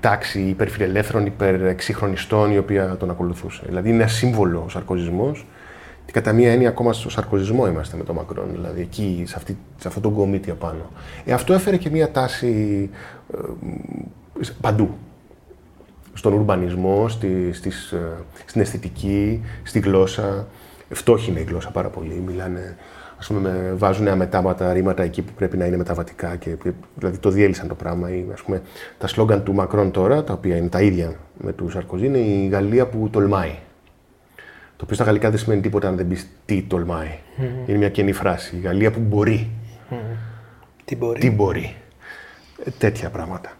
τάξη 0.00 0.40
υπερφιλελεύθερων, 0.40 1.26
υπερεξύχρονιστών 1.26 2.52
η 2.52 2.58
οποία 2.58 2.96
τον 2.96 3.10
ακολουθούσε. 3.10 3.62
Δηλαδή 3.66 3.88
είναι 3.88 4.02
ένα 4.02 4.10
σύμβολο 4.10 4.62
ο 4.66 4.68
σαρκοζισμός 4.68 5.46
και 6.04 6.12
κατά 6.12 6.32
μία 6.32 6.52
έννοια 6.52 6.68
ακόμα 6.68 6.92
στο 6.92 7.10
σαρκοζισμό 7.10 7.66
είμαστε 7.66 7.96
με 7.96 8.04
τον 8.04 8.14
Μακρόν, 8.14 8.48
δηλαδή 8.52 8.80
εκεί, 8.80 9.24
σε, 9.26 9.34
αυτή, 9.36 9.56
σε 9.76 9.88
αυτό 9.88 10.00
τον 10.00 10.14
κομίτι 10.14 10.50
απάνω. 10.50 10.90
Ε, 11.24 11.32
αυτό 11.32 11.52
έφερε 11.52 11.76
και 11.76 11.90
μία 11.90 12.10
τάση 12.10 12.90
ε, 13.34 13.38
παντού. 14.60 14.96
Στον 16.14 16.32
ουρμπανισμό, 16.32 17.08
στη, 17.08 17.52
στις, 17.52 17.92
ε, 17.92 18.16
στην 18.44 18.60
αισθητική, 18.60 19.42
στη 19.62 19.78
γλώσσα. 19.78 20.46
Φτωχή 20.90 21.30
είναι 21.30 21.40
η 21.40 21.44
γλώσσα 21.44 21.70
πάρα 21.70 21.88
πολύ. 21.88 22.22
Μιλάνε, 22.26 22.76
ας 23.18 23.26
πούμε, 23.26 23.72
βάζουν 23.76 24.08
αμετάβατα 24.08 24.72
ρήματα 24.72 25.02
εκεί 25.02 25.22
που 25.22 25.32
πρέπει 25.32 25.56
να 25.56 25.64
είναι 25.64 25.76
μεταβατικά 25.76 26.36
και 26.36 26.56
δηλαδή 26.94 27.18
το 27.18 27.30
διέλυσαν 27.30 27.68
το 27.68 27.74
πράγμα. 27.74 28.10
Ή, 28.10 28.24
ας 28.32 28.42
πούμε, 28.42 28.62
τα 28.98 29.06
σλόγκαν 29.06 29.42
του 29.42 29.54
Μακρόν 29.54 29.90
τώρα, 29.90 30.24
τα 30.24 30.32
οποία 30.32 30.56
είναι 30.56 30.68
τα 30.68 30.82
ίδια 30.82 31.16
με 31.38 31.52
του 31.52 31.68
Σαρκοζή, 31.68 32.06
είναι 32.06 32.18
η 32.18 32.48
Γαλλία 32.48 32.86
που 32.86 33.08
τολμάει. 33.10 33.58
Το 34.76 34.88
οποίο 34.88 34.94
στα 34.94 35.04
γαλλικά 35.04 35.30
δεν 35.30 35.38
σημαίνει 35.38 35.60
τίποτα 35.60 35.88
αν 35.88 35.96
δεν 35.96 36.08
πεις 36.08 36.28
τι 36.44 36.62
τολμάει. 36.62 37.08
Mm-hmm. 37.08 37.68
Είναι 37.68 37.78
μια 37.78 37.88
κενή 37.88 38.12
φράση. 38.12 38.56
Η 38.56 38.60
Γαλλία 38.60 38.90
που 38.90 39.00
μπορεί. 39.00 39.50
Mm-hmm. 39.90 39.94
Τι 40.84 40.96
μπορεί. 40.96 41.20
Τι 41.20 41.30
μπορεί. 41.30 41.76
Ε, 42.64 42.70
τέτοια 42.78 43.10
πράγματα. 43.10 43.52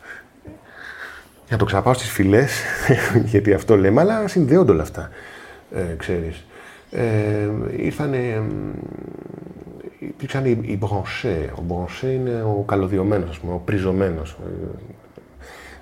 Για 1.53 1.61
να 1.61 1.67
το 1.67 1.71
ξαναπάω 1.71 1.95
στις 1.95 2.11
φυλές, 2.11 2.53
γιατί 3.33 3.53
αυτό 3.53 3.77
λέμε, 3.77 4.01
αλλά 4.01 4.29
συνδέονται 4.29 4.73
όλα 4.73 4.83
αυτά. 4.83 5.11
Ε, 5.75 5.95
ξέρεις. 5.97 6.45
Ε, 6.91 7.49
ήρθανε, 7.77 8.43
υπήρξαν 9.99 10.45
οι, 10.45 10.59
οι 10.63 10.77
μπρονσέ. 10.77 11.53
Ο 11.55 11.61
μπρονσέ 11.63 12.13
είναι 12.13 12.43
ο 12.43 12.65
καλωδιωμένος, 12.67 13.31
ας 13.31 13.39
πούμε, 13.39 13.53
ο 13.53 13.57
πριζωμένος. 13.65 14.37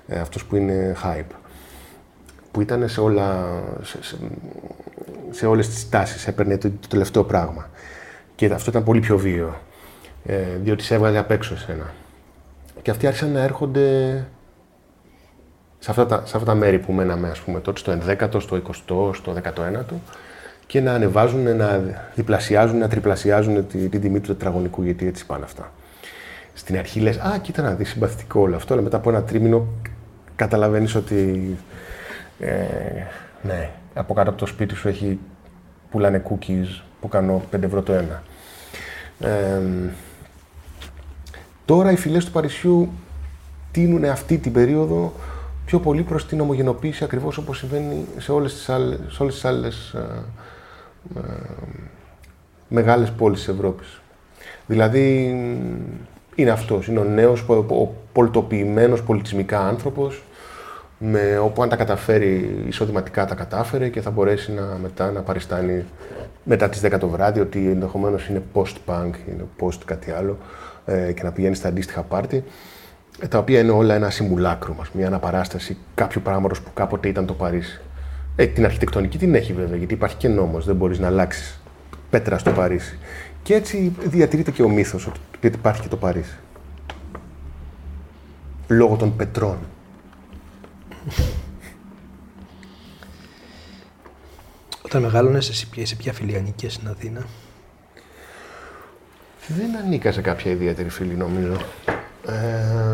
Ε, 0.07 0.19
αυτός 0.19 0.45
που 0.45 0.55
είναι 0.55 0.95
hype. 1.03 1.35
Που 2.51 2.61
ήταν 2.61 2.89
σε, 2.89 3.01
όλα, 3.01 3.59
σε, 3.81 4.03
σε, 4.03 4.15
σε 5.29 5.45
όλες 5.45 5.69
τις 5.69 5.89
τάσεις, 5.89 6.27
έπαιρνε 6.27 6.57
το, 6.57 6.69
το, 6.69 6.87
τελευταίο 6.87 7.23
πράγμα. 7.23 7.69
Και 8.35 8.45
αυτό 8.45 8.69
ήταν 8.69 8.83
πολύ 8.83 8.99
πιο 8.99 9.17
βίαιο, 9.17 9.61
ε, 10.25 10.37
διότι 10.63 10.83
σε 10.83 10.95
έβγαζε 10.95 11.17
απ' 11.17 11.31
έξω 11.31 11.53
εσένα. 11.53 11.93
Και 12.81 12.91
αυτοί 12.91 13.07
άρχισαν 13.07 13.31
να 13.31 13.41
έρχονται 13.41 14.25
σε 15.83 15.91
αυτά, 15.91 16.05
τα, 16.05 16.15
σε 16.25 16.37
αυτά 16.37 16.51
τα 16.51 16.55
μέρη 16.55 16.79
που 16.79 16.91
μέναμε, 16.91 17.29
ας 17.29 17.39
πούμε, 17.39 17.59
τότε 17.59 17.79
στο 17.79 17.97
11ο, 18.07 18.41
στο 18.41 18.61
20ο, 18.67 19.15
στο 19.15 19.35
19ο 19.43 19.95
και 20.67 20.81
να 20.81 20.93
ανεβάζουν, 20.93 21.55
να 21.55 21.81
διπλασιάζουν, 22.15 22.77
να 22.77 22.87
τριπλασιάζουν 22.87 23.67
την, 23.67 23.89
την 23.89 24.01
τιμή 24.01 24.19
του 24.19 24.27
τετραγωνικού, 24.27 24.83
γιατί 24.83 25.07
έτσι 25.07 25.25
πάνε 25.25 25.43
αυτά. 25.43 25.71
Στην 26.53 26.77
αρχή 26.77 26.99
λες, 26.99 27.17
α, 27.17 27.37
κοίτα 27.41 27.61
να 27.61 27.73
δεις 27.73 27.89
συμπαθητικό 27.89 28.41
όλο 28.41 28.55
αυτό, 28.55 28.73
αλλά 28.73 28.81
μετά 28.83 28.97
από 28.97 29.09
ένα 29.09 29.23
τρίμηνο 29.23 29.67
καταλαβαίνεις 30.35 30.95
ότι, 30.95 31.57
ε, 32.39 32.55
ναι, 33.41 33.69
από 33.93 34.13
κάτω 34.13 34.29
από 34.29 34.39
το 34.39 34.45
σπίτι 34.45 34.75
σου 34.75 34.87
έχει, 34.87 35.19
πουλάνε 35.91 36.23
cookies 36.29 36.81
που 37.01 37.07
κάνω 37.07 37.43
5 37.55 37.63
ευρώ 37.63 37.81
το 37.81 37.93
ένα. 37.93 38.23
Ε, 39.19 39.61
τώρα 41.65 41.91
οι 41.91 41.95
φυλές 41.95 42.25
του 42.25 42.31
Παρισιού 42.31 42.91
τίνουν 43.71 44.05
αυτή 44.05 44.37
την 44.37 44.51
περίοδο 44.51 45.13
πιο 45.71 45.79
πολύ 45.79 46.03
προς 46.03 46.25
την 46.27 46.39
ομογενοποίηση 46.41 47.03
ακριβώς 47.03 47.37
όπως 47.37 47.57
συμβαίνει 47.57 48.05
σε 48.17 48.31
όλες 48.31 48.53
τις 48.53 48.69
άλλες, 48.69 48.99
σε 49.07 49.21
όλες 49.21 49.33
τις 49.33 49.45
άλλες 49.45 49.93
ε, 49.93 50.23
ε, 51.17 51.21
μεγάλες 52.67 53.11
πόλεις 53.11 53.39
της 53.39 53.47
Ευρώπης. 53.47 54.01
Δηλαδή 54.67 55.25
είναι 56.35 56.49
αυτός, 56.49 56.87
είναι 56.87 56.99
ο 56.99 57.03
νέος, 57.03 57.41
ο 57.49 57.93
πολιτοποιημένος 58.13 59.03
πολιτισμικά 59.03 59.59
άνθρωπος 59.67 60.23
με, 60.97 61.37
όπου 61.37 61.63
αν 61.63 61.69
τα 61.69 61.75
καταφέρει 61.75 62.63
εισοδηματικά 62.67 63.25
τα 63.25 63.35
κατάφερε 63.35 63.89
και 63.89 64.01
θα 64.01 64.11
μπορέσει 64.11 64.51
να, 64.51 64.77
μετά 64.81 65.11
να 65.11 65.21
παριστάνει 65.21 65.85
μετά 66.43 66.69
τις 66.69 66.81
10 66.83 66.97
το 66.99 67.07
βράδυ 67.07 67.39
ότι 67.39 67.69
ενδεχομένως 67.69 68.27
είναι 68.27 68.41
post-punk, 68.53 69.11
είναι 69.29 69.45
post 69.59 69.79
κάτι 69.85 70.11
άλλο 70.11 70.37
ε, 70.85 71.11
και 71.11 71.23
να 71.23 71.31
πηγαίνει 71.31 71.55
στα 71.55 71.67
αντίστοιχα 71.67 72.01
πάρτι 72.01 72.43
τα 73.29 73.37
οποία 73.37 73.59
είναι 73.59 73.71
όλα 73.71 73.93
ένα 73.93 74.09
συμβουλάκρο 74.09 74.73
μας, 74.73 74.91
μια 74.91 75.07
αναπαράσταση 75.07 75.77
κάποιου 75.95 76.21
πράγματος 76.21 76.61
που 76.61 76.73
κάποτε 76.73 77.07
ήταν 77.07 77.25
το 77.25 77.33
Παρίσι. 77.33 77.81
Ε, 78.35 78.45
την 78.45 78.65
αρχιτεκτονική 78.65 79.17
την 79.17 79.35
έχει 79.35 79.53
βέβαια, 79.53 79.77
γιατί 79.77 79.93
υπάρχει 79.93 80.15
και 80.15 80.27
νόμος, 80.27 80.65
δεν 80.65 80.75
μπορείς 80.75 80.99
να 80.99 81.07
αλλάξεις 81.07 81.61
πέτρα 82.09 82.37
στο 82.37 82.51
Παρίσι. 82.51 82.97
Και 83.43 83.53
έτσι 83.53 83.95
διατηρείται 83.99 84.51
και 84.51 84.63
ο 84.63 84.69
μύθος 84.69 85.07
ότι 85.07 85.47
υπάρχει 85.47 85.81
και 85.81 85.87
το 85.87 85.97
Παρίσι. 85.97 86.37
Λόγω 88.67 88.95
των 88.95 89.15
πετρών. 89.15 89.57
Όταν 94.85 95.01
μεγάλωνες, 95.01 95.49
εσύ 95.49 95.67
σε 95.83 95.95
ποια 95.95 96.13
φιλία 96.13 96.43
στην 96.67 96.87
Αθήνα; 96.87 97.25
Δεν 99.47 99.77
ανήκα 99.85 100.11
σε 100.11 100.21
κάποια 100.21 100.51
ιδιαίτερη 100.51 100.89
φίλη 100.89 101.13
νομίζω. 101.13 101.53
Ε, 102.27 102.90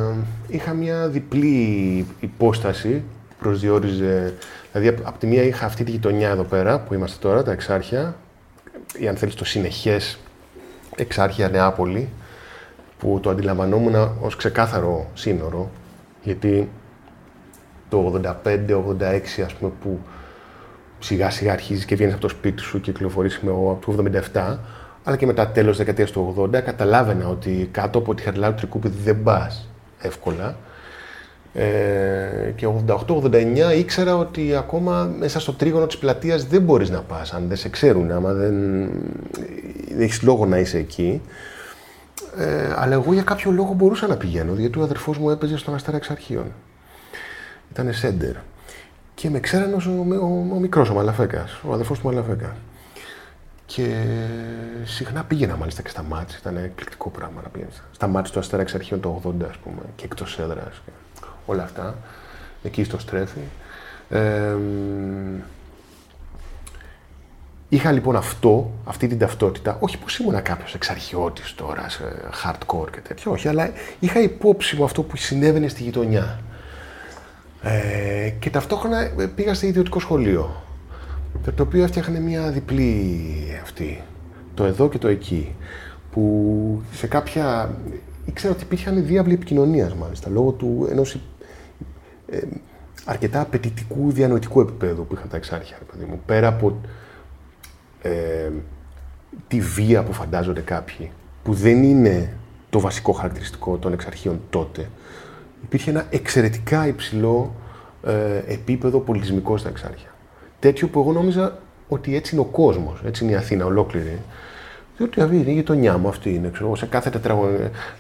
είχα 0.48 0.74
μια 0.74 1.08
διπλή 1.08 2.06
υπόσταση 2.20 3.04
που 3.30 3.36
προσδιορίζε. 3.40 4.34
Δηλαδή, 4.72 5.02
από 5.04 5.20
τη 5.20 5.28
μία 5.28 5.44
είχα 5.44 5.66
αυτή 5.66 5.84
τη 5.84 5.92
γειτονιά 5.92 6.30
εδώ 6.30 6.44
πέρα 6.44 6.80
που 6.80 6.94
είμαστε 6.94 7.18
τώρα, 7.22 7.44
τα 7.44 7.52
Εξάρχεια, 7.52 8.16
ή 8.98 9.08
αν 9.08 9.16
θέλεις 9.16 9.36
το 9.36 9.46
συνεχές 9.46 10.18
Εξάρχεια 10.96 11.50
Νεάπολη, 11.50 12.10
που 13.00 13.20
το 13.22 13.30
αντιλαμβανόμουν 13.30 13.96
ως 14.22 14.36
ξεκάθαρο 14.36 15.10
σύνορο, 15.14 15.72
γιατί 16.24 16.70
το 17.90 18.22
85-86 18.44 19.44
ας 19.46 19.54
πούμε 19.54 19.72
που 19.82 20.00
σιγά 21.00 21.30
σιγά 21.30 21.52
αρχίζει 21.52 21.86
και 21.86 21.96
βγαίνει 21.96 22.12
από 22.12 22.22
το 22.22 22.28
σπίτι 22.28 22.62
σου 22.62 22.82
και 22.82 22.92
κυκλοφορείς 22.92 23.40
με 23.40 23.52
από 23.52 23.80
το 23.86 24.04
77, 24.34 24.58
αλλά 25.04 25.18
και 25.18 25.26
μετά 25.26 25.48
τέλος 25.48 25.72
τη 25.72 25.78
δεκαετίας 25.78 26.12
του 26.12 26.50
80, 26.54 26.62
καταλάβαινα 26.62 27.28
ότι 27.28 27.70
κάτω 27.72 28.00
από 28.00 28.16
τη 28.16 28.24
χαρτιλά 28.24 28.50
του 28.50 28.56
Τρικούπη 28.56 28.90
δεν 29.04 29.24
πας 29.24 29.70
εύκολα. 30.02 30.58
Ε, 31.54 32.54
και 32.56 32.68
88-89 32.88 33.78
ήξερα 33.78 34.18
ότι 34.18 34.56
ακόμα 34.56 35.12
μέσα 35.20 35.40
στο 35.40 35.54
τρίγωνο 35.54 35.86
της 35.86 35.98
πλατείας 35.98 36.46
δεν 36.46 36.62
μπορείς 36.62 36.90
να 36.90 37.02
πας, 37.02 37.34
αν 37.34 37.48
δεν 37.48 37.58
σε 37.58 37.70
ξέρουν, 37.70 38.12
άμα 38.12 38.34
δεν, 38.34 38.54
δεν 39.90 40.02
έχεις 40.02 40.22
λόγο 40.22 40.46
να 40.46 40.58
είσαι 40.58 40.78
εκεί. 40.78 41.22
Ε, 42.38 42.74
αλλά 42.76 42.94
εγώ 42.94 43.14
για 43.14 43.24
κάποιο 43.24 43.52
λόγο 43.52 43.74
μπορούσα 43.74 44.08
να 44.08 44.18
πηγαίνω, 44.18 44.54
γιατί 44.54 44.80
ο 44.80 44.84
αδερφός 44.84 45.18
μου 45.18 45.30
έπαιζε 45.30 45.58
στον 45.58 45.74
Αστέρα 45.74 45.98
Εξ 45.98 46.10
Αρχείων. 46.10 46.52
Ήταν 47.72 47.94
σέντερ. 47.94 48.36
Και 49.14 49.30
με 49.30 49.40
ξέρανε 49.40 49.74
ο, 49.74 50.06
ο, 50.22 50.56
ο 50.56 50.60
μικρός 50.60 50.90
ο 50.90 50.94
Μαλαφέκας, 50.94 51.62
ο 51.68 51.74
αδερφός 51.74 52.00
του 52.00 52.08
Μαλαφέκα. 52.08 52.56
Και 53.68 54.06
συχνά 54.84 55.24
πήγαινα 55.24 55.56
μάλιστα 55.56 55.82
και 55.82 55.90
στα 55.90 56.04
μάτια. 56.04 56.38
Ήταν 56.40 56.58
εκπληκτικό 56.58 57.10
πράγμα 57.10 57.42
να 57.42 57.50
πήγαινε. 57.50 57.72
Στα 57.92 58.08
μάτια 58.08 58.34
του 58.34 58.40
Αστέρα 58.40 58.62
Εξ 58.62 58.76
Αρχείων 58.76 59.00
το 59.00 59.22
80, 59.26 59.32
ας 59.50 59.58
πούμε, 59.58 59.82
και 59.96 60.06
εκτός 60.06 60.40
έδρας. 60.40 60.82
Όλα 61.46 61.64
αυτά. 61.64 61.96
Εκεί 62.64 62.84
στο 62.84 63.00
στρέφει. 63.00 63.40
Ε, 64.10 64.56
Είχα 67.70 67.92
λοιπόν 67.92 68.16
αυτό, 68.16 68.72
αυτή 68.86 69.08
την 69.08 69.18
ταυτότητα, 69.20 69.78
όχι 69.80 69.98
πως 69.98 70.18
ήμουν 70.18 70.42
κάποιος 70.42 70.74
εξαρχιώτης 70.74 71.56
τώρα, 71.56 71.90
σε 71.90 72.04
hardcore 72.44 72.92
και 72.92 73.00
τέτοιο, 73.00 73.32
όχι, 73.32 73.48
αλλά 73.48 73.72
είχα 74.00 74.20
υπόψη 74.20 74.76
μου 74.76 74.84
αυτό 74.84 75.04
που 75.04 75.18
συνέβαινε 75.18 75.68
στη 75.68 75.84
γειτονιά. 75.84 76.40
Ε, 77.62 78.30
και 78.40 78.50
ταυτόχρονα 78.50 79.00
ε, 79.00 79.26
πήγα 79.36 79.54
στο 79.54 79.68
ιδιωτικό 79.68 80.00
σχολείο, 80.00 80.64
το 81.56 81.64
οποίο 81.64 81.84
έφτιαχνε 81.84 82.20
μια 82.20 82.52
διπλή 82.52 83.22
αυτή, 83.62 84.02
το 84.54 84.64
εδώ 84.64 84.90
και 84.90 84.98
το 84.98 85.08
εκεί, 85.08 85.56
που 86.12 86.82
σε 86.92 87.08
κάποια... 87.08 87.76
ήξερα 88.26 88.54
ότι 88.54 88.64
υπήρχαν 88.64 89.06
διάβλοι 89.06 89.34
επικοινωνίας 89.34 89.94
μάλιστα, 89.94 90.30
λόγω 90.30 90.52
του 90.52 90.88
ενός 90.92 91.20
ε, 92.28 92.40
αρκετά 93.06 93.42
απαιτητικού 93.42 94.12
διανοητικού 94.12 94.60
επίπεδου 94.62 95.06
που 95.08 95.14
είχαν 95.14 95.30
τα 95.30 95.38
εξάρχεια, 95.38 95.78
παιδί 95.92 96.06
μου. 96.06 96.22
Πέρα 96.26 96.48
από 96.48 96.78
ε, 98.02 98.50
τη 99.48 99.60
βία 99.60 100.04
που 100.04 100.14
φαντάζονται 100.14 100.62
κάποιοι, 100.62 101.12
που 101.44 101.54
δεν 101.54 101.84
είναι 101.84 102.34
το 102.70 102.80
βασικό 102.80 103.12
χαρακτηριστικό 103.12 103.78
των 103.78 103.94
εξαρχείων 103.94 104.42
τότε, 104.50 104.90
υπήρχε 105.64 105.90
ένα 105.90 106.06
εξαιρετικά 106.10 106.88
υψηλό 106.88 107.56
ε, 108.06 108.38
επίπεδο 108.48 109.00
πολιτισμικό 109.00 109.58
στα 109.58 109.70
εξάρχεια. 109.70 110.10
Τέτοιο 110.68 110.88
που 110.88 111.00
εγώ 111.00 111.12
νόμιζα 111.12 111.58
ότι 111.88 112.16
έτσι 112.16 112.36
είναι 112.36 112.44
ο 112.44 112.52
κόσμος, 112.52 113.02
έτσι 113.06 113.24
είναι 113.24 113.34
η 113.34 113.36
Αθήνα 113.36 113.66
ολόκληρη. 113.66 114.20
Διότι 114.98 115.22
αυτή 115.22 115.36
είναι 115.36 115.50
η 115.50 115.54
γειτονιά 115.54 115.98
μου, 115.98 116.08
αυτή 116.08 116.34
είναι. 116.34 116.50
Ξέρω, 116.54 116.76
σε, 116.76 116.86
κάθε 116.86 117.10
τετραγω... 117.10 117.50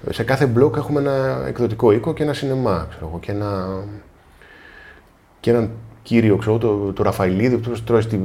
σε 0.09 0.24
κάθε 0.24 0.45
μπλοκ 0.45 0.76
έχουμε 0.78 0.99
ένα 0.99 1.43
εκδοτικό 1.47 1.91
οίκο 1.91 2.13
και 2.13 2.24
ένα 2.24 2.34
σινεμά. 2.34 2.88
Ξέρω, 2.89 3.18
και, 3.20 3.32
ένα... 3.32 3.68
και 5.39 5.49
έναν 5.49 5.70
κύριο, 6.03 6.38
ξέρω, 6.38 6.57
το, 6.57 6.93
το 6.93 7.03
Ραφαηλίδη, 7.03 7.57
που 7.57 7.82
τρώει 7.86 8.01
στη, 8.01 8.22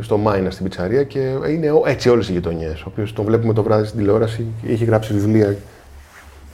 στο 0.00 0.16
Μάινα 0.16 0.50
στην 0.50 0.64
πιτσαρία 0.64 1.02
και 1.02 1.18
είναι 1.48 1.70
έτσι 1.84 2.08
όλες 2.08 2.28
οι 2.28 2.32
γειτονιές. 2.32 2.80
Ο 2.80 2.84
οποίος 2.86 3.12
τον 3.12 3.24
βλέπουμε 3.24 3.52
το 3.52 3.62
βράδυ 3.62 3.86
στην 3.86 3.98
τηλεόραση 3.98 4.46
και 4.62 4.72
έχει 4.72 4.84
γράψει 4.84 5.12
βιβλία 5.12 5.56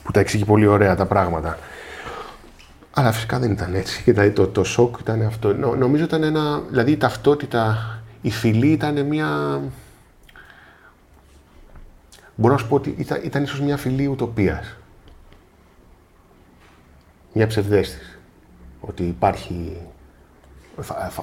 που 0.03 0.11
τα 0.11 0.19
εξηγεί 0.19 0.45
πολύ 0.45 0.67
ωραία 0.67 0.95
τα 0.95 1.05
πράγματα. 1.05 1.57
Αλλά 2.97 3.11
φυσικά 3.11 3.39
δεν 3.39 3.51
ήταν 3.51 3.73
έτσι. 3.73 4.03
Και 4.03 4.11
δηλαδή, 4.11 4.31
το, 4.31 4.47
το 4.47 4.63
σοκ 4.63 4.99
ήταν 4.99 5.21
αυτό. 5.21 5.53
Νο, 5.53 5.75
νομίζω 5.75 6.03
ήταν 6.03 6.23
ένα. 6.23 6.59
Δηλαδή 6.59 6.91
η 6.91 6.97
ταυτότητα, 6.97 7.77
η 8.21 8.31
φυλή 8.31 8.71
ήταν 8.71 9.05
μια. 9.05 9.61
Μπορώ 12.35 12.53
να 12.53 12.59
σου 12.59 12.67
πω 12.67 12.75
ότι 12.75 12.95
ήταν, 12.97 13.21
ήταν 13.23 13.43
ίσως 13.43 13.61
μια 13.61 13.77
φυλή 13.77 14.07
ουτοπίας. 14.07 14.75
Μια 17.33 17.47
ψευδέστηση. 17.47 18.17
Ότι 18.79 19.03
υπάρχει 19.03 19.77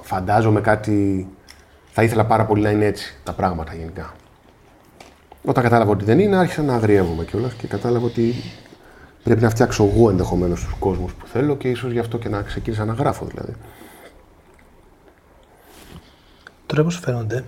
φαντάζομαι 0.02 0.60
κάτι. 0.60 1.28
Θα 1.92 2.02
ήθελα 2.02 2.26
πάρα 2.26 2.44
πολύ 2.44 2.62
να 2.62 2.70
είναι 2.70 2.84
έτσι 2.84 3.16
τα 3.22 3.32
πράγματα 3.32 3.74
γενικά. 3.74 4.14
Όταν 5.44 5.62
κατάλαβα 5.62 5.90
ότι 5.90 6.04
δεν 6.04 6.18
είναι, 6.18 6.36
άρχισα 6.36 6.62
να 6.62 6.74
αγριεύομαι 6.74 7.24
κιόλας 7.24 7.52
και 7.52 7.66
κατάλαβα 7.66 8.06
ότι 8.06 8.34
πρέπει 9.24 9.42
να 9.42 9.50
φτιάξω 9.50 9.84
εγώ 9.84 10.10
ενδεχομένως 10.10 10.64
τους 10.64 10.74
κόσμους 10.78 11.14
που 11.14 11.26
θέλω 11.26 11.56
και 11.56 11.68
ίσως 11.68 11.92
γι' 11.92 11.98
αυτό 11.98 12.18
και 12.18 12.28
να 12.28 12.42
ξεκίνησα 12.42 12.84
να 12.84 12.92
γράφω 12.92 13.24
δηλαδή. 13.24 13.52
Τώρα 16.66 16.82
πώς 16.82 16.98
φαίνονται 16.98 17.44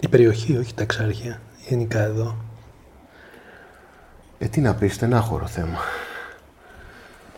η 0.00 0.08
περιοχή, 0.08 0.56
όχι 0.56 0.74
τα 0.74 0.82
εξάρχεια, 0.82 1.40
γενικά 1.68 2.00
εδώ; 2.00 2.36
Ε, 4.38 4.46
τι 4.46 4.60
να 4.60 4.74
πεις, 4.74 4.94
στενάχωρο 4.94 5.46
θέμα. 5.46 5.78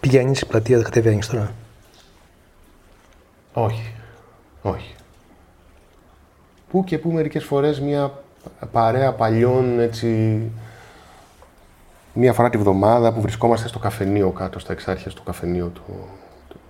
Πηγαίνεις 0.01 0.37
στην 0.37 0.49
πλατεία, 0.49 0.77
δεν 0.77 0.85
κατεβαίνει 0.85 1.21
τώρα; 1.21 1.55
Όχι. 3.53 3.95
Όχι. 4.63 4.95
Πού 6.71 6.85
και 6.85 6.99
πού 6.99 7.11
μερικές 7.11 7.45
φορές 7.45 7.81
μια 7.81 8.23
παρέα 8.73 9.13
παλιών 9.13 9.81
έτσι 9.81 10.41
μία 12.15 12.33
φορά 12.33 12.51
τη 12.51 12.59
βδομάδα 12.59 13.13
που 13.13 13.21
βρισκόμαστε 13.21 13.69
στο 13.69 13.79
καφενείο 13.79 14.31
κάτω 14.31 14.59
στα 14.59 14.73
εξάρχεια 14.73 15.11
στο 15.11 15.23
καφενείο 15.23 15.67
του, 15.67 16.09
του, 16.49 16.61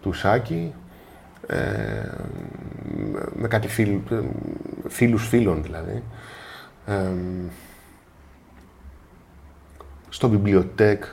του 0.00 0.12
Σάκη 0.12 0.74
ε, 1.46 1.56
με 3.34 3.48
κάτι 3.48 3.68
φίλ, 3.68 3.98
φίλους 4.88 5.28
φίλων 5.28 5.62
δηλαδή 5.62 6.02
ε, 6.86 6.94
στο 10.08 10.28
βιβλιοτέκ 10.28 11.04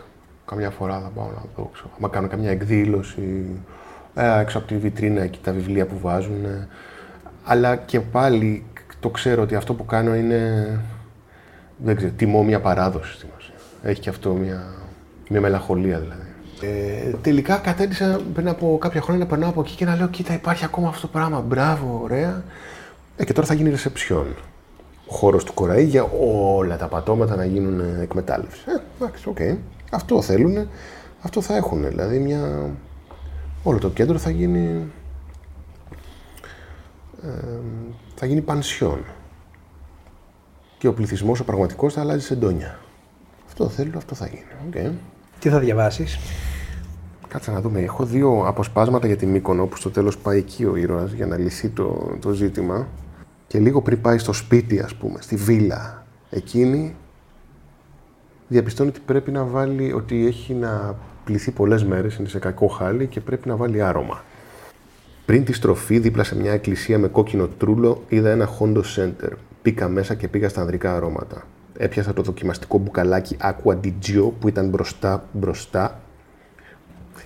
καμιά 0.46 0.70
φορά 0.70 1.00
θα 1.00 1.12
πάω 1.16 1.26
να 1.26 1.44
δω, 1.56 1.70
ξέρω, 1.74 1.90
άμα 1.98 2.10
κάνω 2.10 2.28
καμιά 2.28 2.52
εκδήλωση 2.52 3.46
ε, 4.20 4.40
έξω 4.40 4.58
από 4.58 4.68
τη 4.68 4.78
βιτρίνα 4.78 5.22
εκεί 5.22 5.40
τα 5.44 5.52
βιβλία 5.52 5.86
που 5.86 6.00
βάζουν. 6.00 6.46
Αλλά 7.44 7.76
και 7.76 8.00
πάλι 8.00 8.66
το 9.00 9.10
ξέρω 9.10 9.42
ότι 9.42 9.56
αυτό 9.56 9.74
που 9.74 9.86
κάνω 9.86 10.16
είναι. 10.16 10.80
Δεν 11.78 11.96
ξέρω, 11.96 12.12
τιμώ 12.18 12.44
μια 12.44 12.60
παράδοση 12.62 13.14
στην 13.14 13.28
ουσία. 13.38 13.54
Έχει 13.84 14.00
και 14.00 14.10
αυτό 14.10 14.34
μια, 14.34 14.64
μια 15.30 15.42
μελαγχολία 15.42 16.00
δηλαδή. 16.00 16.22
Ε, 16.62 17.12
τελικά 17.22 17.58
κατέληξα 17.58 18.22
πριν 18.34 18.48
από 18.48 18.78
κάποια 18.82 19.02
χρόνια 19.02 19.24
να 19.24 19.30
περνάω 19.30 19.50
από 19.50 19.62
εκεί 19.62 19.76
και 19.76 19.86
να 19.86 19.96
λέω: 19.96 20.08
Κοίτα, 20.08 20.34
υπάρχει 20.34 20.66
ακόμα 20.66 20.88
αυτό 20.88 21.02
το 21.02 21.08
πράγμα. 21.08 21.42
Μπράβο, 21.42 22.00
ωραία. 22.04 22.44
Ε, 23.18 23.26
και 23.26 23.34
τώρα 23.34 23.48
θα 23.48 23.54
γίνει 23.54 23.70
ρεσεψιόν. 23.70 24.36
Ο 25.08 25.14
χώρος 25.14 25.44
του 25.44 25.54
Κοραή 25.54 25.84
για 25.84 26.04
όλα 26.48 26.78
τα 26.78 26.88
πατώματα 26.88 27.36
να 27.36 27.46
γίνουν 27.46 28.02
εκμετάλλευσης. 28.02 28.66
Ε, 28.66 28.82
εντάξει, 29.00 29.30
OK. 29.30 29.38
Okay. 29.40 29.58
Αυτό 29.92 30.22
θέλουν, 30.22 30.70
αυτό 31.22 31.42
θα 31.42 31.56
έχουν. 31.56 31.88
Δηλαδή 31.88 32.20
μια 32.20 32.70
όλο 33.64 33.78
το 33.78 33.90
κέντρο 33.90 34.18
θα 34.18 34.30
γίνει 34.30 34.92
ε, 37.24 37.60
θα 38.16 38.26
γίνει 38.26 38.42
πανσιόν 38.42 39.00
και 40.78 40.88
ο 40.88 40.94
πληθυσμός 40.94 41.40
ο 41.40 41.44
πραγματικός 41.44 41.94
θα 41.94 42.02
αλλάζει 42.02 42.26
σε 42.26 42.36
ντόνια. 42.36 42.80
Αυτό 43.48 43.70
θέλω, 43.70 43.98
αυτό 43.98 44.16
θα 44.16 44.28
γίνει. 44.28 44.46
Okay. 44.72 44.92
Τι 45.40 45.50
θα 45.50 45.60
διαβάσεις; 45.60 46.18
Κάτσε 47.28 47.52
να 47.52 47.62
δούμε. 47.62 47.80
Έχω 47.80 48.06
δύο 48.06 48.44
αποσπάσματα 48.46 49.08
για 49.08 49.16
τη 49.16 49.26
Μύκονο 49.26 49.66
που 49.66 49.78
στο 49.78 49.90
τέλος 49.90 50.18
πάει 50.18 50.38
εκεί 50.38 50.66
ο 50.66 50.76
ήρωας 50.76 51.12
για 51.12 51.26
να 51.26 51.38
λυθεί 51.38 51.70
το, 51.70 52.18
το 52.20 52.32
ζήτημα 52.32 52.88
και 53.48 53.60
λίγο 53.60 53.82
πριν 53.82 54.02
πάει 54.02 54.18
στο 54.18 54.34
σπίτι 54.34 54.80
ας 54.80 54.96
πούμε, 54.96 55.22
στη 55.22 55.36
βίλα 55.36 56.06
εκείνη 56.30 56.96
διαπιστώνει 58.48 58.90
ότι 58.90 59.00
πρέπει 59.06 59.32
να 59.32 59.44
βάλει, 59.44 59.94
ότι 59.94 60.26
έχει 60.26 60.54
να 60.54 60.96
πληθεί 61.24 61.52
πολλές 61.52 61.84
μέρες, 61.84 62.16
είναι 62.16 62.28
σε 62.28 62.40
κακό 62.40 62.68
χάλι 62.68 63.08
και 63.08 63.20
πρέπει 63.20 63.48
να 63.48 63.56
βάλει 63.56 63.82
άρωμα. 63.82 64.24
Πριν 65.26 65.46
τη 65.46 65.54
στροφή, 65.54 66.00
δίπλα 66.00 66.24
σε 66.24 66.36
μια 66.36 66.52
εκκλησία 66.52 66.98
με 66.98 67.08
κόκκινο 67.08 67.48
τρούλο, 67.48 68.04
είδα 68.10 68.30
ένα 68.30 68.50
Hondo 68.60 68.82
Center. 68.96 69.32
Πήκα 69.68 69.88
μέσα 69.88 70.16
και 70.16 70.28
πήγα 70.28 70.50
στα 70.50 70.62
ανδρικά 70.62 70.96
αρώματα. 70.96 71.48
Έπιασα 71.78 72.14
το 72.14 72.22
δοκιμαστικό 72.22 72.78
μπουκαλάκι 72.78 73.38
Aqua 73.42 73.74
di 73.84 73.92
Gio 74.06 74.32
που 74.40 74.48
ήταν 74.48 74.70
μπροστά 74.70 75.26
μπροστά. 75.32 76.02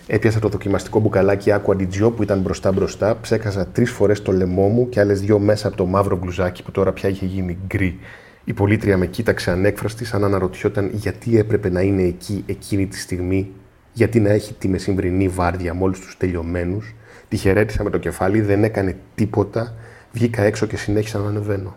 Έπιασα 0.08 0.40
το 0.40 0.50
δοκιμαστικό 0.50 1.00
μπουκαλάκι 1.00 1.52
Aqua 1.54 1.76
di 1.76 1.88
Gio 1.94 2.12
που 2.16 2.24
ήταν 2.24 2.40
μπροστά 2.40 2.72
μπροστά. 2.72 3.18
Ψέκασα 3.22 3.66
τρεις 3.68 3.92
φορές 3.92 4.22
το 4.22 4.32
λαιμό 4.32 4.68
μου 4.68 4.90
και 4.90 5.00
άλλες 5.00 5.22
δυο 5.22 5.40
μέσα 5.40 5.68
από 5.68 5.78
το 5.78 5.86
μαύρο 5.86 6.16
μπλουζάκι 6.16 6.64
που 6.64 6.72
τώρα 6.72 6.92
πια 6.92 7.10
είχε 7.10 7.26
γίνει 7.26 7.58
γκρι. 7.68 8.00
Η 8.44 8.54
πολίτρια 8.54 8.98
με 8.98 9.06
κοίταξε 9.06 9.52
ανέκφραστη, 9.52 10.06
σαν 10.06 10.22
να 10.22 10.28
αναρωτιόταν 10.28 10.90
γιατί 10.94 11.38
έπρεπε 11.38 11.70
να 11.70 11.82
είναι 11.82 12.04
εκεί 12.04 12.44
εκείνη 12.46 12.88
τη 12.88 13.00
στιγμή 13.00 13.52
γιατί 13.94 14.20
να 14.20 14.30
έχει 14.30 14.54
τη 14.54 14.68
μεσημβρινή 14.68 15.28
βάρδια 15.28 15.74
με 15.74 15.84
όλους 15.84 16.00
τους 16.00 16.18
τελειωμένους. 16.18 16.96
Τη 17.28 17.38
χαιρέτησα 17.38 17.84
με 17.84 17.90
το 17.90 17.98
κεφάλι, 17.98 18.42
δεν 18.42 18.64
έκανε 18.64 18.98
τίποτα. 19.16 19.74
Βγήκα 20.12 20.42
έξω 20.42 20.66
και 20.66 20.78
συνέχισα 20.78 21.20
να 21.20 21.28
ανεβαίνω. 21.28 21.76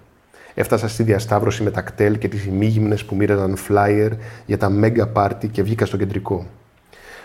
Έφτασα 0.54 0.88
στη 0.88 1.02
διασταύρωση 1.02 1.62
με 1.62 1.70
τα 1.70 1.80
κτέλ 1.80 2.18
και 2.18 2.28
τις 2.28 2.44
ημίγυμνες 2.44 3.04
που 3.04 3.16
μοίραζαν 3.16 3.56
φλάιερ 3.56 4.12
για 4.46 4.58
τα 4.58 4.68
μέγα 4.70 5.06
πάρτι 5.06 5.48
και 5.48 5.62
βγήκα 5.62 5.86
στο 5.86 5.96
κεντρικό. 5.96 6.46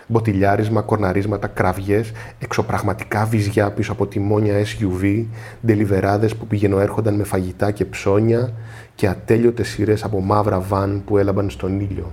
Μποτιλιάρισμα, 0.07 0.81
κορναρίσματα, 0.81 1.47
κραυγές, 1.47 2.11
εξωπραγματικά 2.39 3.25
βυζιά 3.25 3.71
πίσω 3.71 3.91
από 3.91 4.07
τιμόνια 4.07 4.55
SUV, 4.63 5.25
ντελιβεράδες 5.65 6.35
που 6.35 6.47
πηγαίνω 6.47 6.79
έρχονταν 6.79 7.15
με 7.15 7.23
φαγητά 7.23 7.71
και 7.71 7.85
ψώνια 7.85 8.53
και 8.95 9.07
ατέλειωτες 9.07 9.67
σειρές 9.67 10.03
από 10.03 10.19
μαύρα 10.19 10.59
βαν 10.59 11.01
που 11.05 11.17
έλαμπαν 11.17 11.49
στον 11.49 11.79
ήλιο. 11.79 12.11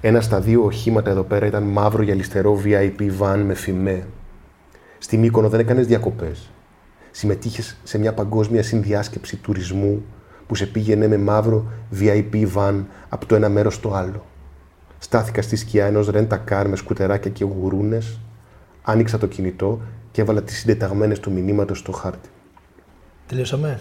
Ένα 0.00 0.20
στα 0.20 0.40
δύο 0.40 0.64
οχήματα 0.64 1.10
εδώ 1.10 1.22
πέρα 1.22 1.46
ήταν 1.46 1.62
μαύρο 1.62 2.02
γυαλιστερό 2.02 2.60
VIP 2.64 3.10
van 3.20 3.42
με 3.46 3.54
φημέ. 3.54 4.06
Στη 4.98 5.16
Μύκονο 5.16 5.48
δεν 5.48 5.60
έκανες 5.60 5.86
διακοπές. 5.86 6.50
Συμμετείχες 7.10 7.76
σε 7.82 7.98
μια 7.98 8.12
παγκόσμια 8.12 8.62
συνδιάσκεψη 8.62 9.36
τουρισμού 9.36 10.04
που 10.46 10.54
σε 10.54 10.66
πήγαινε 10.66 11.08
με 11.08 11.16
μαύρο 11.18 11.66
VIP 12.00 12.46
van 12.54 12.84
από 13.08 13.26
το 13.26 13.34
ένα 13.34 13.48
μέρος 13.48 13.74
στο 13.74 13.94
άλλο. 13.94 14.24
Στάθηκα 14.98 15.42
στη 15.42 15.56
σκιά 15.56 15.86
ενός 15.86 16.08
ρέντα 16.08 16.36
κάρ 16.36 16.68
με 16.68 16.76
σκουτεράκια 16.76 17.30
και 17.30 17.44
γουρούνες, 17.44 18.18
άνοιξα 18.82 19.18
το 19.18 19.26
κινητό 19.26 19.80
και 20.10 20.20
έβαλα 20.20 20.42
τις 20.42 20.58
συντεταγμένες 20.58 21.20
του 21.20 21.32
μηνύματος 21.32 21.78
στο 21.78 21.92
χάρτη. 21.92 22.28
Τελειώσαμε. 23.26 23.80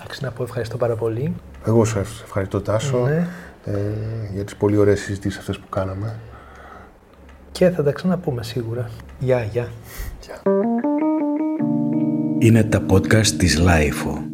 Εντάξει, 0.00 0.24
να 0.24 0.30
πω 0.30 0.42
ευχαριστώ 0.42 0.76
πάρα 0.76 0.94
πολύ. 0.96 1.34
Εγώ 1.66 1.84
σας 1.84 2.20
ευχαριστώ 2.24 2.60
Τάσο 2.60 2.98
Ναι. 2.98 3.28
ε, 3.64 3.72
για 4.34 4.44
τις 4.44 4.56
πολύ 4.56 4.76
ωραίες 4.76 5.00
συζητήσεις 5.00 5.38
αυτές 5.38 5.58
που 5.58 5.68
κάναμε. 5.68 6.18
Και 7.52 7.70
θα 7.70 7.82
τα 7.82 7.92
ξαναπούμε 7.92 8.42
σίγουρα. 8.42 8.90
Γεια, 9.18 9.42
γεια. 9.42 9.68
Είναι 12.38 12.64
τα 12.64 12.82
podcast 12.90 13.26
της 13.26 13.60
Lifeo. 13.60 14.31